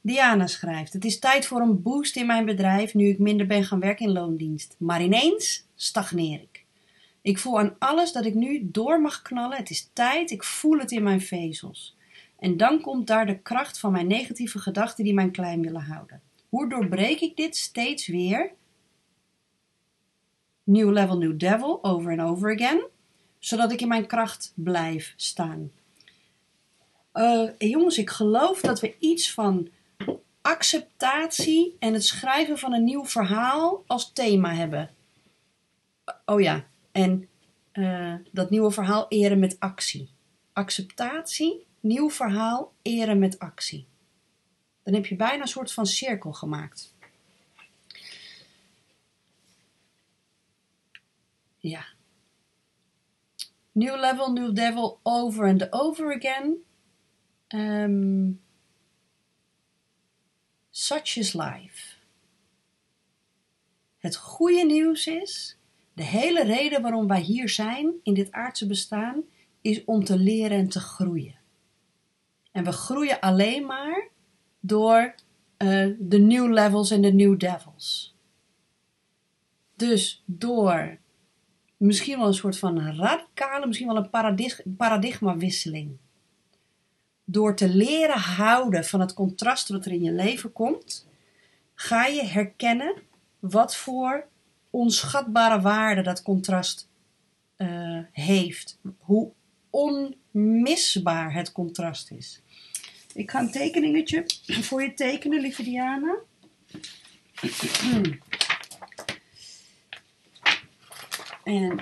Diana 0.00 0.46
schrijft: 0.46 0.92
Het 0.92 1.04
is 1.04 1.18
tijd 1.18 1.46
voor 1.46 1.60
een 1.60 1.82
boost 1.82 2.16
in 2.16 2.26
mijn 2.26 2.44
bedrijf 2.44 2.94
nu 2.94 3.08
ik 3.08 3.18
minder 3.18 3.46
ben 3.46 3.64
gaan 3.64 3.80
werken 3.80 4.06
in 4.06 4.12
loondienst. 4.12 4.74
Maar 4.78 5.02
ineens 5.02 5.66
stagneer 5.74 6.40
ik. 6.40 6.64
Ik 7.22 7.38
voel 7.38 7.58
aan 7.58 7.76
alles 7.78 8.12
dat 8.12 8.24
ik 8.24 8.34
nu 8.34 8.68
door 8.72 9.00
mag 9.00 9.22
knallen. 9.22 9.56
Het 9.56 9.70
is 9.70 9.90
tijd, 9.92 10.30
ik 10.30 10.44
voel 10.44 10.78
het 10.78 10.90
in 10.90 11.02
mijn 11.02 11.20
vezels. 11.20 11.96
En 12.38 12.56
dan 12.56 12.80
komt 12.80 13.06
daar 13.06 13.26
de 13.26 13.38
kracht 13.38 13.78
van 13.78 13.92
mijn 13.92 14.06
negatieve 14.06 14.58
gedachten 14.58 15.04
die 15.04 15.14
mij 15.14 15.30
klein 15.30 15.62
willen 15.62 15.82
houden. 15.82 16.20
Hoe 16.48 16.68
doorbreek 16.68 17.20
ik 17.20 17.36
dit 17.36 17.56
steeds 17.56 18.06
weer? 18.06 18.52
New 20.72 20.90
level, 20.90 21.18
new 21.18 21.38
devil, 21.38 21.78
over 21.82 22.10
and 22.10 22.20
over 22.20 22.52
again. 22.52 22.86
Zodat 23.38 23.72
ik 23.72 23.80
in 23.80 23.88
mijn 23.88 24.06
kracht 24.06 24.52
blijf 24.54 25.12
staan. 25.16 25.70
Uh, 27.14 27.50
jongens, 27.58 27.98
ik 27.98 28.10
geloof 28.10 28.60
dat 28.60 28.80
we 28.80 28.96
iets 28.98 29.32
van 29.32 29.68
acceptatie 30.42 31.76
en 31.78 31.92
het 31.92 32.04
schrijven 32.04 32.58
van 32.58 32.72
een 32.72 32.84
nieuw 32.84 33.04
verhaal 33.04 33.84
als 33.86 34.12
thema 34.12 34.54
hebben. 34.54 34.90
Oh 36.24 36.40
ja, 36.40 36.64
en 36.92 37.28
uh, 37.72 38.14
dat 38.30 38.50
nieuwe 38.50 38.70
verhaal 38.70 39.06
eren 39.08 39.38
met 39.38 39.56
actie. 39.60 40.10
Acceptatie, 40.52 41.66
nieuw 41.80 42.10
verhaal, 42.10 42.72
eren 42.82 43.18
met 43.18 43.38
actie. 43.38 43.86
Dan 44.82 44.94
heb 44.94 45.06
je 45.06 45.16
bijna 45.16 45.42
een 45.42 45.48
soort 45.48 45.72
van 45.72 45.86
cirkel 45.86 46.32
gemaakt. 46.32 46.91
Ja. 51.62 51.84
New 53.72 53.96
level, 53.96 54.32
new 54.32 54.54
devil, 54.54 54.98
over 55.02 55.46
and 55.46 55.72
over 55.72 56.14
again. 56.14 56.56
Um, 57.48 58.40
such 60.70 61.16
is 61.16 61.32
life. 61.32 61.96
Het 63.98 64.16
goede 64.16 64.64
nieuws 64.64 65.06
is, 65.06 65.58
de 65.92 66.02
hele 66.02 66.44
reden 66.44 66.82
waarom 66.82 67.06
wij 67.06 67.20
hier 67.20 67.48
zijn 67.48 67.94
in 68.02 68.14
dit 68.14 68.32
aardse 68.32 68.66
bestaan, 68.66 69.22
is 69.60 69.84
om 69.84 70.04
te 70.04 70.18
leren 70.18 70.58
en 70.58 70.68
te 70.68 70.80
groeien. 70.80 71.38
En 72.52 72.64
we 72.64 72.72
groeien 72.72 73.20
alleen 73.20 73.66
maar 73.66 74.08
door 74.60 75.14
uh, 75.58 75.96
de 75.98 76.18
new 76.18 76.52
levels 76.52 76.90
en 76.90 77.02
de 77.02 77.12
new 77.12 77.38
devils. 77.38 78.16
Dus 79.76 80.22
door 80.26 81.00
misschien 81.82 82.18
wel 82.18 82.26
een 82.26 82.34
soort 82.34 82.58
van 82.58 82.96
radicale, 82.96 83.66
misschien 83.66 83.86
wel 83.86 84.08
een 84.10 84.76
paradigmawisseling. 84.76 85.96
Door 87.24 87.56
te 87.56 87.68
leren 87.68 88.18
houden 88.18 88.84
van 88.84 89.00
het 89.00 89.14
contrast 89.14 89.68
wat 89.68 89.84
er 89.86 89.92
in 89.92 90.02
je 90.02 90.12
leven 90.12 90.52
komt, 90.52 91.08
ga 91.74 92.06
je 92.06 92.24
herkennen 92.24 92.94
wat 93.38 93.76
voor 93.76 94.26
onschatbare 94.70 95.60
waarde 95.60 96.02
dat 96.02 96.22
contrast 96.22 96.88
uh, 97.56 97.98
heeft. 98.12 98.78
Hoe 98.98 99.32
onmisbaar 99.70 101.34
het 101.34 101.52
contrast 101.52 102.10
is. 102.10 102.42
Ik 103.14 103.30
ga 103.30 103.40
een 103.40 103.50
tekeningetje 103.50 104.24
voor 104.46 104.82
je 104.82 104.94
tekenen, 104.94 105.40
lieve 105.40 105.62
Diana. 105.62 106.16
En 111.42 111.80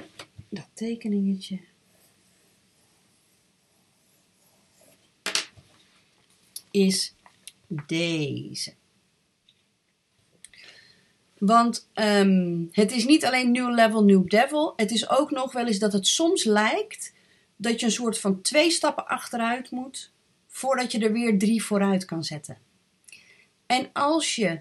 dat 0.49 0.69
tekeningetje. 0.75 1.61
Is 6.71 7.15
deze. 7.87 8.75
Want 11.39 11.89
um, 11.95 12.69
het 12.73 12.93
is 12.93 13.05
niet 13.05 13.25
alleen 13.25 13.51
New 13.51 13.75
Level, 13.75 14.05
New 14.05 14.29
Devil. 14.29 14.73
Het 14.77 14.91
is 14.91 15.09
ook 15.09 15.31
nog 15.31 15.53
wel 15.53 15.67
eens 15.67 15.79
dat 15.79 15.93
het 15.93 16.07
soms 16.07 16.45
lijkt 16.45 17.13
dat 17.57 17.81
je 17.81 17.87
een 17.87 17.93
soort 17.93 18.19
van 18.19 18.41
twee 18.43 18.71
stappen 18.71 19.07
achteruit 19.07 19.71
moet 19.71 20.11
voordat 20.47 20.93
je 20.93 20.99
er 20.99 21.13
weer 21.13 21.39
drie 21.39 21.65
vooruit 21.65 22.05
kan 22.05 22.25
zetten. 22.25 22.59
En 23.67 23.91
als 23.93 24.35
je 24.35 24.61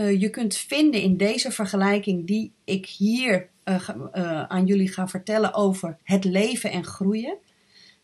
uh, 0.00 0.20
je 0.20 0.30
kunt 0.30 0.56
vinden 0.56 1.02
in 1.02 1.16
deze 1.16 1.50
vergelijking 1.50 2.26
die 2.26 2.52
ik 2.64 2.86
hier 2.86 3.48
uh, 3.64 3.88
uh, 3.88 4.42
aan 4.42 4.66
jullie 4.66 4.88
ga 4.88 5.08
vertellen 5.08 5.54
over 5.54 5.98
het 6.02 6.24
leven 6.24 6.70
en 6.70 6.84
groeien. 6.84 7.36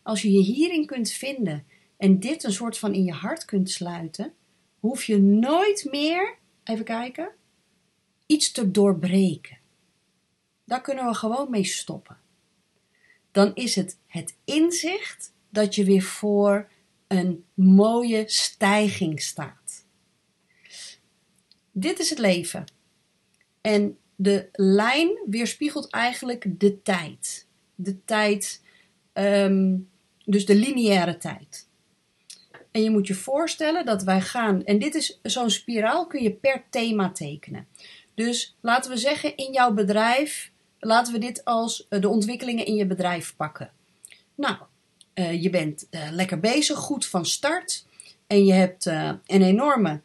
Als 0.03 0.21
je 0.21 0.31
je 0.31 0.41
hierin 0.41 0.85
kunt 0.85 1.11
vinden 1.11 1.65
en 1.97 2.19
dit 2.19 2.43
een 2.43 2.51
soort 2.51 2.77
van 2.77 2.93
in 2.93 3.03
je 3.03 3.11
hart 3.11 3.45
kunt 3.45 3.69
sluiten, 3.69 4.33
hoef 4.79 5.03
je 5.03 5.21
nooit 5.21 5.87
meer, 5.91 6.37
even 6.63 6.85
kijken, 6.85 7.29
iets 8.25 8.51
te 8.51 8.71
doorbreken. 8.71 9.57
Daar 10.65 10.81
kunnen 10.81 11.05
we 11.05 11.13
gewoon 11.13 11.49
mee 11.49 11.63
stoppen. 11.63 12.17
Dan 13.31 13.55
is 13.55 13.75
het 13.75 13.97
het 14.07 14.35
inzicht 14.45 15.33
dat 15.49 15.75
je 15.75 15.83
weer 15.83 16.01
voor 16.01 16.69
een 17.07 17.43
mooie 17.53 18.23
stijging 18.27 19.21
staat. 19.21 19.64
Dit 21.77 21.99
is 21.99 22.09
het 22.09 22.19
leven. 22.19 22.65
En 23.61 23.97
de 24.15 24.49
lijn 24.51 25.19
weerspiegelt 25.25 25.89
eigenlijk 25.89 26.59
de 26.59 26.81
tijd. 26.81 27.47
De 27.75 28.03
tijd, 28.05 28.61
um, 29.13 29.89
dus 30.25 30.45
de 30.45 30.55
lineaire 30.55 31.17
tijd. 31.17 31.67
En 32.71 32.83
je 32.83 32.89
moet 32.89 33.07
je 33.07 33.15
voorstellen 33.15 33.85
dat 33.85 34.03
wij 34.03 34.21
gaan, 34.21 34.63
en 34.63 34.79
dit 34.79 34.95
is 34.95 35.19
zo'n 35.23 35.49
spiraal 35.49 36.07
kun 36.07 36.23
je 36.23 36.31
per 36.31 36.63
thema 36.69 37.11
tekenen. 37.11 37.67
Dus 38.13 38.55
laten 38.61 38.91
we 38.91 38.97
zeggen 38.97 39.37
in 39.37 39.53
jouw 39.53 39.73
bedrijf, 39.73 40.51
laten 40.79 41.13
we 41.13 41.19
dit 41.19 41.45
als 41.45 41.87
eh, 41.87 42.01
de 42.01 42.09
ontwikkelingen 42.09 42.65
in 42.65 42.75
je 42.75 42.85
bedrijf 42.85 43.35
pakken. 43.35 43.71
Nou, 44.35 44.57
uh, 45.15 45.43
je 45.43 45.49
bent 45.49 45.87
uh, 45.91 46.07
lekker 46.11 46.39
bezig, 46.39 46.77
goed 46.77 47.05
van 47.05 47.25
start. 47.25 47.85
En 48.27 48.45
je 48.45 48.53
hebt 48.53 48.85
een 48.85 49.19
enorme 49.25 50.01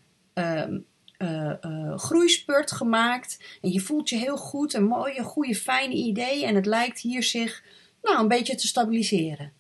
ehm, 1.21 1.97
groeispurt 1.97 2.73
gemaakt. 2.73 3.59
En 3.63 3.71
je 3.73 3.81
voelt 3.81 4.09
je 4.09 4.17
heel 4.17 4.37
goed, 4.37 4.75
een 4.75 4.85
mooie, 4.85 5.23
goede, 5.23 5.55
fijne 5.55 5.95
idee. 5.95 6.45
En 6.45 6.55
het 6.55 6.67
lijkt 6.67 7.01
hier 7.01 7.23
zich 7.23 7.65
nou, 8.03 8.19
een 8.19 8.29
beetje 8.29 8.55
te 8.55 8.67
stabiliseren. 8.67 9.53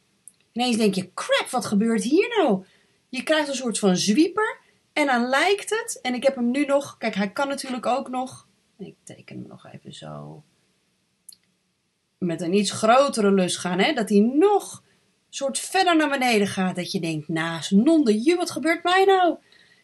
Ineens 0.52 0.76
denk 0.76 0.94
je, 0.94 1.14
crap, 1.14 1.48
wat 1.50 1.66
gebeurt 1.66 2.02
hier 2.02 2.28
nou? 2.28 2.64
Je 3.08 3.22
krijgt 3.22 3.48
een 3.48 3.54
soort 3.54 3.78
van 3.78 3.96
zwieper. 3.96 4.58
En 4.92 5.06
dan 5.06 5.28
lijkt 5.28 5.70
het, 5.70 5.98
en 6.02 6.14
ik 6.14 6.22
heb 6.22 6.34
hem 6.34 6.50
nu 6.50 6.64
nog, 6.64 6.98
kijk, 6.98 7.14
hij 7.14 7.30
kan 7.30 7.48
natuurlijk 7.48 7.86
ook 7.86 8.08
nog. 8.08 8.48
Ik 8.78 8.94
teken 9.02 9.36
hem 9.38 9.46
nog 9.48 9.66
even 9.72 9.94
zo. 9.94 10.42
Met 12.18 12.40
een 12.40 12.54
iets 12.54 12.70
grotere 12.70 13.32
lus 13.32 13.56
gaan, 13.56 13.78
hè? 13.78 13.92
Dat 13.92 14.08
hij 14.08 14.18
nog 14.18 14.82
soort 15.28 15.58
verder 15.58 15.96
naar 15.96 16.10
beneden 16.10 16.46
gaat. 16.46 16.76
Dat 16.76 16.92
je 16.92 17.00
denkt, 17.00 17.28
naast 17.28 17.70
nonde 17.70 18.22
je, 18.22 18.36
wat 18.36 18.50
gebeurt 18.50 18.82
mij 18.82 19.04
nou? 19.04 19.36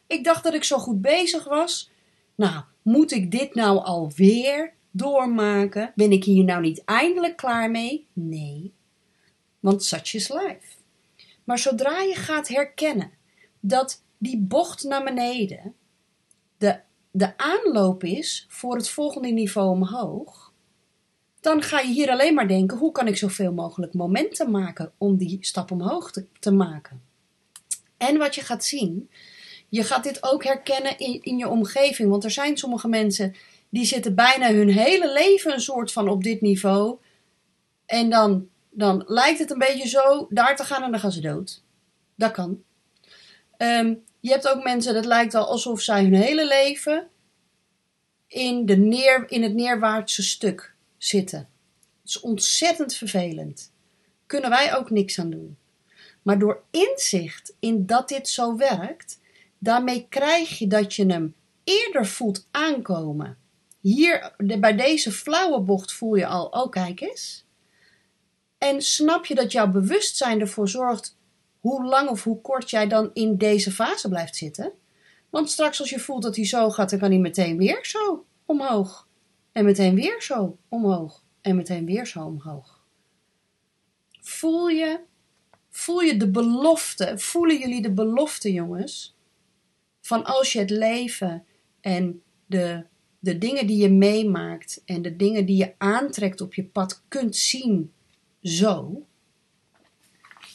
Ik 0.07 0.25
dacht 0.25 0.45
dat 0.45 0.55
ik 0.55 0.65
zo 0.65 0.79
goed 0.79 1.01
bezig 1.01 1.45
was. 1.45 1.91
Nou, 2.35 2.65
moet 2.83 3.13
ik 3.13 3.31
dit 3.31 3.55
nou 3.55 3.79
alweer 3.85 4.75
doormaken? 4.91 5.93
Ben 5.95 6.13
ik 6.13 6.25
hier 6.25 6.45
nou 6.45 6.61
niet 6.61 6.85
eindelijk 6.85 7.37
klaar 7.37 7.71
mee? 7.71 8.07
Nee, 8.13 8.73
want 9.61 9.85
such 9.85 10.15
is 10.15 10.29
life. 10.29 10.77
Maar 11.45 11.59
zodra 11.59 12.01
je 12.01 12.15
gaat 12.15 12.49
herkennen 12.49 13.11
dat 13.61 14.03
die 14.19 14.39
bocht 14.39 14.83
naar 14.83 15.05
beneden 15.05 15.75
de, 16.59 16.81
de 17.11 17.39
aanloop 17.39 18.05
is 18.05 18.47
voor 18.49 18.77
het 18.77 18.89
volgende 18.89 19.29
niveau 19.29 19.71
omhoog, 19.71 20.53
dan 21.41 21.63
ga 21.63 21.81
je 21.81 21.93
hier 21.93 22.11
alleen 22.11 22.35
maar 22.35 22.49
denken: 22.49 22.79
hoe 22.79 22.93
kan 22.93 23.07
ik 23.07 23.17
zoveel 23.17 23.53
mogelijk 23.53 23.95
momenten 23.95 24.51
maken 24.51 24.93
om 24.99 25.17
die 25.17 25.39
stap 25.41 25.71
omhoog 25.71 26.13
te, 26.13 26.27
te 26.41 26.51
maken? 26.51 27.03
En 27.97 28.19
wat 28.19 28.35
je 28.35 28.41
gaat 28.41 28.65
zien, 28.65 29.11
je 29.69 29.83
gaat 29.83 30.05
dit 30.05 30.23
ook 30.23 30.45
herkennen 30.45 30.99
in, 30.99 31.23
in 31.23 31.39
je 31.39 31.49
omgeving. 31.49 32.11
Want 32.11 32.25
er 32.25 32.31
zijn 32.31 32.57
sommige 32.57 32.89
mensen 32.89 33.35
die 33.69 33.85
zitten 33.85 34.15
bijna 34.15 34.53
hun 34.53 34.69
hele 34.69 35.13
leven 35.13 35.53
een 35.53 35.61
soort 35.61 35.93
van 35.93 36.09
op 36.09 36.23
dit 36.23 36.41
niveau. 36.41 36.99
En 37.87 38.11
dan, 38.11 38.49
dan 38.71 39.05
lijkt 39.07 39.39
het 39.39 39.51
een 39.51 39.59
beetje 39.59 39.89
zo 39.89 40.27
daar 40.31 40.57
te 40.57 40.65
gaan 40.65 40.83
en 40.83 40.91
dan 40.91 41.01
gaan 41.01 41.13
ze 41.13 41.21
dood. 41.21 41.63
Dat 42.15 42.31
kan. 42.31 42.63
Um, 43.59 44.05
je 44.21 44.31
hebt 44.31 44.49
ook 44.49 44.63
mensen, 44.63 44.95
dat 44.95 45.05
lijkt 45.05 45.35
al 45.35 45.47
alsof 45.47 45.81
zij 45.81 46.03
hun 46.03 46.15
hele 46.15 46.47
leven 46.47 47.09
in, 48.27 48.67
de 48.67 48.77
neer, 48.77 49.25
in 49.31 49.43
het 49.43 49.55
neerwaartse 49.55 50.23
stuk 50.23 50.75
zitten. 50.99 51.39
Het 52.01 52.09
is 52.09 52.21
ontzettend 52.21 52.95
vervelend. 52.95 53.73
Kunnen 54.27 54.51
wij 54.51 54.77
ook 54.77 54.91
niks 54.91 55.19
aan 55.19 55.31
doen. 55.31 55.57
Maar 56.23 56.39
door 56.39 56.63
inzicht 56.71 57.57
in 57.61 57.87
dat 57.87 58.09
dit 58.09 58.29
zo 58.29 58.57
werkt, 58.57 59.19
daarmee 59.59 60.07
krijg 60.09 60.59
je 60.59 60.67
dat 60.67 60.95
je 60.95 61.07
hem 61.07 61.35
eerder 61.65 62.07
voelt 62.07 62.49
aankomen. 62.51 63.39
hier 63.81 64.35
bij 64.59 64.77
deze 64.77 65.13
flauwe 65.13 65.61
bocht 65.61 65.93
voel 65.93 66.15
je 66.15 66.27
al, 66.27 66.47
oh 66.47 66.71
kijk 66.71 67.01
eens. 67.01 67.47
En 68.59 68.83
snap 68.83 69.27
je 69.27 69.35
dat 69.35 69.53
jouw 69.53 69.71
bewustzijn 69.71 70.41
ervoor 70.41 70.69
zorgt 70.69 71.17
hoe 71.61 71.85
lang 71.85 72.09
of 72.09 72.25
hoe 72.25 72.41
kort 72.41 72.71
jij 72.71 72.89
dan 72.89 73.11
in 73.13 73.37
deze 73.37 73.73
fase 73.73 74.09
blijft 74.09 74.37
zitten? 74.37 74.73
Want 75.31 75.51
straks 75.51 75.81
als 75.81 75.91
je 75.91 76.01
voelt 76.01 76.23
dat 76.23 76.37
hij 76.37 76.45
zo 76.45 76.71
gaat, 76.71 76.91
dan 76.91 76.99
kan 76.99 77.11
hij 77.11 77.19
meteen 77.19 77.57
weer 77.57 77.79
zo 77.83 78.25
omhoog. 78.45 79.09
En 79.53 79.65
meteen 79.65 79.95
weer 79.95 80.23
zo 80.23 80.59
omhoog. 80.69 81.25
En 81.41 81.57
meteen 81.57 81.87
weer 81.87 82.07
zo 82.07 82.25
omhoog. 82.25 82.85
Voel 84.21 84.69
je, 84.69 85.01
voel 85.71 86.01
je 86.01 86.17
de 86.17 86.31
belofte, 86.31 87.19
voelen 87.19 87.59
jullie 87.59 87.83
de 87.83 87.93
belofte 87.93 88.53
jongens? 88.53 89.16
Van 90.07 90.25
als 90.25 90.53
je 90.53 90.59
het 90.59 90.71
leven 90.71 91.45
en 91.81 92.23
de, 92.47 92.85
de 93.19 93.39
dingen 93.39 93.67
die 93.67 93.77
je 93.77 93.91
meemaakt 93.91 94.83
en 94.85 95.03
de 95.03 95.17
dingen 95.17 95.47
die 95.47 95.57
je 95.57 95.75
aantrekt 95.79 96.41
op 96.41 96.55
je 96.55 96.65
pad 96.65 97.03
kunt 97.09 97.37
zien 97.37 97.93
zo. 98.43 99.07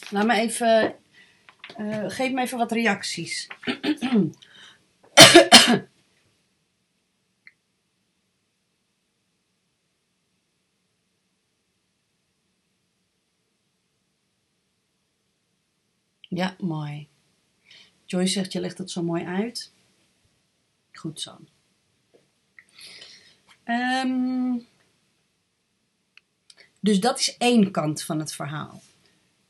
Laat 0.10 0.26
me 0.26 0.34
even, 0.34 0.96
uh, 1.80 2.04
geef 2.08 2.32
me 2.32 2.42
even 2.42 2.58
wat 2.58 2.72
reacties. 2.72 3.48
Ja, 16.30 16.56
mooi. 16.60 17.11
Joyce 18.12 18.32
zegt, 18.32 18.52
je 18.52 18.60
legt 18.60 18.78
het 18.78 18.92
zo 18.92 19.04
mooi 19.04 19.24
uit. 19.26 19.72
Goed 20.92 21.22
zo. 21.22 21.38
Um, 23.66 24.68
dus 26.80 27.00
dat 27.00 27.20
is 27.20 27.38
één 27.38 27.72
kant 27.72 28.04
van 28.04 28.20
het 28.20 28.34
verhaal. 28.34 28.82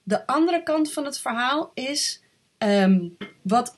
De 0.04 0.28
andere 0.28 0.64
kant 0.64 0.94
van 0.94 1.06
het 1.06 1.20
verhaal 1.20 1.72
is 1.74 2.22
um, 2.58 3.18
wat, 3.42 3.78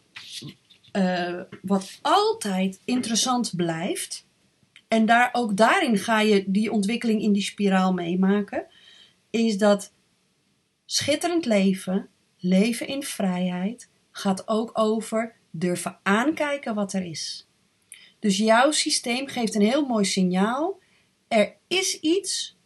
uh, 0.94 1.42
wat 1.62 2.00
altijd 2.02 2.82
interessant 2.86 3.56
blijft. 3.56 4.26
En 4.88 5.06
daar, 5.06 5.30
ook 5.32 5.58
daarin 5.58 5.98
ga 5.98 6.20
je 6.20 6.44
die 6.52 6.72
ontwikkeling 6.72 7.22
in 7.22 7.34
die 7.34 7.42
spiraal 7.42 7.94
meemaken. 7.94 8.66
Is 9.30 9.58
dat 9.58 9.94
schitterend 10.86 11.46
leven, 11.46 12.10
leven 12.38 12.88
in 12.88 13.04
vrijheid, 13.04 13.92
gaat 14.14 14.48
ook 14.48 14.70
over 14.74 15.36
durven 15.52 16.00
aankijken 16.04 16.76
wat 16.76 16.94
er 16.94 17.06
is. 17.06 17.48
Dus 18.20 18.38
jouw 18.38 18.72
systeem 18.72 19.28
geeft 19.28 19.56
een 19.56 19.62
heel 19.62 19.86
mooi 19.86 20.06
signaal. 20.06 20.80
Er 21.28 21.56
is 21.68 22.00
iets 22.00 22.58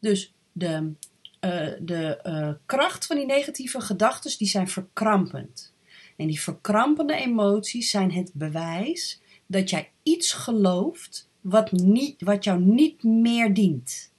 dus 0.00 0.34
de, 0.52 0.92
uh, 1.40 1.72
de 1.80 2.20
uh, 2.26 2.50
kracht 2.66 3.06
van 3.06 3.16
die 3.16 3.26
negatieve 3.26 3.80
gedachten 3.80 4.38
die 4.38 4.48
zijn 4.48 4.68
verkrampend. 4.68 5.74
En 6.16 6.26
die 6.26 6.40
verkrampende 6.40 7.14
emoties 7.14 7.90
zijn 7.90 8.12
het 8.12 8.30
bewijs 8.34 9.20
dat 9.46 9.70
jij 9.70 9.90
iets 10.02 10.32
gelooft 10.32 11.28
wat, 11.40 11.72
niet, 11.72 12.22
wat 12.22 12.44
jou 12.44 12.60
niet 12.60 13.02
meer 13.02 13.54
dient. 13.54 14.12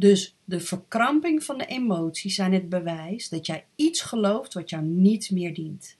Dus 0.00 0.36
de 0.44 0.60
verkramping 0.60 1.44
van 1.44 1.58
de 1.58 1.66
emoties 1.66 2.34
zijn 2.34 2.52
het 2.52 2.68
bewijs 2.68 3.28
dat 3.28 3.46
jij 3.46 3.64
iets 3.76 4.00
gelooft 4.00 4.54
wat 4.54 4.70
jou 4.70 4.82
niet 4.82 5.30
meer 5.30 5.54
dient. 5.54 5.96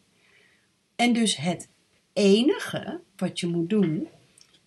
En 0.96 1.12
dus 1.12 1.36
het 1.36 1.68
enige 2.12 3.00
wat 3.16 3.40
je 3.40 3.46
moet 3.46 3.70
doen 3.70 4.08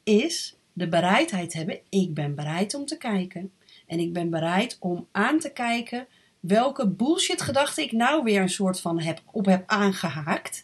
is 0.04 0.58
de 0.74 0.90
bereidheid 0.90 1.54
hebben: 1.54 1.80
ik 1.90 2.14
ben 2.14 2.36
bereid 2.36 2.74
om 2.74 2.86
te 2.86 2.98
kijken. 2.98 3.52
En 3.88 4.00
ik 4.00 4.14
ben 4.14 4.30
bereid 4.30 4.78
om 4.80 5.08
aan 5.12 5.40
te 5.40 5.52
kijken 5.52 6.08
welke 6.40 6.90
bullshit 6.90 7.42
gedachte 7.42 7.82
ik 7.82 7.92
nou 7.92 8.24
weer 8.24 8.42
een 8.42 8.50
soort 8.50 8.80
van 8.80 9.00
heb, 9.00 9.22
op 9.32 9.46
heb 9.46 9.64
aangehaakt. 9.66 10.64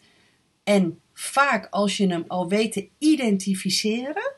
En 0.64 1.00
vaak 1.12 1.66
als 1.70 1.96
je 1.96 2.06
hem 2.06 2.24
al 2.26 2.48
weet 2.48 2.72
te 2.72 2.88
identificeren, 2.98 4.34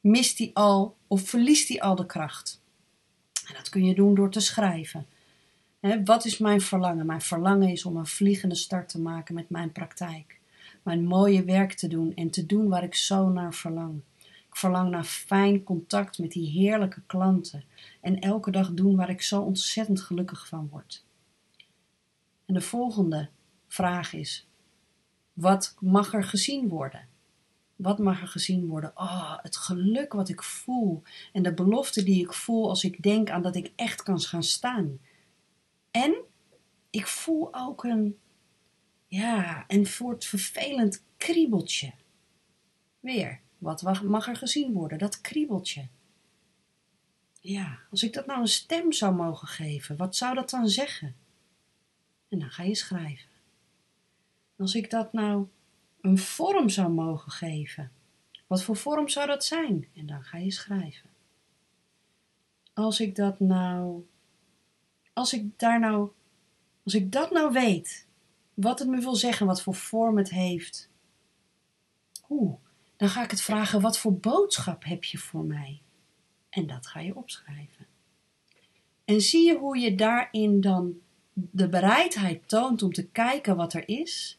mist 0.00 0.38
hij 0.38 0.50
al 0.52 0.96
of 1.06 1.22
verliest 1.22 1.68
hij 1.68 1.80
al 1.80 1.94
de 1.94 2.06
kracht. 2.06 2.61
En 3.46 3.54
dat 3.54 3.68
kun 3.68 3.84
je 3.84 3.94
doen 3.94 4.14
door 4.14 4.30
te 4.30 4.40
schrijven. 4.40 5.06
wat 6.04 6.24
is 6.24 6.38
mijn 6.38 6.60
verlangen? 6.60 7.06
Mijn 7.06 7.20
verlangen 7.20 7.68
is 7.68 7.84
om 7.84 7.96
een 7.96 8.06
vliegende 8.06 8.54
start 8.54 8.88
te 8.88 9.00
maken 9.00 9.34
met 9.34 9.50
mijn 9.50 9.72
praktijk. 9.72 10.40
Mijn 10.82 11.04
mooie 11.04 11.44
werk 11.44 11.72
te 11.72 11.88
doen 11.88 12.14
en 12.14 12.30
te 12.30 12.46
doen 12.46 12.68
waar 12.68 12.82
ik 12.82 12.94
zo 12.94 13.28
naar 13.28 13.54
verlang. 13.54 14.00
Ik 14.48 14.56
verlang 14.56 14.90
naar 14.90 15.04
fijn 15.04 15.62
contact 15.62 16.18
met 16.18 16.32
die 16.32 16.50
heerlijke 16.50 17.02
klanten 17.06 17.64
en 18.00 18.20
elke 18.20 18.50
dag 18.50 18.72
doen 18.72 18.96
waar 18.96 19.10
ik 19.10 19.22
zo 19.22 19.40
ontzettend 19.40 20.00
gelukkig 20.00 20.48
van 20.48 20.68
word. 20.68 21.04
En 22.46 22.54
de 22.54 22.60
volgende 22.60 23.28
vraag 23.68 24.12
is: 24.12 24.46
wat 25.32 25.76
mag 25.80 26.14
er 26.14 26.24
gezien 26.24 26.68
worden? 26.68 27.08
Wat 27.82 27.98
mag 27.98 28.20
er 28.20 28.28
gezien 28.28 28.66
worden? 28.66 28.92
Oh, 28.94 29.38
het 29.42 29.56
geluk 29.56 30.12
wat 30.12 30.28
ik 30.28 30.42
voel 30.42 31.02
en 31.32 31.42
de 31.42 31.54
belofte 31.54 32.02
die 32.02 32.22
ik 32.22 32.32
voel 32.32 32.68
als 32.68 32.84
ik 32.84 33.02
denk 33.02 33.30
aan 33.30 33.42
dat 33.42 33.56
ik 33.56 33.72
echt 33.76 34.02
kan 34.02 34.20
gaan 34.20 34.42
staan. 34.42 34.98
En 35.90 36.14
ik 36.90 37.06
voel 37.06 37.54
ook 37.54 37.84
een, 37.84 38.18
ja, 39.06 39.64
een 39.68 39.86
soort 39.86 40.24
vervelend 40.24 41.04
kriebeltje. 41.16 41.92
Weer, 43.00 43.40
wat 43.58 44.02
mag 44.02 44.28
er 44.28 44.36
gezien 44.36 44.72
worden? 44.72 44.98
Dat 44.98 45.20
kriebeltje. 45.20 45.88
Ja, 47.40 47.78
als 47.90 48.02
ik 48.02 48.12
dat 48.12 48.26
nou 48.26 48.40
een 48.40 48.48
stem 48.48 48.92
zou 48.92 49.14
mogen 49.14 49.48
geven, 49.48 49.96
wat 49.96 50.16
zou 50.16 50.34
dat 50.34 50.50
dan 50.50 50.68
zeggen? 50.68 51.16
En 52.28 52.38
dan 52.38 52.50
ga 52.50 52.62
je 52.62 52.74
schrijven. 52.74 53.30
Als 54.56 54.74
ik 54.74 54.90
dat 54.90 55.12
nou 55.12 55.46
een 56.02 56.18
vorm 56.18 56.68
zou 56.68 56.92
mogen 56.92 57.32
geven, 57.32 57.92
wat 58.46 58.62
voor 58.62 58.76
vorm 58.76 59.08
zou 59.08 59.26
dat 59.26 59.44
zijn? 59.44 59.88
En 59.94 60.06
dan 60.06 60.22
ga 60.22 60.38
je 60.38 60.50
schrijven. 60.50 61.10
Als 62.74 63.00
ik 63.00 63.14
dat 63.16 63.40
nou, 63.40 64.06
als 65.12 65.32
ik 65.32 65.58
daar 65.58 65.80
nou, 65.80 66.10
als 66.84 66.94
ik 66.94 67.12
dat 67.12 67.30
nou 67.30 67.52
weet, 67.52 68.06
wat 68.54 68.78
het 68.78 68.88
me 68.88 69.00
wil 69.00 69.16
zeggen, 69.16 69.46
wat 69.46 69.62
voor 69.62 69.74
vorm 69.74 70.16
het 70.16 70.30
heeft, 70.30 70.90
hoe, 72.22 72.58
dan 72.96 73.08
ga 73.08 73.22
ik 73.22 73.30
het 73.30 73.42
vragen: 73.42 73.80
wat 73.80 73.98
voor 73.98 74.16
boodschap 74.16 74.84
heb 74.84 75.04
je 75.04 75.18
voor 75.18 75.44
mij? 75.44 75.80
En 76.48 76.66
dat 76.66 76.86
ga 76.86 77.00
je 77.00 77.16
opschrijven. 77.16 77.86
En 79.04 79.20
zie 79.20 79.46
je 79.46 79.58
hoe 79.58 79.78
je 79.78 79.94
daarin 79.94 80.60
dan 80.60 81.00
de 81.32 81.68
bereidheid 81.68 82.48
toont 82.48 82.82
om 82.82 82.92
te 82.92 83.06
kijken 83.06 83.56
wat 83.56 83.72
er 83.72 83.88
is. 83.88 84.38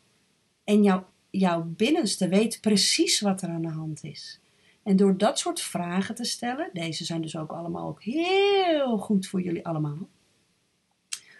En 0.64 0.84
jouw, 0.84 1.08
jouw 1.40 1.64
binnenste 1.64 2.28
weet 2.28 2.62
precies 2.62 3.20
wat 3.20 3.42
er 3.42 3.50
aan 3.50 3.62
de 3.62 3.68
hand 3.68 4.04
is. 4.04 4.40
En 4.84 4.96
door 4.96 5.18
dat 5.18 5.40
soort 5.40 5.62
vragen 5.62 6.16
te 6.16 6.24
stellen, 6.24 6.70
deze 6.74 7.06
zijn 7.06 7.22
dus 7.22 7.38
ook 7.38 7.52
allemaal 7.52 7.88
ook 7.88 8.04
heel 8.04 8.98
goed 8.98 9.28
voor 9.28 9.42
jullie 9.42 9.66
allemaal. 9.66 10.08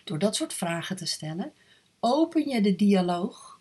Door 0.04 0.20
dat 0.20 0.36
soort 0.36 0.54
vragen 0.54 0.96
te 0.96 1.06
stellen, 1.06 1.54
open 2.00 2.50
je 2.50 2.62
de 2.62 2.76
dialoog. 2.76 3.60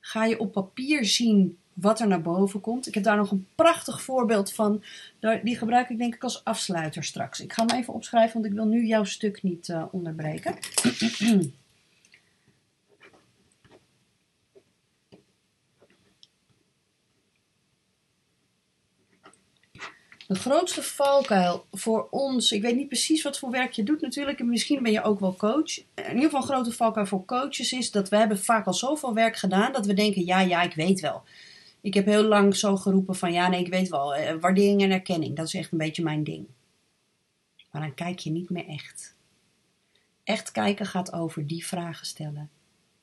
Ga 0.00 0.24
je 0.24 0.38
op 0.38 0.52
papier 0.52 1.04
zien 1.04 1.58
wat 1.72 2.00
er 2.00 2.06
naar 2.06 2.22
boven 2.22 2.60
komt. 2.60 2.86
Ik 2.86 2.94
heb 2.94 3.04
daar 3.04 3.16
nog 3.16 3.30
een 3.30 3.46
prachtig 3.54 4.02
voorbeeld 4.02 4.52
van. 4.52 4.82
Die 5.42 5.56
gebruik 5.56 5.88
ik 5.88 5.98
denk 5.98 6.14
ik 6.14 6.22
als 6.22 6.44
afsluiter 6.44 7.04
straks. 7.04 7.40
Ik 7.40 7.52
ga 7.52 7.64
hem 7.66 7.78
even 7.78 7.94
opschrijven, 7.94 8.32
want 8.32 8.46
ik 8.46 8.52
wil 8.52 8.66
nu 8.66 8.86
jouw 8.86 9.04
stuk 9.04 9.42
niet 9.42 9.68
uh, 9.68 9.84
onderbreken. 9.90 10.58
De 20.32 20.38
grootste 20.38 20.82
valkuil 20.82 21.66
voor 21.70 22.08
ons, 22.10 22.52
ik 22.52 22.62
weet 22.62 22.76
niet 22.76 22.88
precies 22.88 23.22
wat 23.22 23.38
voor 23.38 23.50
werk 23.50 23.72
je 23.72 23.82
doet 23.82 24.00
natuurlijk, 24.00 24.38
en 24.40 24.48
misschien 24.48 24.82
ben 24.82 24.92
je 24.92 25.02
ook 25.02 25.20
wel 25.20 25.36
coach. 25.36 25.78
In 25.78 26.14
ieder 26.14 26.22
geval 26.22 26.40
een 26.40 26.46
grote 26.46 26.72
valkuil 26.72 27.06
voor 27.06 27.24
coaches 27.24 27.72
is 27.72 27.90
dat 27.90 28.08
we 28.08 28.16
hebben 28.16 28.38
vaak 28.38 28.66
al 28.66 28.74
zoveel 28.74 29.14
werk 29.14 29.36
gedaan 29.36 29.72
dat 29.72 29.86
we 29.86 29.94
denken, 29.94 30.24
ja, 30.24 30.40
ja, 30.40 30.62
ik 30.62 30.74
weet 30.74 31.00
wel. 31.00 31.22
Ik 31.80 31.94
heb 31.94 32.06
heel 32.06 32.22
lang 32.22 32.56
zo 32.56 32.76
geroepen 32.76 33.14
van 33.14 33.32
ja, 33.32 33.48
nee, 33.48 33.60
ik 33.60 33.68
weet 33.68 33.88
wel, 33.88 34.14
eh, 34.14 34.34
waardering 34.40 34.82
en 34.82 34.90
erkenning, 34.90 35.36
dat 35.36 35.46
is 35.46 35.54
echt 35.54 35.72
een 35.72 35.78
beetje 35.78 36.02
mijn 36.02 36.24
ding. 36.24 36.46
Maar 37.70 37.82
dan 37.82 37.94
kijk 37.94 38.18
je 38.18 38.30
niet 38.30 38.50
meer 38.50 38.66
echt. 38.66 39.14
Echt 40.24 40.50
kijken 40.50 40.86
gaat 40.86 41.12
over 41.12 41.46
die 41.46 41.66
vragen 41.66 42.06
stellen. 42.06 42.50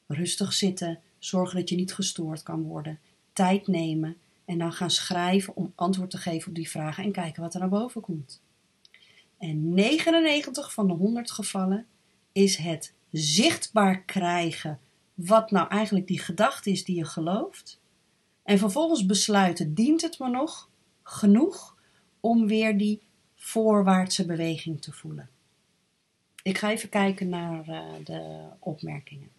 Rustig 0.07 0.53
zitten, 0.53 0.99
zorgen 1.19 1.59
dat 1.59 1.69
je 1.69 1.75
niet 1.75 1.93
gestoord 1.93 2.43
kan 2.43 2.63
worden, 2.63 2.99
tijd 3.33 3.67
nemen 3.67 4.17
en 4.49 4.57
dan 4.57 4.73
gaan 4.73 4.91
schrijven 4.91 5.55
om 5.55 5.71
antwoord 5.75 6.09
te 6.09 6.17
geven 6.17 6.49
op 6.49 6.55
die 6.55 6.69
vragen 6.69 7.03
en 7.03 7.11
kijken 7.11 7.41
wat 7.41 7.53
er 7.53 7.59
naar 7.59 7.69
boven 7.69 8.01
komt. 8.01 8.41
En 9.37 9.73
99 9.73 10.73
van 10.73 10.87
de 10.87 10.93
100 10.93 11.31
gevallen 11.31 11.85
is 12.31 12.55
het 12.55 12.93
zichtbaar 13.11 14.03
krijgen 14.03 14.79
wat 15.13 15.51
nou 15.51 15.69
eigenlijk 15.69 16.07
die 16.07 16.19
gedachte 16.19 16.71
is 16.71 16.83
die 16.83 16.95
je 16.95 17.05
gelooft 17.05 17.79
en 18.43 18.57
vervolgens 18.57 19.05
besluiten, 19.05 19.73
dient 19.73 20.01
het 20.01 20.19
me 20.19 20.29
nog 20.29 20.69
genoeg 21.03 21.77
om 22.19 22.47
weer 22.47 22.77
die 22.77 23.01
voorwaartse 23.35 24.25
beweging 24.25 24.81
te 24.81 24.91
voelen. 24.91 25.29
Ik 26.43 26.57
ga 26.57 26.71
even 26.71 26.89
kijken 26.89 27.29
naar 27.29 27.67
uh, 27.67 27.83
de 28.03 28.47
opmerkingen. 28.59 29.29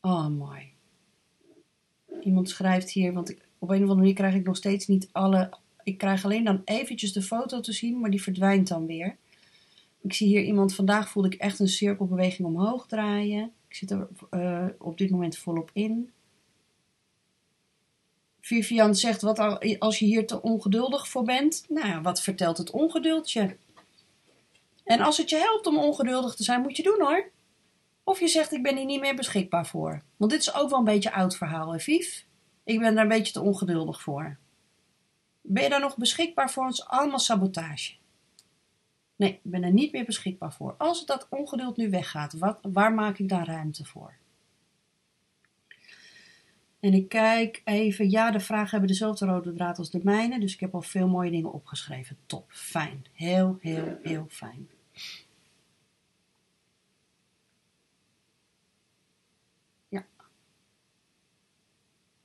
Oh, 0.00 0.26
mooi. 0.26 0.72
Iemand 2.20 2.48
schrijft 2.48 2.90
hier, 2.90 3.12
want 3.12 3.30
ik, 3.30 3.48
op 3.58 3.68
een 3.68 3.74
of 3.74 3.80
andere 3.80 3.98
manier 3.98 4.14
krijg 4.14 4.34
ik 4.34 4.44
nog 4.44 4.56
steeds 4.56 4.86
niet 4.86 5.08
alle. 5.12 5.50
Ik 5.82 5.98
krijg 5.98 6.24
alleen 6.24 6.44
dan 6.44 6.62
eventjes 6.64 7.12
de 7.12 7.22
foto 7.22 7.60
te 7.60 7.72
zien, 7.72 8.00
maar 8.00 8.10
die 8.10 8.22
verdwijnt 8.22 8.68
dan 8.68 8.86
weer. 8.86 9.16
Ik 10.00 10.12
zie 10.12 10.26
hier 10.26 10.42
iemand, 10.42 10.74
vandaag 10.74 11.10
voelde 11.10 11.28
ik 11.28 11.40
echt 11.40 11.58
een 11.58 11.68
cirkelbeweging 11.68 12.48
omhoog 12.48 12.86
draaien. 12.86 13.52
Ik 13.68 13.74
zit 13.74 13.90
er 13.90 14.08
uh, 14.30 14.66
op 14.78 14.98
dit 14.98 15.10
moment 15.10 15.38
volop 15.38 15.70
in. 15.72 16.10
Vivian 18.40 18.94
zegt, 18.94 19.22
wat 19.22 19.38
als 19.78 19.98
je 19.98 20.04
hier 20.04 20.26
te 20.26 20.42
ongeduldig 20.42 21.08
voor 21.08 21.24
bent? 21.24 21.64
Nou 21.68 21.86
ja, 21.86 22.00
wat 22.00 22.22
vertelt 22.22 22.58
het 22.58 22.70
ongeduld 22.70 23.32
je? 23.32 23.56
En 24.84 25.00
als 25.00 25.16
het 25.16 25.30
je 25.30 25.36
helpt 25.36 25.66
om 25.66 25.78
ongeduldig 25.78 26.34
te 26.34 26.42
zijn, 26.42 26.60
moet 26.60 26.76
je 26.76 26.82
doen 26.82 27.00
hoor. 27.00 27.30
Of 28.10 28.20
je 28.20 28.28
zegt, 28.28 28.52
ik 28.52 28.62
ben 28.62 28.76
hier 28.76 28.84
niet 28.84 29.00
meer 29.00 29.16
beschikbaar 29.16 29.66
voor. 29.66 30.02
Want 30.16 30.30
dit 30.30 30.40
is 30.40 30.54
ook 30.54 30.70
wel 30.70 30.78
een 30.78 30.84
beetje 30.84 31.12
oud 31.12 31.36
verhaal, 31.36 31.72
hè 31.72 31.78
Vief? 31.78 32.26
Ik 32.64 32.78
ben 32.78 32.94
daar 32.94 33.02
een 33.02 33.08
beetje 33.08 33.32
te 33.32 33.40
ongeduldig 33.40 34.02
voor. 34.02 34.38
Ben 35.40 35.62
je 35.62 35.68
daar 35.68 35.80
nog 35.80 35.96
beschikbaar 35.96 36.50
voor? 36.50 36.68
Is 36.68 36.86
allemaal 36.86 37.18
sabotage. 37.18 37.94
Nee, 39.16 39.32
ik 39.32 39.40
ben 39.42 39.62
er 39.62 39.72
niet 39.72 39.92
meer 39.92 40.04
beschikbaar 40.04 40.52
voor. 40.52 40.74
Als 40.78 41.06
dat 41.06 41.26
ongeduld 41.28 41.76
nu 41.76 41.90
weggaat, 41.90 42.32
wat, 42.32 42.58
waar 42.62 42.94
maak 42.94 43.18
ik 43.18 43.28
daar 43.28 43.46
ruimte 43.46 43.84
voor? 43.84 44.14
En 46.80 46.94
ik 46.94 47.08
kijk 47.08 47.62
even, 47.64 48.10
ja, 48.10 48.30
de 48.30 48.40
vragen 48.40 48.70
hebben 48.70 48.88
dezelfde 48.88 49.26
rode 49.26 49.52
draad 49.52 49.78
als 49.78 49.90
de 49.90 50.00
mijne, 50.02 50.40
dus 50.40 50.54
ik 50.54 50.60
heb 50.60 50.74
al 50.74 50.82
veel 50.82 51.08
mooie 51.08 51.30
dingen 51.30 51.52
opgeschreven. 51.52 52.16
Top, 52.26 52.44
fijn. 52.48 53.04
Heel, 53.12 53.58
heel, 53.60 53.98
heel 54.02 54.26
fijn. 54.28 54.68
Ja. 59.90 60.06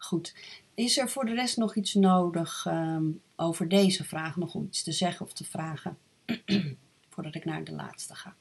Goed. 0.06 0.34
Is 0.74 0.98
er 0.98 1.10
voor 1.10 1.26
de 1.26 1.34
rest 1.34 1.58
nog 1.58 1.76
iets 1.76 1.94
nodig 1.94 2.66
um, 2.66 3.22
over 3.36 3.70
deze 3.70 4.04
vraag, 4.04 4.36
nog 4.36 4.54
om 4.54 4.66
iets 4.66 4.84
te 4.84 4.92
zeggen 4.92 5.26
of 5.26 5.34
te 5.34 5.44
vragen, 5.44 5.98
voordat 7.10 7.36
ik 7.36 7.46
naar 7.46 7.64
de 7.64 7.72
laatste 7.72 8.16
ga? 8.16 8.36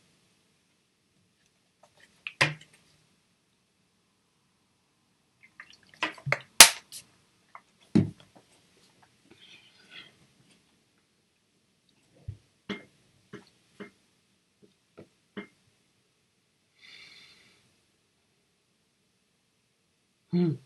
Hmm. 20.28 20.58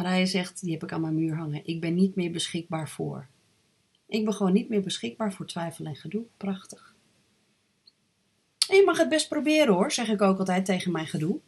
Maar 0.00 0.10
hij 0.10 0.26
zegt, 0.26 0.60
die 0.60 0.72
heb 0.72 0.82
ik 0.82 0.92
aan 0.92 1.00
mijn 1.00 1.14
muur 1.14 1.36
hangen. 1.36 1.66
Ik 1.66 1.80
ben 1.80 1.94
niet 1.94 2.14
meer 2.14 2.30
beschikbaar 2.30 2.88
voor. 2.88 3.26
Ik 4.06 4.24
ben 4.24 4.34
gewoon 4.34 4.52
niet 4.52 4.68
meer 4.68 4.82
beschikbaar 4.82 5.32
voor 5.32 5.46
twijfel 5.46 5.84
en 5.84 5.96
gedoe. 5.96 6.24
Prachtig. 6.36 6.94
En 8.68 8.76
je 8.76 8.84
mag 8.84 8.98
het 8.98 9.08
best 9.08 9.28
proberen 9.28 9.74
hoor, 9.74 9.92
zeg 9.92 10.08
ik 10.08 10.22
ook 10.22 10.38
altijd 10.38 10.64
tegen 10.64 10.92
mijn 10.92 11.06
gedoe. 11.06 11.40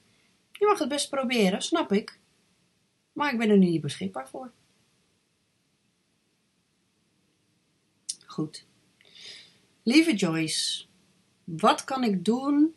Je 0.52 0.66
mag 0.66 0.78
het 0.78 0.88
best 0.88 1.10
proberen, 1.10 1.62
snap 1.62 1.92
ik. 1.92 2.18
Maar 3.12 3.32
ik 3.32 3.38
ben 3.38 3.50
er 3.50 3.58
nu 3.58 3.68
niet 3.68 3.80
beschikbaar 3.80 4.28
voor. 4.28 4.52
Goed. 8.26 8.66
Lieve 9.82 10.14
Joyce, 10.14 10.84
wat 11.44 11.84
kan 11.84 12.04
ik 12.04 12.24
doen 12.24 12.74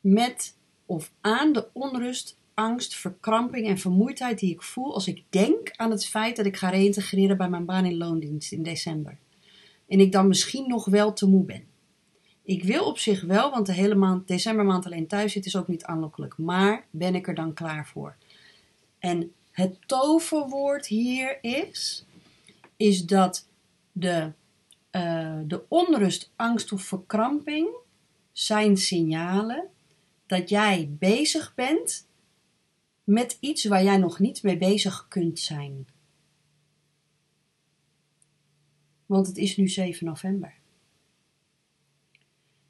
met 0.00 0.56
of 0.86 1.12
aan 1.20 1.52
de 1.52 1.68
onrust, 1.72 2.38
angst, 2.60 2.96
verkramping 2.96 3.66
en 3.66 3.78
vermoeidheid 3.78 4.38
die 4.38 4.50
ik 4.50 4.62
voel 4.62 4.94
als 4.94 5.06
ik 5.06 5.24
denk 5.28 5.70
aan 5.76 5.90
het 5.90 6.06
feit 6.06 6.36
dat 6.36 6.46
ik 6.46 6.56
ga 6.56 6.68
reïntegreren 6.68 7.36
bij 7.36 7.48
mijn 7.48 7.64
baan 7.64 7.84
in 7.84 7.96
loondienst 7.96 8.52
in 8.52 8.62
december. 8.62 9.18
En 9.88 10.00
ik 10.00 10.12
dan 10.12 10.28
misschien 10.28 10.68
nog 10.68 10.84
wel 10.84 11.12
te 11.12 11.26
moe 11.26 11.44
ben. 11.44 11.64
Ik 12.42 12.62
wil 12.62 12.84
op 12.84 12.98
zich 12.98 13.22
wel, 13.22 13.50
want 13.50 13.66
de 13.66 13.72
hele 13.72 13.94
maand, 13.94 14.28
decembermaand 14.28 14.86
alleen 14.86 15.06
thuis 15.06 15.32
zitten 15.32 15.52
is 15.52 15.58
ook 15.58 15.68
niet 15.68 15.84
aanlokkelijk. 15.84 16.38
Maar 16.38 16.86
ben 16.90 17.14
ik 17.14 17.28
er 17.28 17.34
dan 17.34 17.54
klaar 17.54 17.86
voor? 17.86 18.16
En 18.98 19.32
het 19.50 19.78
toverwoord 19.86 20.86
hier 20.86 21.38
is, 21.42 22.04
is 22.76 23.06
dat 23.06 23.46
de, 23.92 24.32
uh, 24.92 25.38
de 25.46 25.62
onrust, 25.68 26.30
angst 26.36 26.72
of 26.72 26.82
verkramping 26.82 27.68
zijn 28.32 28.76
signalen 28.76 29.68
dat 30.26 30.48
jij 30.48 30.90
bezig 30.98 31.54
bent 31.54 32.06
met 33.04 33.36
iets 33.40 33.64
waar 33.64 33.82
jij 33.84 33.96
nog 33.96 34.18
niet 34.18 34.42
mee 34.42 34.58
bezig 34.58 35.08
kunt 35.08 35.38
zijn. 35.38 35.86
Want 39.06 39.26
het 39.26 39.36
is 39.36 39.56
nu 39.56 39.68
7 39.68 40.06
november. 40.06 40.54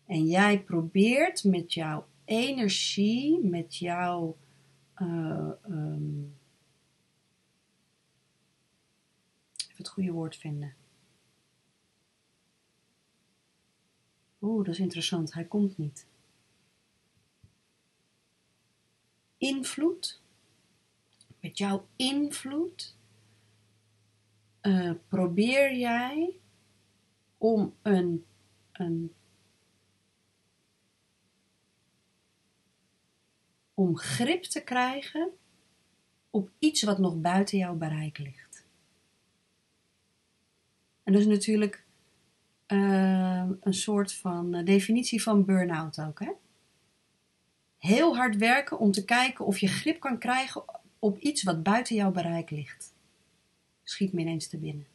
En 0.07 0.26
jij 0.26 0.62
probeert 0.62 1.45
met 1.45 1.72
jouw 1.72 2.07
energie, 2.24 3.45
met 3.45 3.76
jouw 3.76 4.37
uh, 4.97 5.51
um, 5.68 6.35
even 9.57 9.76
het 9.76 9.89
goede 9.89 10.12
woord 10.12 10.37
vinden. 10.37 10.74
Oeh, 14.41 14.64
dat 14.64 14.74
is 14.74 14.81
interessant. 14.81 15.35
Hij 15.35 15.45
komt 15.45 15.78
niet. 15.78 16.07
invloed, 19.41 20.19
met 21.41 21.59
jouw 21.59 21.86
invloed, 21.97 22.97
uh, 24.62 24.93
probeer 25.09 25.76
jij 25.76 26.36
om 27.38 27.74
een, 27.82 28.24
een 28.72 29.12
om 33.74 33.97
grip 33.97 34.43
te 34.43 34.62
krijgen 34.62 35.30
op 36.30 36.51
iets 36.59 36.82
wat 36.82 36.99
nog 36.99 37.20
buiten 37.20 37.59
jouw 37.59 37.74
bereik 37.74 38.18
ligt. 38.18 38.64
En 41.03 41.12
dat 41.12 41.22
is 41.22 41.28
natuurlijk 41.28 41.84
uh, 42.66 43.49
een 43.61 43.74
soort 43.74 44.12
van 44.12 44.55
uh, 44.55 44.64
definitie 44.64 45.22
van 45.22 45.45
burn-out 45.45 46.01
ook. 46.01 46.20
Hè? 46.20 46.30
heel 47.80 48.16
hard 48.16 48.36
werken 48.36 48.78
om 48.78 48.91
te 48.91 49.05
kijken 49.05 49.47
of 49.47 49.59
je 49.59 49.68
grip 49.68 50.01
kan 50.01 50.18
krijgen 50.18 50.64
op 51.01 51.18
iets 51.18 51.42
wat 51.42 51.62
buiten 51.62 51.96
jouw 51.96 52.11
bereik 52.11 52.51
ligt. 52.51 52.94
Schiet 53.82 54.12
me 54.12 54.20
ineens 54.20 54.48
te 54.48 54.59
binnen. 54.59 54.86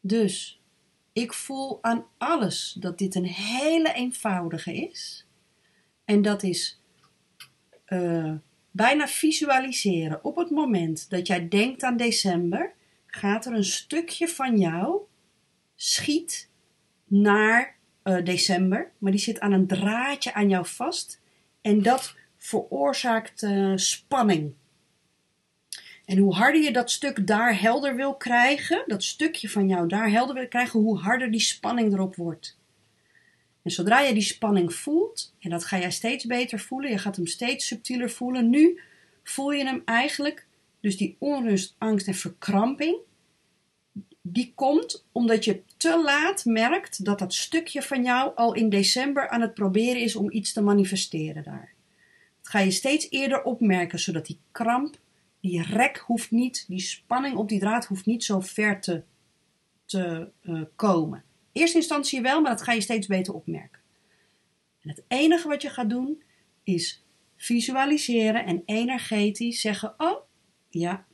Dus 0.00 0.60
ik 1.12 1.32
voel 1.32 1.78
aan 1.82 2.06
alles 2.18 2.76
dat 2.80 2.98
dit 2.98 3.14
een 3.14 3.26
hele 3.26 3.92
eenvoudige 3.92 4.74
is. 4.74 5.26
En 6.04 6.22
dat 6.22 6.42
is 6.42 6.80
uh, 7.88 8.34
bijna 8.70 9.08
visualiseren. 9.08 10.24
Op 10.24 10.36
het 10.36 10.50
moment 10.50 11.10
dat 11.10 11.26
jij 11.26 11.48
denkt 11.48 11.82
aan 11.82 11.96
december, 11.96 12.74
gaat 13.06 13.46
er 13.46 13.52
een 13.52 13.64
stukje 13.64 14.28
van 14.28 14.58
jou 14.58 15.00
schiet 15.74 16.50
naar 17.04 17.76
uh, 18.04 18.24
december, 18.24 18.92
maar 18.98 19.10
die 19.10 19.20
zit 19.20 19.40
aan 19.40 19.52
een 19.52 19.66
draadje 19.66 20.34
aan 20.34 20.48
jou 20.48 20.66
vast 20.66 21.20
en 21.60 21.82
dat 21.82 22.14
veroorzaakt 22.44 23.42
uh, 23.42 23.72
spanning. 23.76 24.52
En 26.04 26.18
hoe 26.18 26.34
harder 26.34 26.62
je 26.62 26.72
dat 26.72 26.90
stuk 26.90 27.26
daar 27.26 27.60
helder 27.60 27.96
wil 27.96 28.14
krijgen, 28.14 28.84
dat 28.86 29.04
stukje 29.04 29.48
van 29.48 29.68
jou 29.68 29.88
daar 29.88 30.10
helder 30.10 30.34
wil 30.34 30.48
krijgen, 30.48 30.80
hoe 30.80 30.98
harder 30.98 31.30
die 31.30 31.40
spanning 31.40 31.92
erop 31.92 32.16
wordt. 32.16 32.58
En 33.62 33.70
zodra 33.70 34.00
je 34.00 34.12
die 34.12 34.22
spanning 34.22 34.74
voelt, 34.74 35.34
en 35.40 35.50
dat 35.50 35.64
ga 35.64 35.78
jij 35.78 35.90
steeds 35.90 36.24
beter 36.24 36.60
voelen, 36.60 36.90
je 36.90 36.98
gaat 36.98 37.16
hem 37.16 37.26
steeds 37.26 37.66
subtieler 37.66 38.10
voelen, 38.10 38.50
nu 38.50 38.80
voel 39.22 39.52
je 39.52 39.64
hem 39.64 39.82
eigenlijk, 39.84 40.46
dus 40.80 40.96
die 40.96 41.16
onrust, 41.18 41.74
angst 41.78 42.06
en 42.06 42.14
verkramping, 42.14 42.96
die 44.22 44.52
komt 44.54 45.06
omdat 45.12 45.44
je 45.44 45.62
te 45.76 46.02
laat 46.02 46.44
merkt 46.44 47.04
dat 47.04 47.18
dat 47.18 47.34
stukje 47.34 47.82
van 47.82 48.02
jou 48.02 48.36
al 48.36 48.54
in 48.54 48.68
december 48.68 49.28
aan 49.28 49.40
het 49.40 49.54
proberen 49.54 50.02
is 50.02 50.16
om 50.16 50.30
iets 50.30 50.52
te 50.52 50.62
manifesteren 50.62 51.42
daar. 51.42 51.73
Ga 52.44 52.58
je 52.58 52.70
steeds 52.70 53.10
eerder 53.10 53.42
opmerken, 53.42 53.98
zodat 53.98 54.26
die 54.26 54.38
kramp, 54.50 54.96
die 55.40 55.62
rek 55.62 55.98
hoeft 55.98 56.30
niet, 56.30 56.64
die 56.68 56.80
spanning 56.80 57.36
op 57.36 57.48
die 57.48 57.58
draad 57.58 57.86
hoeft 57.86 58.06
niet 58.06 58.24
zo 58.24 58.40
ver 58.40 58.80
te, 58.80 59.02
te 59.84 60.28
uh, 60.42 60.62
komen. 60.76 61.24
Eerste 61.52 61.76
instantie 61.76 62.20
wel, 62.20 62.40
maar 62.40 62.50
dat 62.50 62.62
ga 62.62 62.72
je 62.72 62.80
steeds 62.80 63.06
beter 63.06 63.34
opmerken. 63.34 63.80
En 64.80 64.88
het 64.88 65.02
enige 65.08 65.48
wat 65.48 65.62
je 65.62 65.70
gaat 65.70 65.90
doen 65.90 66.22
is 66.62 67.04
visualiseren 67.36 68.44
en 68.44 68.62
energetisch 68.64 69.60
zeggen: 69.60 69.94
Oh, 69.98 70.20
ja, 70.68 71.06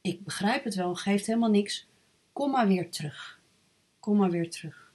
ik 0.00 0.24
begrijp 0.24 0.64
het 0.64 0.74
wel, 0.74 0.94
geeft 0.94 1.26
helemaal 1.26 1.50
niks. 1.50 1.88
Kom 2.32 2.50
maar 2.50 2.66
weer 2.66 2.90
terug. 2.90 3.40
Kom 4.00 4.16
maar 4.16 4.30
weer 4.30 4.50
terug. 4.50 4.92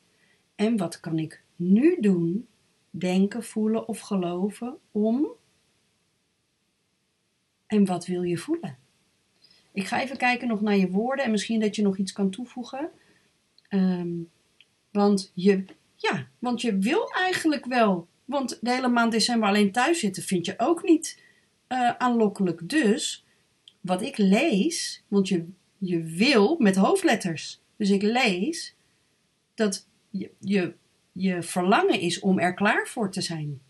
En 0.55 0.77
wat 0.77 0.99
kan 0.99 1.19
ik 1.19 1.43
nu 1.55 1.97
doen, 1.99 2.47
denken, 2.89 3.43
voelen 3.43 3.87
of 3.87 3.99
geloven 3.99 4.77
om? 4.91 5.39
En 7.71 7.85
wat 7.85 8.05
wil 8.05 8.21
je 8.21 8.37
voelen? 8.37 8.77
Ik 9.73 9.87
ga 9.87 10.01
even 10.01 10.17
kijken 10.17 10.47
nog 10.47 10.61
naar 10.61 10.77
je 10.77 10.89
woorden 10.89 11.25
en 11.25 11.31
misschien 11.31 11.59
dat 11.59 11.75
je 11.75 11.81
nog 11.81 11.97
iets 11.97 12.11
kan 12.11 12.29
toevoegen. 12.29 12.91
Ehm, 13.67 14.09
want, 14.91 15.31
je, 15.35 15.65
ja, 15.95 16.27
want 16.39 16.61
je 16.61 16.77
wil 16.77 17.09
eigenlijk 17.09 17.65
wel. 17.65 18.07
Want 18.25 18.57
de 18.61 18.71
hele 18.71 18.87
maand 18.87 19.11
december 19.11 19.49
alleen 19.49 19.71
thuis 19.71 19.99
zitten 19.99 20.23
vind 20.23 20.45
je 20.45 20.53
ook 20.57 20.83
niet 20.83 21.21
uh, 21.67 21.89
aanlokkelijk. 21.89 22.69
Dus 22.69 23.25
wat 23.81 24.01
ik 24.01 24.17
lees, 24.17 25.03
want 25.07 25.27
je, 25.27 25.45
je 25.77 26.03
wil 26.03 26.55
met 26.59 26.75
hoofdletters. 26.75 27.61
Dus 27.75 27.89
ik 27.89 28.01
lees 28.01 28.75
dat 29.53 29.87
je, 30.09 30.31
je, 30.39 30.73
je 31.11 31.41
verlangen 31.41 31.99
is 31.99 32.19
om 32.19 32.39
er 32.39 32.53
klaar 32.53 32.87
voor 32.87 33.11
te 33.11 33.21
zijn. 33.21 33.61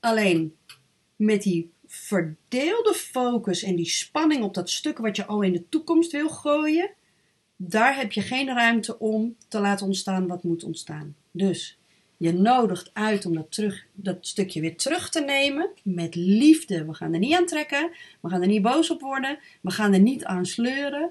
Alleen 0.00 0.56
met 1.16 1.42
die 1.42 1.72
verdeelde 1.86 2.94
focus 2.94 3.62
en 3.62 3.76
die 3.76 3.88
spanning 3.88 4.42
op 4.42 4.54
dat 4.54 4.70
stuk 4.70 4.98
wat 4.98 5.16
je 5.16 5.26
al 5.26 5.42
in 5.42 5.52
de 5.52 5.68
toekomst 5.68 6.12
wil 6.12 6.28
gooien, 6.28 6.90
daar 7.56 7.96
heb 7.96 8.12
je 8.12 8.20
geen 8.20 8.46
ruimte 8.46 8.98
om 8.98 9.36
te 9.48 9.60
laten 9.60 9.86
ontstaan 9.86 10.26
wat 10.26 10.42
moet 10.42 10.64
ontstaan. 10.64 11.16
Dus 11.30 11.78
je 12.16 12.32
nodigt 12.32 12.90
uit 12.92 13.26
om 13.26 13.34
dat, 13.34 13.52
terug, 13.52 13.86
dat 13.92 14.26
stukje 14.26 14.60
weer 14.60 14.76
terug 14.76 15.10
te 15.10 15.20
nemen 15.20 15.70
met 15.82 16.14
liefde. 16.14 16.84
We 16.84 16.94
gaan 16.94 17.12
er 17.12 17.18
niet 17.18 17.34
aan 17.34 17.46
trekken, 17.46 17.90
we 18.20 18.28
gaan 18.28 18.40
er 18.40 18.46
niet 18.46 18.62
boos 18.62 18.90
op 18.90 19.00
worden, 19.00 19.38
we 19.60 19.70
gaan 19.70 19.92
er 19.92 20.00
niet 20.00 20.24
aan 20.24 20.46
sleuren. 20.46 21.10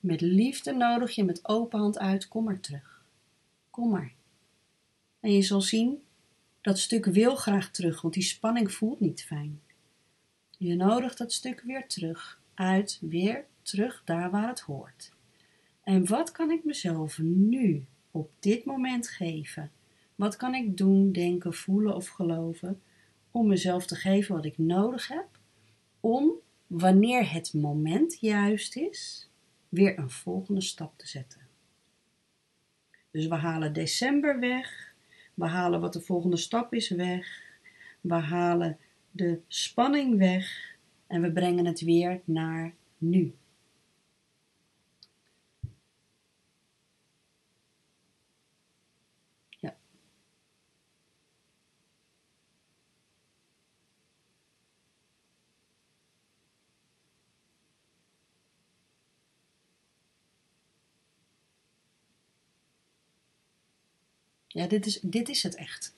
Met 0.00 0.20
liefde 0.20 0.72
nodig 0.72 1.14
je 1.14 1.24
met 1.24 1.48
open 1.48 1.78
hand 1.78 1.98
uit, 1.98 2.28
kom 2.28 2.44
maar 2.44 2.60
terug. 2.60 3.04
Kom 3.70 3.90
maar. 3.90 4.12
En 5.20 5.32
je 5.32 5.42
zal 5.42 5.60
zien, 5.60 6.02
dat 6.60 6.78
stuk 6.78 7.04
wil 7.04 7.36
graag 7.36 7.70
terug, 7.70 8.00
want 8.00 8.14
die 8.14 8.22
spanning 8.22 8.72
voelt 8.72 9.00
niet 9.00 9.24
fijn. 9.24 9.60
Je 10.62 10.74
nodigt 10.74 11.18
dat 11.18 11.32
stuk 11.32 11.60
weer 11.60 11.86
terug, 11.86 12.40
uit, 12.54 12.98
weer 13.00 13.44
terug 13.62 14.02
daar 14.04 14.30
waar 14.30 14.48
het 14.48 14.60
hoort. 14.60 15.12
En 15.82 16.06
wat 16.06 16.32
kan 16.32 16.50
ik 16.50 16.64
mezelf 16.64 17.18
nu, 17.18 17.84
op 18.10 18.30
dit 18.38 18.64
moment 18.64 19.08
geven? 19.08 19.70
Wat 20.14 20.36
kan 20.36 20.54
ik 20.54 20.76
doen, 20.76 21.12
denken, 21.12 21.54
voelen 21.54 21.94
of 21.94 22.08
geloven 22.08 22.80
om 23.30 23.46
mezelf 23.46 23.86
te 23.86 23.94
geven 23.94 24.34
wat 24.34 24.44
ik 24.44 24.58
nodig 24.58 25.08
heb 25.08 25.26
om, 26.00 26.32
wanneer 26.66 27.32
het 27.32 27.54
moment 27.54 28.20
juist 28.20 28.76
is, 28.76 29.28
weer 29.68 29.98
een 29.98 30.10
volgende 30.10 30.60
stap 30.60 30.98
te 30.98 31.08
zetten? 31.08 31.40
Dus 33.10 33.26
we 33.26 33.34
halen 33.34 33.72
december 33.72 34.40
weg, 34.40 34.94
we 35.34 35.46
halen 35.46 35.80
wat 35.80 35.92
de 35.92 36.00
volgende 36.00 36.36
stap 36.36 36.74
is 36.74 36.88
weg, 36.88 37.42
we 38.00 38.14
halen 38.14 38.78
de 39.12 39.40
spanning 39.48 40.18
weg 40.18 40.76
en 41.06 41.20
we 41.22 41.32
brengen 41.32 41.66
het 41.66 41.80
weer 41.80 42.20
naar 42.24 42.74
nu. 42.98 43.34
Ja. 49.48 49.76
Ja, 64.48 64.66
dit 64.66 64.86
is, 64.86 65.00
dit 65.00 65.28
is 65.28 65.42
het 65.42 65.54
echt 65.54 65.94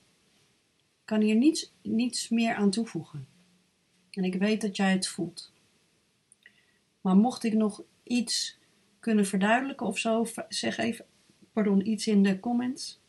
kan 1.05 1.21
hier 1.21 1.35
niets, 1.35 1.73
niets 1.81 2.29
meer 2.29 2.55
aan 2.55 2.69
toevoegen. 2.69 3.27
En 4.11 4.23
ik 4.23 4.35
weet 4.35 4.61
dat 4.61 4.75
jij 4.75 4.91
het 4.91 5.07
voelt. 5.07 5.51
Maar 7.01 7.15
mocht 7.15 7.43
ik 7.43 7.53
nog 7.53 7.83
iets 8.03 8.57
kunnen 8.99 9.25
verduidelijken 9.25 9.85
of 9.85 9.97
zo, 9.97 10.25
zeg 10.49 10.77
even 10.77 11.05
pardon, 11.53 11.89
iets 11.89 12.07
in 12.07 12.23
de 12.23 12.39
comments. 12.39 12.99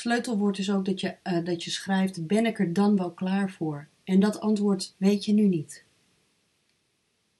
Sleutelwoord 0.00 0.58
is 0.58 0.70
ook 0.70 0.84
dat 0.84 1.00
je, 1.00 1.16
uh, 1.24 1.44
dat 1.44 1.64
je 1.64 1.70
schrijft: 1.70 2.26
Ben 2.26 2.46
ik 2.46 2.58
er 2.58 2.72
dan 2.72 2.96
wel 2.96 3.10
klaar 3.10 3.50
voor? 3.50 3.88
En 4.04 4.20
dat 4.20 4.40
antwoord 4.40 4.94
weet 4.96 5.24
je 5.24 5.32
nu 5.32 5.46
niet. 5.46 5.84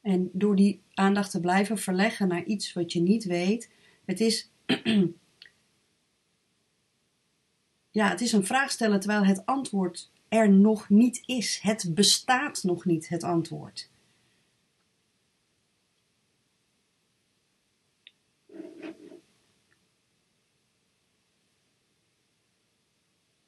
En 0.01 0.31
door 0.33 0.57
die 0.57 0.83
aandacht 0.95 1.31
te 1.31 1.41
blijven 1.41 1.79
verleggen 1.79 2.29
naar 2.29 2.45
iets 2.45 2.73
wat 2.73 2.93
je 2.93 3.01
niet 3.01 3.25
weet, 3.25 3.71
het 4.05 4.21
is. 4.21 4.51
ja, 7.91 8.09
het 8.09 8.21
is 8.21 8.33
een 8.33 8.47
vraag 8.47 8.71
stellen 8.71 9.01
terwijl 9.01 9.25
het 9.25 9.47
antwoord 9.47 10.11
er 10.29 10.51
nog 10.51 10.89
niet 10.89 11.23
is. 11.27 11.59
Het 11.63 11.95
bestaat 11.95 12.63
nog 12.63 12.85
niet, 12.85 13.09
het 13.09 13.23
antwoord. 13.23 13.91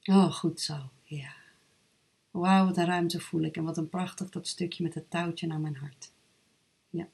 Oh, 0.04 0.32
goed 0.32 0.60
zo. 0.60 0.90
Ja. 1.02 1.34
Wauw, 2.30 2.66
wat 2.66 2.76
een 2.76 2.84
ruimte 2.84 3.20
voel 3.20 3.42
ik. 3.42 3.56
En 3.56 3.64
wat 3.64 3.76
een 3.76 3.88
prachtig 3.88 4.30
dat 4.30 4.46
stukje 4.46 4.82
met 4.82 4.94
het 4.94 5.10
touwtje 5.10 5.46
naar 5.46 5.60
mijn 5.60 5.76
hart. 5.76 6.12
Ja. 6.90 7.08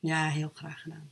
Ja, 0.00 0.28
heel 0.28 0.50
graag 0.54 0.82
gedaan. 0.82 1.10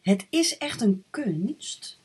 Het 0.00 0.26
is 0.30 0.58
echt 0.58 0.80
een 0.80 1.04
kunst 1.10 2.00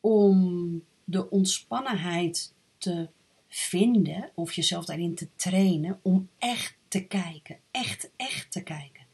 om 0.00 0.82
de 1.04 1.30
ontspannenheid 1.30 2.52
te 2.78 3.08
vinden 3.48 4.30
of 4.34 4.52
jezelf 4.52 4.84
daarin 4.84 5.14
te 5.14 5.28
trainen 5.36 6.00
om 6.02 6.28
echt 6.38 6.76
te 6.88 7.04
kijken. 7.04 7.58
Echt, 7.70 8.10
echt 8.16 8.52
te 8.52 8.62
kijken. 8.62 9.05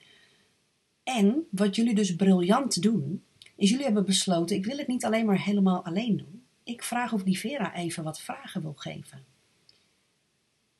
En 1.05 1.47
wat 1.51 1.77
jullie 1.77 1.95
dus 1.95 2.17
briljant 2.17 2.83
doen, 2.83 3.23
is 3.57 3.71
jullie 3.71 3.85
hebben 3.85 4.05
besloten: 4.05 4.57
ik 4.57 4.65
wil 4.65 4.79
het 4.79 4.87
niet 4.87 5.05
alleen 5.05 5.27
maar 5.27 5.45
helemaal 5.45 5.85
alleen 5.85 6.17
doen. 6.17 6.43
Ik 6.65 6.83
vraag 6.83 7.13
of 7.13 7.23
die 7.23 7.39
Vera 7.39 7.75
even 7.75 8.05
wat 8.05 8.21
vragen 8.21 8.63
wil 8.63 8.75
geven. 8.77 9.25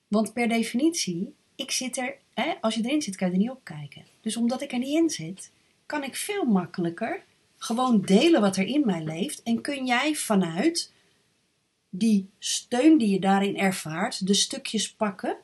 Want 0.09 0.33
per 0.33 0.49
definitie, 0.49 1.35
ik 1.55 1.71
zit 1.71 1.97
er, 1.97 2.17
hè, 2.35 2.53
als 2.61 2.75
je 2.75 2.85
erin 2.85 3.03
zit, 3.03 3.17
kan 3.17 3.29
je 3.29 3.33
er 3.33 3.41
niet 3.41 3.51
op 3.51 3.65
kijken. 3.65 4.05
Dus 4.21 4.37
omdat 4.37 4.63
ik 4.63 4.73
er 4.73 4.79
niet 4.79 4.99
in 4.99 5.11
zit, 5.11 5.53
kan 5.87 6.03
ik 6.03 6.17
veel 6.17 6.45
makkelijker 6.45 7.25
gewoon 7.57 8.01
delen 8.01 8.41
wat 8.41 8.57
er 8.57 8.67
in 8.67 8.87
mij 8.87 9.05
leeft. 9.05 9.43
En 9.43 9.61
kun 9.61 9.87
jij 9.87 10.15
vanuit 10.15 10.93
die 11.91 12.31
steun 12.39 12.99
die 12.99 13.09
je 13.09 13.21
daarin 13.21 13.59
ervaart, 13.59 14.27
de 14.27 14.35
stukjes 14.35 14.93
pakken, 14.93 15.37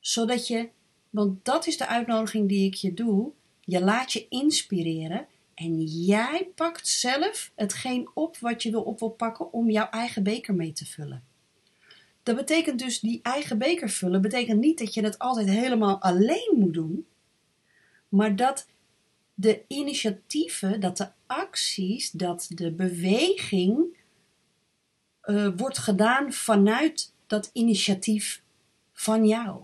zodat 0.00 0.46
je, 0.46 0.68
want 1.10 1.44
dat 1.44 1.66
is 1.66 1.76
de 1.76 1.86
uitnodiging 1.86 2.48
die 2.48 2.66
ik 2.66 2.74
je 2.74 2.94
doe, 2.94 3.32
je 3.70 3.80
laat 3.80 4.12
je 4.12 4.26
inspireren 4.28 5.26
en 5.54 5.82
jij 5.84 6.50
pakt 6.54 6.88
zelf 6.88 7.52
hetgeen 7.54 8.08
op 8.14 8.36
wat 8.38 8.62
je 8.62 8.70
wil 8.70 8.82
op 8.82 8.98
wil 8.98 9.10
pakken 9.10 9.52
om 9.52 9.70
jouw 9.70 9.88
eigen 9.90 10.22
beker 10.22 10.54
mee 10.54 10.72
te 10.72 10.86
vullen. 10.86 11.24
Dat 12.22 12.36
betekent 12.36 12.78
dus 12.78 13.00
die 13.00 13.20
eigen 13.22 13.58
beker 13.58 13.90
vullen, 13.90 14.22
betekent 14.22 14.60
niet 14.60 14.78
dat 14.78 14.94
je 14.94 15.02
het 15.02 15.18
altijd 15.18 15.48
helemaal 15.48 16.00
alleen 16.00 16.54
moet 16.56 16.74
doen, 16.74 17.06
maar 18.08 18.36
dat 18.36 18.66
de 19.34 19.62
initiatieven, 19.66 20.80
dat 20.80 20.96
de 20.96 21.08
acties, 21.26 22.10
dat 22.10 22.46
de 22.54 22.72
beweging 22.72 23.96
uh, 25.24 25.48
wordt 25.56 25.78
gedaan 25.78 26.32
vanuit 26.32 27.12
dat 27.26 27.50
initiatief 27.52 28.42
van 28.92 29.26
jou. 29.26 29.62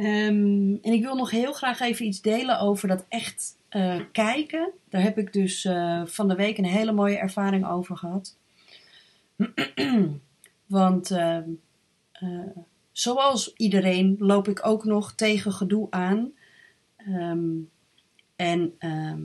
Um, 0.00 0.78
en 0.82 0.92
ik 0.92 1.02
wil 1.02 1.14
nog 1.14 1.30
heel 1.30 1.52
graag 1.52 1.80
even 1.80 2.06
iets 2.06 2.20
delen 2.20 2.60
over 2.60 2.88
dat 2.88 3.04
echt 3.08 3.56
uh, 3.70 4.00
kijken. 4.12 4.72
Daar 4.88 5.02
heb 5.02 5.18
ik 5.18 5.32
dus 5.32 5.64
uh, 5.64 6.06
van 6.06 6.28
de 6.28 6.34
week 6.34 6.58
een 6.58 6.64
hele 6.64 6.92
mooie 6.92 7.18
ervaring 7.18 7.66
over 7.66 7.96
gehad. 7.96 8.36
Want 10.66 11.10
uh, 11.10 11.38
zoals 12.92 13.52
iedereen 13.54 14.16
loop 14.18 14.48
ik 14.48 14.66
ook 14.66 14.84
nog 14.84 15.12
tegen 15.12 15.52
gedoe 15.52 15.86
aan. 15.90 16.32
Ehm, 16.96 17.48
en 18.36 18.74
ehm, 18.78 19.22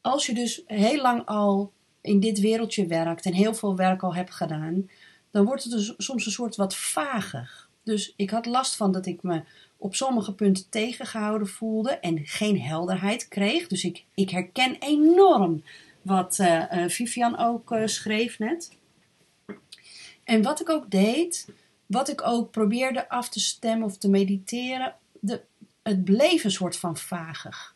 als 0.00 0.26
je 0.26 0.34
dus 0.34 0.62
heel 0.66 1.00
lang 1.00 1.26
al 1.26 1.72
in 2.00 2.20
dit 2.20 2.40
wereldje 2.40 2.86
werkt 2.86 3.24
en 3.24 3.32
heel 3.32 3.54
veel 3.54 3.76
werk 3.76 4.02
al 4.02 4.14
hebt 4.14 4.34
gedaan, 4.34 4.90
dan 5.30 5.44
wordt 5.44 5.62
het 5.62 5.72
dus 5.72 5.94
soms 5.96 6.26
een 6.26 6.32
soort 6.32 6.56
wat 6.56 6.76
vager. 6.76 7.67
Dus 7.88 8.12
ik 8.16 8.30
had 8.30 8.46
last 8.46 8.76
van 8.76 8.92
dat 8.92 9.06
ik 9.06 9.22
me 9.22 9.42
op 9.76 9.94
sommige 9.94 10.34
punten 10.34 10.68
tegengehouden 10.68 11.48
voelde 11.48 11.90
en 11.90 12.26
geen 12.26 12.60
helderheid 12.60 13.28
kreeg. 13.28 13.66
Dus 13.66 13.84
ik, 13.84 14.04
ik 14.14 14.30
herken 14.30 14.76
enorm 14.78 15.62
wat 16.02 16.38
uh, 16.38 16.88
Vivian 16.88 17.38
ook 17.38 17.70
uh, 17.70 17.86
schreef 17.86 18.38
net. 18.38 18.76
En 20.24 20.42
wat 20.42 20.60
ik 20.60 20.68
ook 20.68 20.90
deed, 20.90 21.48
wat 21.86 22.08
ik 22.08 22.26
ook 22.26 22.50
probeerde 22.50 23.08
af 23.08 23.28
te 23.28 23.40
stemmen 23.40 23.86
of 23.86 23.96
te 23.96 24.08
mediteren, 24.08 24.94
de, 25.20 25.40
het 25.82 26.04
bleef 26.04 26.44
een 26.44 26.50
soort 26.50 26.76
van 26.76 26.96
vagig. 26.96 27.74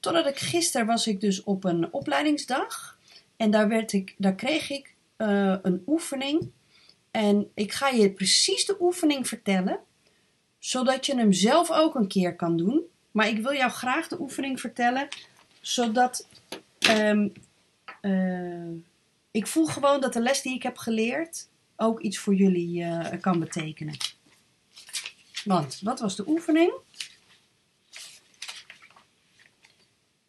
Totdat 0.00 0.26
ik 0.26 0.38
gisteren 0.38 0.86
was 0.86 1.06
ik 1.06 1.20
dus 1.20 1.42
op 1.42 1.64
een 1.64 1.92
opleidingsdag 1.92 2.98
en 3.36 3.50
daar, 3.50 3.68
werd 3.68 3.92
ik, 3.92 4.14
daar 4.18 4.34
kreeg 4.34 4.70
ik 4.70 4.94
een 5.16 5.82
oefening. 5.86 6.50
En 7.14 7.50
ik 7.54 7.72
ga 7.72 7.88
je 7.88 8.12
precies 8.12 8.64
de 8.64 8.76
oefening 8.80 9.28
vertellen, 9.28 9.80
zodat 10.58 11.06
je 11.06 11.16
hem 11.16 11.32
zelf 11.32 11.70
ook 11.70 11.94
een 11.94 12.08
keer 12.08 12.36
kan 12.36 12.56
doen. 12.56 12.82
Maar 13.10 13.28
ik 13.28 13.38
wil 13.38 13.52
jou 13.52 13.70
graag 13.70 14.08
de 14.08 14.20
oefening 14.20 14.60
vertellen, 14.60 15.08
zodat 15.60 16.28
um, 16.90 17.32
uh, 18.02 18.70
ik 19.30 19.46
voel 19.46 19.66
gewoon 19.66 20.00
dat 20.00 20.12
de 20.12 20.20
les 20.20 20.42
die 20.42 20.54
ik 20.54 20.62
heb 20.62 20.76
geleerd 20.76 21.48
ook 21.76 22.00
iets 22.00 22.18
voor 22.18 22.34
jullie 22.34 22.82
uh, 22.82 23.10
kan 23.20 23.38
betekenen. 23.40 23.96
Want 25.44 25.80
wat 25.82 26.00
was 26.00 26.16
de 26.16 26.28
oefening? 26.28 26.72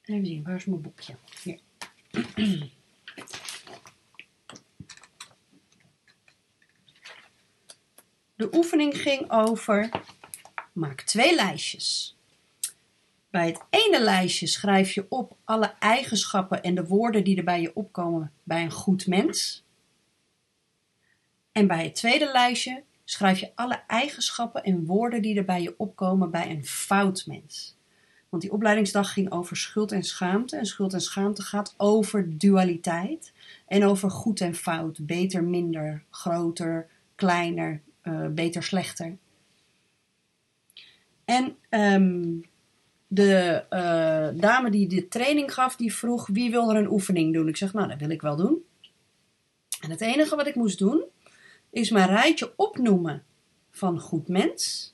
Even 0.03 0.25
zien, 0.25 0.43
waar 0.43 0.55
is 0.55 0.65
mijn 0.65 0.81
boekje? 0.81 1.15
Hier. 1.43 1.59
oefening 8.55 9.01
ging 9.01 9.31
over 9.31 9.89
maak 10.73 11.01
twee 11.01 11.35
lijstjes. 11.35 12.17
Bij 13.29 13.47
het 13.47 13.61
ene 13.69 14.01
lijstje 14.01 14.47
schrijf 14.47 14.91
je 14.91 15.05
op 15.09 15.35
alle 15.43 15.73
eigenschappen 15.79 16.63
en 16.63 16.75
de 16.75 16.85
woorden 16.85 17.23
die 17.23 17.37
er 17.37 17.43
bij 17.43 17.61
je 17.61 17.75
opkomen 17.75 18.31
bij 18.43 18.63
een 18.63 18.71
goed 18.71 19.07
mens. 19.07 19.63
En 21.51 21.67
bij 21.67 21.83
het 21.83 21.95
tweede 21.95 22.31
lijstje 22.31 22.83
schrijf 23.03 23.39
je 23.39 23.51
alle 23.55 23.83
eigenschappen 23.87 24.63
en 24.63 24.85
woorden 24.85 25.21
die 25.21 25.37
er 25.37 25.45
bij 25.45 25.61
je 25.61 25.73
opkomen 25.77 26.31
bij 26.31 26.49
een 26.49 26.65
fout 26.65 27.25
mens. 27.25 27.77
Want 28.29 28.41
die 28.41 28.51
opleidingsdag 28.51 29.13
ging 29.13 29.31
over 29.31 29.57
schuld 29.57 29.91
en 29.91 30.03
schaamte. 30.03 30.57
En 30.57 30.65
schuld 30.65 30.93
en 30.93 31.01
schaamte 31.01 31.41
gaat 31.41 31.73
over 31.77 32.37
dualiteit. 32.37 33.33
En 33.67 33.85
over 33.85 34.11
goed 34.11 34.41
en 34.41 34.55
fout. 34.55 35.05
Beter, 35.05 35.43
minder, 35.43 36.03
groter, 36.09 36.87
kleiner, 37.15 37.81
uh, 38.07 38.27
beter, 38.27 38.63
slechter. 38.63 39.17
En 41.25 41.57
um, 41.69 42.45
de 43.07 43.63
uh, 43.69 44.41
dame 44.41 44.69
die 44.69 44.87
de 44.87 45.07
training 45.07 45.53
gaf, 45.53 45.75
die 45.75 45.93
vroeg 45.93 46.27
wie 46.27 46.51
wil 46.51 46.69
er 46.69 46.75
een 46.75 46.91
oefening 46.91 47.33
doen. 47.33 47.47
Ik 47.47 47.57
zeg, 47.57 47.73
nou, 47.73 47.87
dat 47.87 47.99
wil 47.99 48.09
ik 48.09 48.21
wel 48.21 48.35
doen. 48.35 48.63
En 49.81 49.89
het 49.89 50.01
enige 50.01 50.35
wat 50.35 50.47
ik 50.47 50.55
moest 50.55 50.79
doen, 50.79 51.03
is 51.69 51.89
mijn 51.89 52.07
rijtje 52.07 52.53
opnoemen 52.55 53.23
van 53.71 53.99
goed 53.99 54.27
mens 54.27 54.93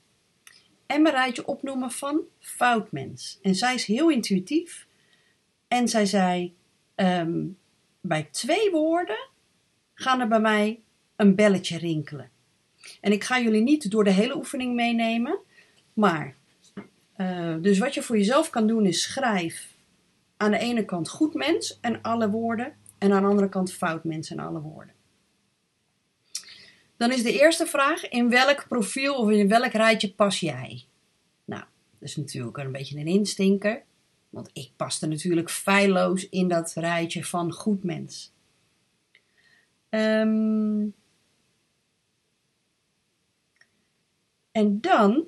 en 0.86 1.02
mijn 1.02 1.14
rijtje 1.14 1.46
opnoemen 1.46 1.90
van 1.90 2.20
fout 2.38 2.92
mens. 2.92 3.38
En 3.42 3.54
zij 3.54 3.74
is 3.74 3.84
heel 3.84 4.10
intuïtief 4.10 4.86
en 5.68 5.88
zij 5.88 6.06
zei: 6.06 6.54
um, 6.96 7.58
bij 8.00 8.28
twee 8.30 8.70
woorden 8.70 9.28
gaan 9.94 10.20
er 10.20 10.28
bij 10.28 10.40
mij 10.40 10.80
een 11.16 11.34
belletje 11.34 11.78
rinkelen. 11.78 12.30
En 13.02 13.12
ik 13.12 13.24
ga 13.24 13.40
jullie 13.40 13.62
niet 13.62 13.90
door 13.90 14.04
de 14.04 14.10
hele 14.10 14.36
oefening 14.36 14.74
meenemen, 14.74 15.38
maar 15.92 16.34
uh, 17.16 17.56
dus 17.60 17.78
wat 17.78 17.94
je 17.94 18.02
voor 18.02 18.16
jezelf 18.16 18.50
kan 18.50 18.66
doen 18.66 18.86
is 18.86 19.02
schrijf 19.02 19.68
aan 20.36 20.50
de 20.50 20.58
ene 20.58 20.84
kant 20.84 21.08
goed 21.08 21.34
mens 21.34 21.78
en 21.80 22.02
alle 22.02 22.30
woorden 22.30 22.74
en 22.98 23.12
aan 23.12 23.22
de 23.22 23.28
andere 23.28 23.48
kant 23.48 23.72
fout 23.72 24.04
mens 24.04 24.30
en 24.30 24.38
alle 24.38 24.60
woorden. 24.60 24.94
Dan 26.96 27.12
is 27.12 27.22
de 27.22 27.38
eerste 27.40 27.66
vraag: 27.66 28.08
in 28.08 28.30
welk 28.30 28.68
profiel 28.68 29.14
of 29.14 29.30
in 29.30 29.48
welk 29.48 29.72
rijtje 29.72 30.12
pas 30.12 30.40
jij? 30.40 30.84
Nou, 31.44 31.64
dat 31.98 32.08
is 32.08 32.16
natuurlijk 32.16 32.56
een 32.56 32.72
beetje 32.72 32.98
een 32.98 33.06
instinker, 33.06 33.82
want 34.30 34.50
ik 34.52 34.70
paste 34.76 35.06
natuurlijk 35.06 35.50
feilloos 35.50 36.28
in 36.28 36.48
dat 36.48 36.72
rijtje 36.74 37.24
van 37.24 37.52
goed 37.52 37.84
mens. 37.84 38.32
Um, 39.90 40.94
en 44.52 44.80
dan 44.80 45.24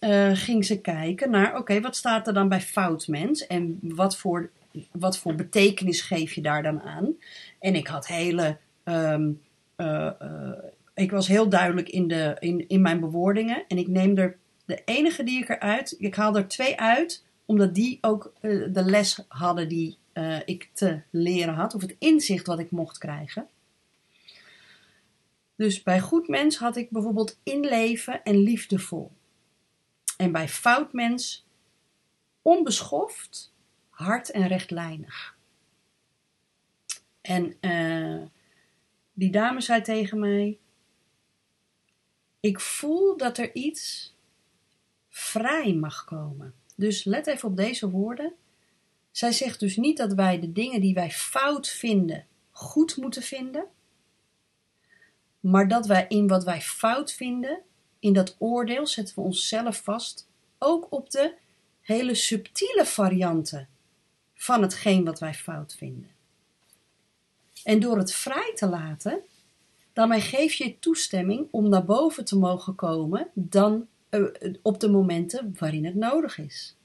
uh, 0.00 0.30
ging 0.32 0.64
ze 0.64 0.80
kijken 0.80 1.30
naar: 1.30 1.56
oké, 1.56 1.80
wat 1.80 1.96
staat 1.96 2.26
er 2.26 2.34
dan 2.34 2.48
bij 2.48 2.60
fout 2.60 3.08
mens 3.08 3.46
en 3.46 3.78
wat 3.82 4.16
voor, 4.16 4.50
wat 4.92 5.18
voor 5.18 5.34
betekenis 5.34 6.00
geef 6.00 6.32
je 6.32 6.40
daar 6.40 6.62
dan 6.62 6.82
aan? 6.82 7.14
En 7.58 7.74
ik 7.74 7.86
had 7.86 8.06
hele. 8.06 8.56
Um, 8.84 9.40
uh, 9.76 10.10
uh, 10.22 10.50
ik 10.94 11.10
was 11.10 11.28
heel 11.28 11.48
duidelijk 11.48 11.88
in, 11.88 12.08
de, 12.08 12.36
in, 12.38 12.68
in 12.68 12.80
mijn 12.80 13.00
bewoordingen. 13.00 13.64
En 13.68 13.78
ik 13.78 13.88
neem 13.88 14.16
er 14.16 14.36
de 14.64 14.82
enige 14.84 15.22
die 15.22 15.42
ik 15.42 15.48
eruit. 15.48 15.94
Ik 15.98 16.14
haal 16.14 16.36
er 16.36 16.48
twee 16.48 16.80
uit, 16.80 17.24
omdat 17.44 17.74
die 17.74 17.98
ook 18.00 18.32
de 18.40 18.82
les 18.84 19.24
hadden 19.28 19.68
die 19.68 19.96
ik 20.44 20.68
te 20.72 21.00
leren 21.10 21.54
had. 21.54 21.74
Of 21.74 21.80
het 21.80 21.96
inzicht 21.98 22.46
wat 22.46 22.58
ik 22.58 22.70
mocht 22.70 22.98
krijgen. 22.98 23.46
Dus 25.58 25.82
bij 25.82 26.00
goed 26.00 26.28
mens 26.28 26.56
had 26.56 26.76
ik 26.76 26.90
bijvoorbeeld 26.90 27.38
inleven 27.42 28.22
en 28.22 28.36
liefdevol. 28.36 29.12
En 30.16 30.32
bij 30.32 30.48
fout 30.48 30.92
mens 30.92 31.46
onbeschoft, 32.42 33.52
hard 33.88 34.30
en 34.30 34.46
rechtlijnig. 34.46 35.36
En 37.20 37.56
uh, 37.60 38.26
die 39.12 39.30
dame 39.30 39.60
zei 39.60 39.82
tegen 39.82 40.18
mij: 40.18 40.58
ik 42.40 42.60
voel 42.60 43.16
dat 43.16 43.38
er 43.38 43.54
iets 43.54 44.14
vrij 45.08 45.74
mag 45.74 46.04
komen. 46.04 46.54
Dus 46.76 47.04
let 47.04 47.26
even 47.26 47.48
op 47.48 47.56
deze 47.56 47.90
woorden. 47.90 48.32
Zij 49.10 49.32
zegt 49.32 49.60
dus 49.60 49.76
niet 49.76 49.96
dat 49.96 50.12
wij 50.12 50.40
de 50.40 50.52
dingen 50.52 50.80
die 50.80 50.94
wij 50.94 51.10
fout 51.10 51.68
vinden 51.68 52.26
goed 52.50 52.96
moeten 52.96 53.22
vinden, 53.22 53.66
maar 55.40 55.68
dat 55.68 55.86
wij 55.86 56.06
in 56.08 56.28
wat 56.28 56.44
wij 56.44 56.60
fout 56.60 57.12
vinden, 57.12 57.60
in 57.98 58.12
dat 58.12 58.36
oordeel 58.38 58.86
zetten 58.86 59.14
we 59.14 59.20
onszelf 59.20 59.82
vast, 59.82 60.28
ook 60.58 60.86
op 60.90 61.10
de 61.10 61.34
hele 61.80 62.14
subtiele 62.14 62.84
varianten 62.86 63.68
van 64.34 64.62
hetgeen 64.62 65.04
wat 65.04 65.18
wij 65.18 65.34
fout 65.34 65.74
vinden. 65.78 66.10
En 67.64 67.80
door 67.80 67.98
het 67.98 68.12
vrij 68.12 68.52
te 68.54 68.68
laten, 68.68 69.20
daarmee 69.92 70.20
geef 70.20 70.54
je 70.54 70.78
toestemming 70.78 71.48
om 71.50 71.68
naar 71.68 71.84
boven 71.84 72.24
te 72.24 72.38
mogen 72.38 72.74
komen 72.74 73.28
dan 73.34 73.86
uh, 74.10 74.54
op 74.62 74.80
de 74.80 74.88
momenten 74.88 75.54
waarin 75.58 75.84
het 75.84 75.94
nodig 75.94 76.38
is. 76.38 76.76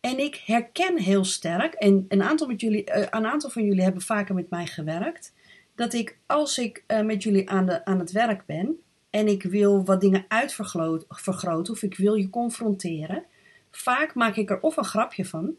En 0.00 0.18
ik 0.18 0.42
herken 0.44 0.98
heel 0.98 1.24
sterk, 1.24 1.74
en 1.74 2.04
een 2.08 2.22
aantal, 2.22 2.52
jullie, 2.52 2.90
uh, 2.90 3.06
een 3.10 3.26
aantal 3.26 3.50
van 3.50 3.64
jullie 3.64 3.82
hebben 3.82 4.02
vaker 4.02 4.34
met 4.34 4.50
mij 4.50 4.66
gewerkt, 4.66 5.32
dat 5.76 5.92
ik 5.92 6.18
als 6.26 6.58
ik 6.58 6.84
uh, 6.88 7.02
met 7.02 7.22
jullie 7.22 7.50
aan, 7.50 7.66
de, 7.66 7.84
aan 7.84 7.98
het 7.98 8.12
werk 8.12 8.46
ben 8.46 8.80
en 9.10 9.28
ik 9.28 9.42
wil 9.42 9.84
wat 9.84 10.00
dingen 10.00 10.24
uitvergroten 10.28 11.72
of 11.72 11.82
ik 11.82 11.96
wil 11.96 12.14
je 12.14 12.30
confronteren, 12.30 13.24
vaak 13.70 14.14
maak 14.14 14.36
ik 14.36 14.50
er 14.50 14.60
of 14.60 14.76
een 14.76 14.84
grapje 14.84 15.24
van, 15.24 15.54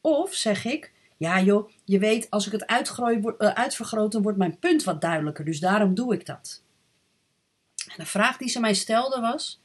of 0.00 0.34
zeg 0.34 0.64
ik, 0.64 0.92
ja 1.16 1.40
joh, 1.40 1.70
je 1.84 1.98
weet, 1.98 2.30
als 2.30 2.46
ik 2.46 2.52
het 2.52 2.66
uitgroei, 2.66 3.18
uh, 3.18 3.32
uitvergroot, 3.48 4.12
wordt 4.22 4.38
mijn 4.38 4.58
punt 4.58 4.84
wat 4.84 5.00
duidelijker. 5.00 5.44
Dus 5.44 5.60
daarom 5.60 5.94
doe 5.94 6.14
ik 6.14 6.26
dat. 6.26 6.62
En 7.86 7.94
de 7.96 8.06
vraag 8.06 8.36
die 8.36 8.48
ze 8.48 8.60
mij 8.60 8.74
stelde 8.74 9.20
was, 9.20 9.60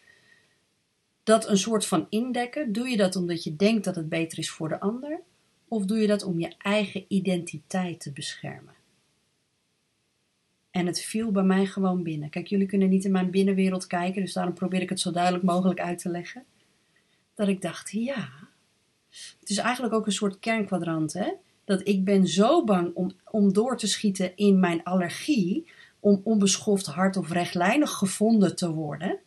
dat 1.24 1.48
een 1.48 1.58
soort 1.58 1.86
van 1.86 2.08
indekken, 2.10 2.72
doe 2.72 2.90
je 2.90 2.98
dat 2.98 3.16
omdat 3.16 3.44
je 3.44 3.56
denkt 3.56 3.84
dat 3.84 3.96
het 3.96 4.10
beter 4.10 4.38
is 4.38 4.50
voor 4.50 4.70
de 4.70 4.80
ander? 4.80 5.20
Of 5.68 5.86
doe 5.86 5.98
je 5.98 6.08
dat 6.08 6.24
om 6.24 6.40
je 6.40 6.54
eigen 6.58 7.06
identiteit 7.08 8.00
te 8.00 8.12
beschermen? 8.12 8.75
En 10.76 10.86
het 10.86 11.02
viel 11.02 11.32
bij 11.32 11.44
mij 11.44 11.66
gewoon 11.66 12.04
binnen. 12.04 12.30
Kijk, 12.30 12.48
jullie 12.48 12.68
kunnen 12.68 12.90
niet 12.90 13.06
in 13.06 13.12
mijn 13.12 13.30
binnenwereld 13.30 13.88
kijken, 13.88 14.22
dus 14.22 14.34
daarom 14.34 14.54
probeer 14.54 14.82
ik 14.82 14.90
het 14.90 15.00
zo 15.00 15.12
duidelijk 15.12 15.44
mogelijk 15.44 15.80
uit 15.80 16.00
te 16.00 16.10
leggen. 16.10 16.44
Dat 17.36 17.48
ik 17.48 17.62
dacht, 17.62 17.92
ja, 17.92 18.30
het 19.40 19.50
is 19.50 19.58
eigenlijk 19.58 19.94
ook 19.94 20.06
een 20.06 20.12
soort 20.12 20.40
kernkwadrant, 20.40 21.14
hè? 21.14 21.32
Dat 21.66 21.88
ik 21.88 22.04
ben 22.04 22.28
zo 22.28 22.64
bang 22.64 22.92
om, 22.94 23.12
om 23.32 23.54
door 23.54 23.78
te 23.78 23.88
schieten 23.88 24.36
in 24.36 24.60
mijn 24.60 24.84
allergie, 24.84 25.68
om 26.00 26.22
onbeschoft 26.24 26.86
hard 26.86 27.18
of 27.18 27.32
rechtlijnig 27.32 27.92
gevonden 27.92 28.56
te 28.56 28.72
worden, 28.72 29.20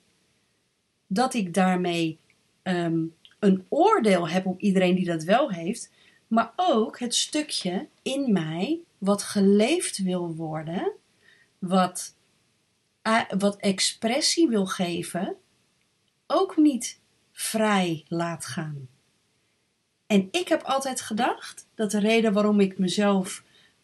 dat 1.06 1.34
ik 1.34 1.54
daarmee 1.54 2.18
ehm, 2.62 3.04
een 3.38 3.64
oordeel 3.68 4.28
heb 4.28 4.46
op 4.46 4.60
iedereen 4.60 4.94
die 4.94 5.06
dat 5.06 5.24
wel 5.24 5.50
heeft, 5.50 5.92
maar 6.26 6.52
ook 6.56 6.98
het 6.98 7.14
stukje 7.14 7.86
in 8.02 8.32
mij 8.32 8.80
wat 8.98 9.22
geleefd 9.22 9.98
wil 9.98 10.34
worden, 10.34 10.92
wat, 11.58 12.14
wat 13.38 13.56
expressie 13.56 14.48
wil 14.48 14.66
geven, 14.66 15.36
ook 16.26 16.56
niet 16.56 17.00
vrij 17.32 18.04
laat 18.08 18.46
gaan. 18.46 18.88
En 20.06 20.28
ik 20.30 20.48
heb 20.48 20.62
altijd 20.62 21.00
gedacht 21.00 21.68
dat 21.74 21.90
de 21.90 21.98
reden 21.98 22.32
waarom 22.32 22.60
ik 22.60 22.78
mezelf, 22.78 23.42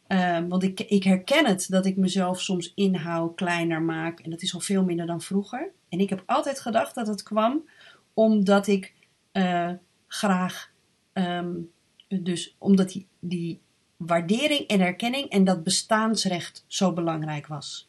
uh, 0.09 0.41
want 0.49 0.63
ik, 0.63 0.81
ik 0.81 1.05
herken 1.05 1.47
het 1.47 1.67
dat 1.69 1.87
ik 1.87 1.97
mezelf 1.97 2.41
soms 2.41 2.73
inhoud, 2.75 3.35
kleiner 3.35 3.83
maak 3.83 4.21
en 4.21 4.31
dat 4.31 4.43
is 4.43 4.55
al 4.55 4.61
veel 4.61 4.85
minder 4.85 5.07
dan 5.07 5.21
vroeger. 5.21 5.71
En 5.89 6.01
ik 6.01 6.11
heb 6.11 6.23
altijd 6.27 6.61
gedacht 6.61 6.95
dat 6.95 7.07
het 7.07 7.23
kwam 7.23 7.69
omdat 8.15 8.67
ik 8.67 8.93
uh, 9.33 9.71
graag, 10.07 10.73
um, 11.13 11.71
dus 12.09 12.57
omdat 12.59 12.89
die, 12.89 13.07
die 13.21 13.61
waardering 13.97 14.67
en 14.67 14.81
erkenning 14.81 15.29
en 15.29 15.45
dat 15.45 15.65
bestaansrecht 15.65 16.65
zo 16.67 16.93
belangrijk 16.93 17.47
was. 17.47 17.89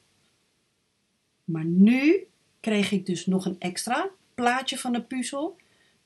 Maar 1.43 1.65
nu 1.65 2.27
kreeg 2.59 2.91
ik 2.91 3.05
dus 3.05 3.25
nog 3.25 3.45
een 3.45 3.59
extra 3.59 4.09
plaatje 4.33 4.77
van 4.77 4.93
de 4.93 5.01
puzzel, 5.01 5.57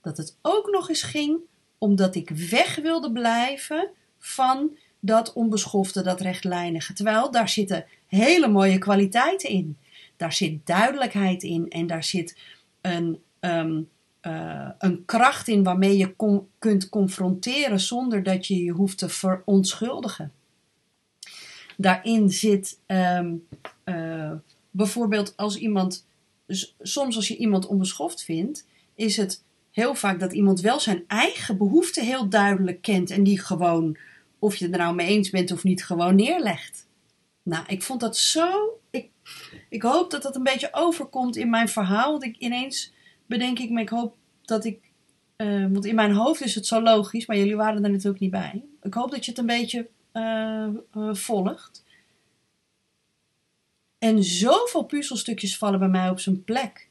dat 0.02 0.18
het 0.18 0.38
ook 0.42 0.70
nog 0.72 0.90
eens 0.90 1.04
ging 1.04 1.40
omdat 1.78 2.16
ik 2.16 2.30
weg 2.30 2.76
wilde 2.76 3.12
blijven 3.12 3.90
van 4.18 4.78
dat 5.00 5.34
onbeschofte, 5.34 6.02
dat 6.02 6.22
rechtlijnige. 6.22 6.94
Terwijl 6.94 7.32
daar 7.32 7.50
zitten 7.50 7.86
hele 8.08 8.48
mooie 8.48 8.78
kwaliteiten 8.78 9.50
in. 9.50 9.78
Daar 10.18 10.34
zit 10.34 10.66
duidelijkheid 10.66 11.44
in 11.44 11.70
en 11.70 11.88
daar 11.88 12.04
zit 12.04 12.38
een, 12.82 13.22
um, 13.40 13.90
uh, 14.22 14.70
een 14.78 15.06
kracht 15.06 15.48
in 15.48 15.64
waarmee 15.64 15.98
je 15.98 16.16
kunt 16.60 16.90
confronteren 16.90 17.80
zonder 17.80 18.24
dat 18.24 18.48
je 18.48 18.64
je 18.64 18.72
hoeft 18.72 18.98
te 18.98 19.10
verontschuldigen. 19.10 20.32
Daarin 21.78 22.30
zit 22.30 22.80
um, 22.88 23.48
uh, 23.86 24.32
bijvoorbeeld 24.72 25.38
als 25.38 25.58
iemand, 25.58 26.06
soms 26.80 27.16
als 27.16 27.28
je 27.28 27.38
iemand 27.38 27.68
onbeschoft 27.68 28.24
vindt, 28.24 28.66
is 28.96 29.18
het 29.18 29.44
heel 29.72 29.96
vaak 29.96 30.20
dat 30.20 30.34
iemand 30.34 30.62
wel 30.62 30.80
zijn 30.80 31.04
eigen 31.08 31.58
behoeften 31.58 32.06
heel 32.06 32.30
duidelijk 32.30 32.82
kent 32.82 33.10
en 33.10 33.24
die 33.24 33.40
gewoon, 33.40 33.98
of 34.40 34.56
je 34.56 34.66
het 34.66 34.74
er 34.74 34.80
nou 34.80 34.96
mee 34.96 35.08
eens 35.08 35.30
bent 35.30 35.52
of 35.52 35.64
niet, 35.64 35.86
gewoon 35.86 36.16
neerlegt. 36.16 36.88
Nou, 37.44 37.64
ik 37.68 37.84
vond 37.84 38.00
dat 38.00 38.18
zo. 38.18 38.80
Ik, 38.90 39.10
ik 39.70 39.82
hoop 39.82 40.12
dat 40.12 40.22
dat 40.22 40.36
een 40.36 40.44
beetje 40.44 40.70
overkomt 40.72 41.36
in 41.36 41.50
mijn 41.50 41.70
verhaal. 41.70 42.12
Want 42.12 42.24
ik 42.24 42.38
ineens 42.38 42.94
bedenk 43.30 43.60
ik 43.60 43.70
me, 43.70 43.82
ik 43.82 43.90
hoop 43.90 44.16
dat 44.42 44.66
ik. 44.66 44.92
Uh, 45.38 45.66
want 45.72 45.86
in 45.86 45.96
mijn 45.96 46.12
hoofd 46.12 46.42
is 46.42 46.56
het 46.56 46.66
zo 46.66 46.82
logisch, 46.82 47.26
maar 47.26 47.38
jullie 47.38 47.56
waren 47.56 47.84
er 47.84 47.92
natuurlijk 47.92 48.20
niet 48.20 48.32
bij. 48.32 48.64
Ik 48.82 48.94
hoop 48.94 49.12
dat 49.12 49.26
je 49.26 49.32
het 49.32 49.40
een 49.40 49.46
beetje 49.46 49.88
uh, 50.14 50.68
uh, 50.98 51.14
volgt. 51.14 51.84
En 54.00 54.24
zoveel 54.24 54.84
puzzelstukjes 54.84 55.58
vallen 55.58 55.80
bij 55.80 55.88
mij 55.88 56.10
op 56.10 56.20
zijn 56.20 56.44
plek 56.44 56.90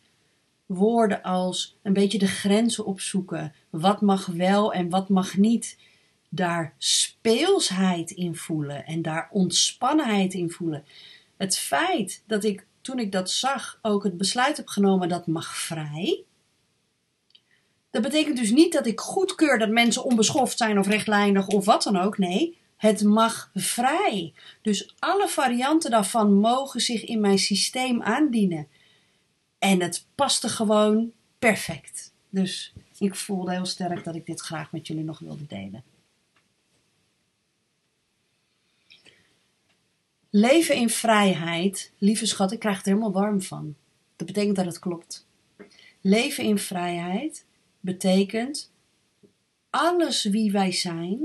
woorden 0.67 1.23
als 1.23 1.77
een 1.83 1.93
beetje 1.93 2.19
de 2.19 2.27
grenzen 2.27 2.87
opzoeken. 2.87 3.55
Wat 3.71 4.01
mag 4.01 4.27
wel 4.27 4.73
en 4.73 4.89
wat 4.89 5.09
mag 5.09 5.37
niet. 5.37 5.79
Daar 6.29 6.75
speelsheid 6.79 8.11
in 8.11 8.37
voelen 8.37 8.87
en 8.87 9.03
daar 9.03 9.29
ontspannenheid 9.33 10.35
in 10.35 10.51
voelen. 10.51 10.85
Het 11.37 11.59
feit 11.59 12.23
dat 12.27 12.45
ik 12.45 12.67
toen 12.81 12.99
ik 12.99 13.13
dat 13.13 13.31
zag 13.31 13.79
ook 13.83 14.05
het 14.05 14.17
besluit 14.17 14.57
heb 14.57 14.69
genomen 14.69 15.09
dat 15.09 15.27
mag 15.27 15.57
vrij. 15.57 16.25
Dat 17.91 18.03
betekent 18.03 18.37
dus 18.37 18.51
niet 18.51 18.73
dat 18.73 18.87
ik 18.87 19.01
goedkeur 19.01 19.59
dat 19.59 19.69
mensen 19.69 20.05
onbeschoft 20.05 20.59
zijn 20.59 20.79
of 20.79 20.87
rechtlijnig 20.87 21.47
of 21.47 21.65
wat 21.65 21.83
dan 21.83 21.97
ook. 21.97 22.19
Nee, 22.19 22.59
het 22.77 23.03
mag 23.03 23.51
vrij. 23.55 24.33
Dus 24.63 24.95
alle 24.99 25.29
varianten 25.29 25.91
daarvan 25.91 26.35
mogen 26.35 26.81
zich 26.81 27.05
in 27.05 27.21
mijn 27.21 27.39
systeem 27.39 28.03
aandienen. 28.03 28.69
En 29.59 29.81
het 29.81 30.07
paste 30.15 30.49
gewoon 30.49 31.13
perfect. 31.39 32.13
Dus 32.31 32.73
ik 32.99 33.15
voelde 33.15 33.53
heel 33.53 33.67
sterk 33.67 34.05
dat 34.05 34.15
ik 34.15 34.27
dit 34.27 34.41
graag 34.41 34.73
met 34.73 34.87
jullie 34.87 35.05
nog 35.05 35.19
wilde 35.19 35.47
delen. 35.47 35.85
Leven 40.31 40.75
in 40.75 40.91
vrijheid, 40.91 41.93
lieve 41.99 42.27
schat, 42.27 42.53
ik 42.53 42.59
krijg 42.59 42.79
er 42.79 42.85
helemaal 42.85 43.13
warm 43.13 43.43
van. 43.43 43.75
Dat 44.17 44.27
betekent 44.27 44.57
dat 44.57 44.65
het 44.65 44.79
klopt. 44.79 45.27
Leven 46.01 46.45
in 46.45 46.59
vrijheid 46.59 47.45
betekent 47.89 48.73
alles 49.71 50.25
wie 50.25 50.53
wij 50.53 50.73
zijn 50.73 51.21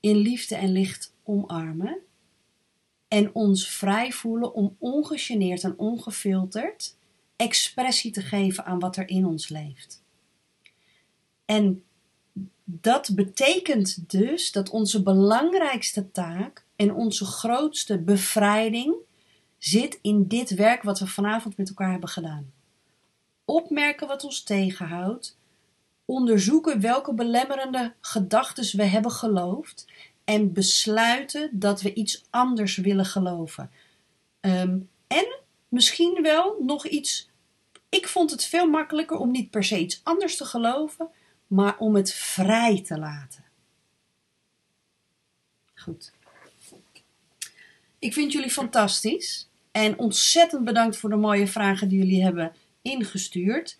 in 0.00 0.16
liefde 0.16 0.54
en 0.54 0.72
licht 0.72 1.14
omarmen 1.22 1.98
en 3.08 3.34
ons 3.34 3.68
vrij 3.68 4.12
voelen 4.12 4.54
om 4.54 4.76
ongegeneerd 4.78 5.64
en 5.64 5.78
ongefilterd 5.78 6.96
expressie 7.36 8.10
te 8.10 8.22
geven 8.22 8.64
aan 8.64 8.78
wat 8.78 8.96
er 8.96 9.08
in 9.08 9.26
ons 9.26 9.48
leeft. 9.48 10.02
En 11.44 11.84
dat 12.64 13.14
betekent 13.14 14.10
dus 14.10 14.52
dat 14.52 14.70
onze 14.70 15.02
belangrijkste 15.02 16.10
taak 16.10 16.64
en 16.76 16.94
onze 16.94 17.24
grootste 17.24 17.98
bevrijding 17.98 18.94
zit 19.58 19.98
in 20.02 20.28
dit 20.28 20.54
werk 20.54 20.82
wat 20.82 20.98
we 20.98 21.06
vanavond 21.06 21.56
met 21.56 21.68
elkaar 21.68 21.90
hebben 21.90 22.08
gedaan. 22.08 22.52
Opmerken 23.44 24.06
wat 24.06 24.24
ons 24.24 24.42
tegenhoudt, 24.42 25.36
onderzoeken 26.12 26.80
welke 26.80 27.14
belemmerende 27.14 27.94
gedachten 28.00 28.76
we 28.76 28.84
hebben 28.84 29.10
geloofd 29.10 29.86
en 30.24 30.52
besluiten 30.52 31.50
dat 31.52 31.80
we 31.80 31.94
iets 31.94 32.24
anders 32.30 32.76
willen 32.76 33.06
geloven. 33.06 33.70
Ehm, 34.40 34.78
en 35.06 35.38
misschien 35.68 36.18
wel 36.22 36.56
nog 36.60 36.86
iets 36.86 37.30
ik 37.92 38.08
vond 38.08 38.30
het 38.30 38.44
veel 38.44 38.66
makkelijker 38.66 39.16
om 39.16 39.30
niet 39.30 39.50
per 39.50 39.64
se 39.64 39.78
iets 39.78 40.00
anders 40.02 40.36
te 40.36 40.44
geloven, 40.44 41.08
maar 41.46 41.78
om 41.78 41.94
het 41.94 42.12
vrij 42.12 42.82
te 42.82 42.98
laten. 42.98 43.44
Goed. 45.74 46.12
Ik 47.98 48.12
vind 48.12 48.32
jullie 48.32 48.50
fantastisch 48.50 49.48
en 49.70 49.98
ontzettend 49.98 50.64
bedankt 50.64 50.96
voor 50.96 51.10
de 51.10 51.16
mooie 51.16 51.46
vragen 51.46 51.88
die 51.88 51.98
jullie 51.98 52.22
hebben 52.22 52.52
ingestuurd. 52.82 53.78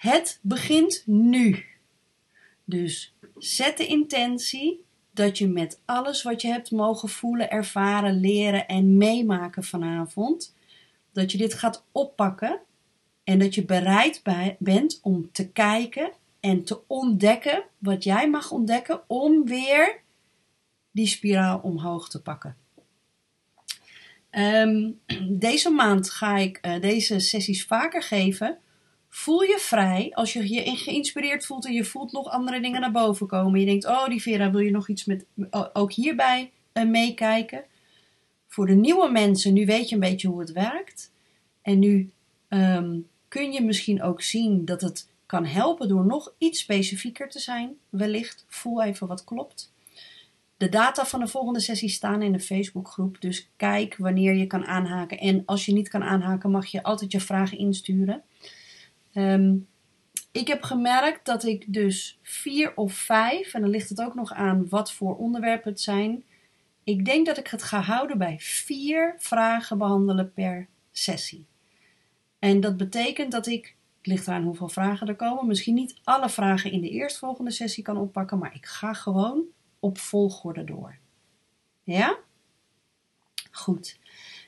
Het 0.00 0.38
begint 0.42 1.02
nu. 1.06 1.64
Dus 2.64 3.14
zet 3.38 3.76
de 3.76 3.86
intentie 3.86 4.84
dat 5.10 5.38
je 5.38 5.48
met 5.48 5.80
alles 5.84 6.22
wat 6.22 6.42
je 6.42 6.48
hebt 6.48 6.70
mogen 6.70 7.08
voelen, 7.08 7.50
ervaren, 7.50 8.20
leren 8.20 8.68
en 8.68 8.96
meemaken 8.96 9.64
vanavond, 9.64 10.54
dat 11.12 11.32
je 11.32 11.38
dit 11.38 11.54
gaat 11.54 11.84
oppakken 11.92 12.60
en 13.24 13.38
dat 13.38 13.54
je 13.54 13.64
bereid 13.64 14.22
bent 14.58 15.00
om 15.02 15.32
te 15.32 15.48
kijken 15.48 16.12
en 16.40 16.64
te 16.64 16.80
ontdekken 16.86 17.64
wat 17.78 18.04
jij 18.04 18.30
mag 18.30 18.50
ontdekken 18.50 19.00
om 19.06 19.44
weer 19.44 20.00
die 20.90 21.06
spiraal 21.06 21.58
omhoog 21.58 22.08
te 22.08 22.22
pakken. 22.22 22.56
Ehm, 24.30 24.90
deze 25.46 25.70
maand 25.70 26.10
ga 26.10 26.36
ik 26.36 26.58
uh, 26.62 26.80
deze 26.80 27.18
sessies 27.18 27.66
vaker 27.66 28.02
geven. 28.02 28.58
Voel 29.12 29.42
je 29.42 29.56
vrij 29.58 30.10
als 30.14 30.32
je 30.32 30.52
je 30.52 30.76
geïnspireerd 30.76 31.46
voelt 31.46 31.66
en 31.66 31.72
je 31.72 31.84
voelt 31.84 32.12
nog 32.12 32.28
andere 32.28 32.60
dingen 32.60 32.80
naar 32.80 32.90
boven 32.90 33.26
komen. 33.26 33.60
Je 33.60 33.66
denkt, 33.66 33.86
oh 33.86 34.06
die 34.06 34.22
Vera, 34.22 34.50
wil 34.50 34.60
je 34.60 34.70
nog 34.70 34.88
iets 34.88 35.04
met, 35.04 35.24
ook 35.72 35.92
hierbij 35.92 36.50
uh, 36.74 36.84
meekijken? 36.84 37.64
Voor 38.48 38.66
de 38.66 38.74
nieuwe 38.74 39.10
mensen, 39.10 39.52
nu 39.52 39.66
weet 39.66 39.88
je 39.88 39.94
een 39.94 40.00
beetje 40.00 40.28
hoe 40.28 40.40
het 40.40 40.52
werkt. 40.52 41.12
En 41.62 41.78
nu 41.78 42.10
um, 42.48 43.08
kun 43.28 43.52
je 43.52 43.62
misschien 43.62 44.02
ook 44.02 44.22
zien 44.22 44.64
dat 44.64 44.80
het 44.80 45.08
kan 45.26 45.46
helpen 45.46 45.88
door 45.88 46.06
nog 46.06 46.32
iets 46.38 46.60
specifieker 46.60 47.28
te 47.28 47.38
zijn. 47.38 47.76
Wellicht 47.88 48.44
voel 48.48 48.82
even 48.82 49.06
wat 49.06 49.24
klopt. 49.24 49.72
De 50.56 50.68
data 50.68 51.06
van 51.06 51.20
de 51.20 51.26
volgende 51.26 51.60
sessie 51.60 51.88
staan 51.88 52.22
in 52.22 52.32
de 52.32 52.40
Facebookgroep, 52.40 53.20
dus 53.20 53.48
kijk 53.56 53.96
wanneer 53.96 54.34
je 54.34 54.46
kan 54.46 54.64
aanhaken. 54.64 55.18
En 55.18 55.42
als 55.46 55.66
je 55.66 55.72
niet 55.72 55.88
kan 55.88 56.02
aanhaken, 56.02 56.50
mag 56.50 56.66
je 56.66 56.82
altijd 56.82 57.12
je 57.12 57.20
vragen 57.20 57.58
insturen. 57.58 58.22
Um, 59.14 59.68
ik 60.32 60.46
heb 60.48 60.62
gemerkt 60.62 61.26
dat 61.26 61.44
ik 61.44 61.72
dus 61.72 62.18
vier 62.22 62.76
of 62.76 62.92
vijf, 62.92 63.54
en 63.54 63.60
dan 63.60 63.70
ligt 63.70 63.88
het 63.88 64.00
ook 64.00 64.14
nog 64.14 64.32
aan 64.32 64.68
wat 64.68 64.92
voor 64.92 65.16
onderwerpen 65.16 65.70
het 65.70 65.80
zijn. 65.80 66.24
Ik 66.84 67.04
denk 67.04 67.26
dat 67.26 67.38
ik 67.38 67.46
het 67.46 67.62
ga 67.62 67.80
houden 67.80 68.18
bij 68.18 68.36
vier 68.40 69.14
vragen 69.18 69.78
behandelen 69.78 70.32
per 70.32 70.68
sessie. 70.90 71.46
En 72.38 72.60
dat 72.60 72.76
betekent 72.76 73.32
dat 73.32 73.46
ik, 73.46 73.76
het 73.98 74.06
ligt 74.06 74.26
eraan 74.26 74.42
hoeveel 74.42 74.68
vragen 74.68 75.08
er 75.08 75.16
komen, 75.16 75.46
misschien 75.46 75.74
niet 75.74 76.00
alle 76.04 76.28
vragen 76.28 76.72
in 76.72 76.80
de 76.80 76.90
eerstvolgende 76.90 77.50
sessie 77.50 77.82
kan 77.84 77.96
oppakken, 77.96 78.38
maar 78.38 78.54
ik 78.54 78.66
ga 78.66 78.92
gewoon 78.92 79.44
op 79.78 79.98
volgorde 79.98 80.64
door. 80.64 80.98
Ja? 81.82 82.18
Goed. 83.50 83.98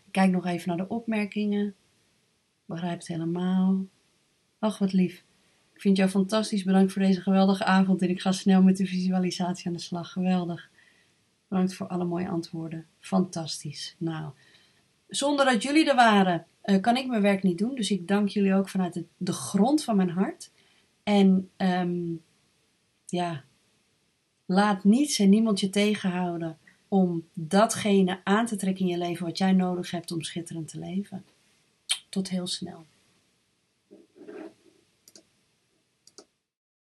Ik 0.05 0.13
Kijk 0.13 0.31
nog 0.31 0.47
even 0.47 0.69
naar 0.69 0.87
de 0.87 0.89
opmerkingen. 0.89 1.75
Begrijp 2.65 2.99
het 2.99 3.09
helemaal. 3.09 3.85
Ach, 4.63 4.79
wat 4.79 4.93
lief. 4.93 5.25
Ik 5.75 5.81
vind 5.81 5.97
jou 5.97 6.11
fantastisch. 6.11 6.63
Bedankt 6.63 6.93
voor 6.93 7.03
deze 7.03 7.21
geweldige 7.21 7.65
avond. 7.65 8.03
En 8.03 8.09
ik 8.09 8.21
ga 8.21 8.33
snel 8.33 8.63
met 8.63 8.77
de 8.77 8.87
visualisatie 8.87 9.67
aan 9.67 9.73
de 9.73 9.79
slag. 9.79 10.13
Geweldig. 10.13 10.69
Bedankt 11.49 11.75
voor 11.75 11.87
alle 11.87 12.05
mooie 12.05 12.29
antwoorden. 12.29 12.87
Fantastisch. 13.01 13.95
Nou, 13.99 14.33
zonder 15.09 15.45
dat 15.45 15.63
jullie 15.63 15.89
er 15.89 15.95
waren, 15.95 16.47
uh, 16.65 16.81
kan 16.81 16.97
ik 16.97 17.07
mijn 17.07 17.23
werk 17.23 17.43
niet 17.43 17.59
doen. 17.59 17.75
Dus 17.75 17.91
ik 17.91 18.09
dank 18.09 18.29
jullie 18.29 18.55
ook 18.55 18.69
vanuit 18.69 19.03
de, 19.17 19.33
grond 19.33 19.85
van 19.85 19.97
mijn 19.97 20.11
hart. 20.11 20.51
En 21.03 21.51
um, 21.57 22.23
ja, 23.07 23.45
laat 24.47 24.85
niets 24.85 25.19
en 25.19 25.29
niemand 25.29 25.61
je 25.61 25.71
tegenhouden 25.71 26.59
om 26.89 27.29
datgene 27.35 28.21
aan 28.25 28.47
te 28.47 28.57
trekken 28.57 28.85
in 28.85 28.91
je 28.91 28.99
leven 28.99 29.27
wat 29.27 29.39
jij 29.39 29.53
nodig 29.53 29.91
hebt 29.91 30.13
om 30.13 30.23
schitterend 30.23 30.69
te 30.69 30.79
leven. 30.79 31.25
Tot 32.09 32.29
heel 32.29 32.47
snel. 32.47 32.87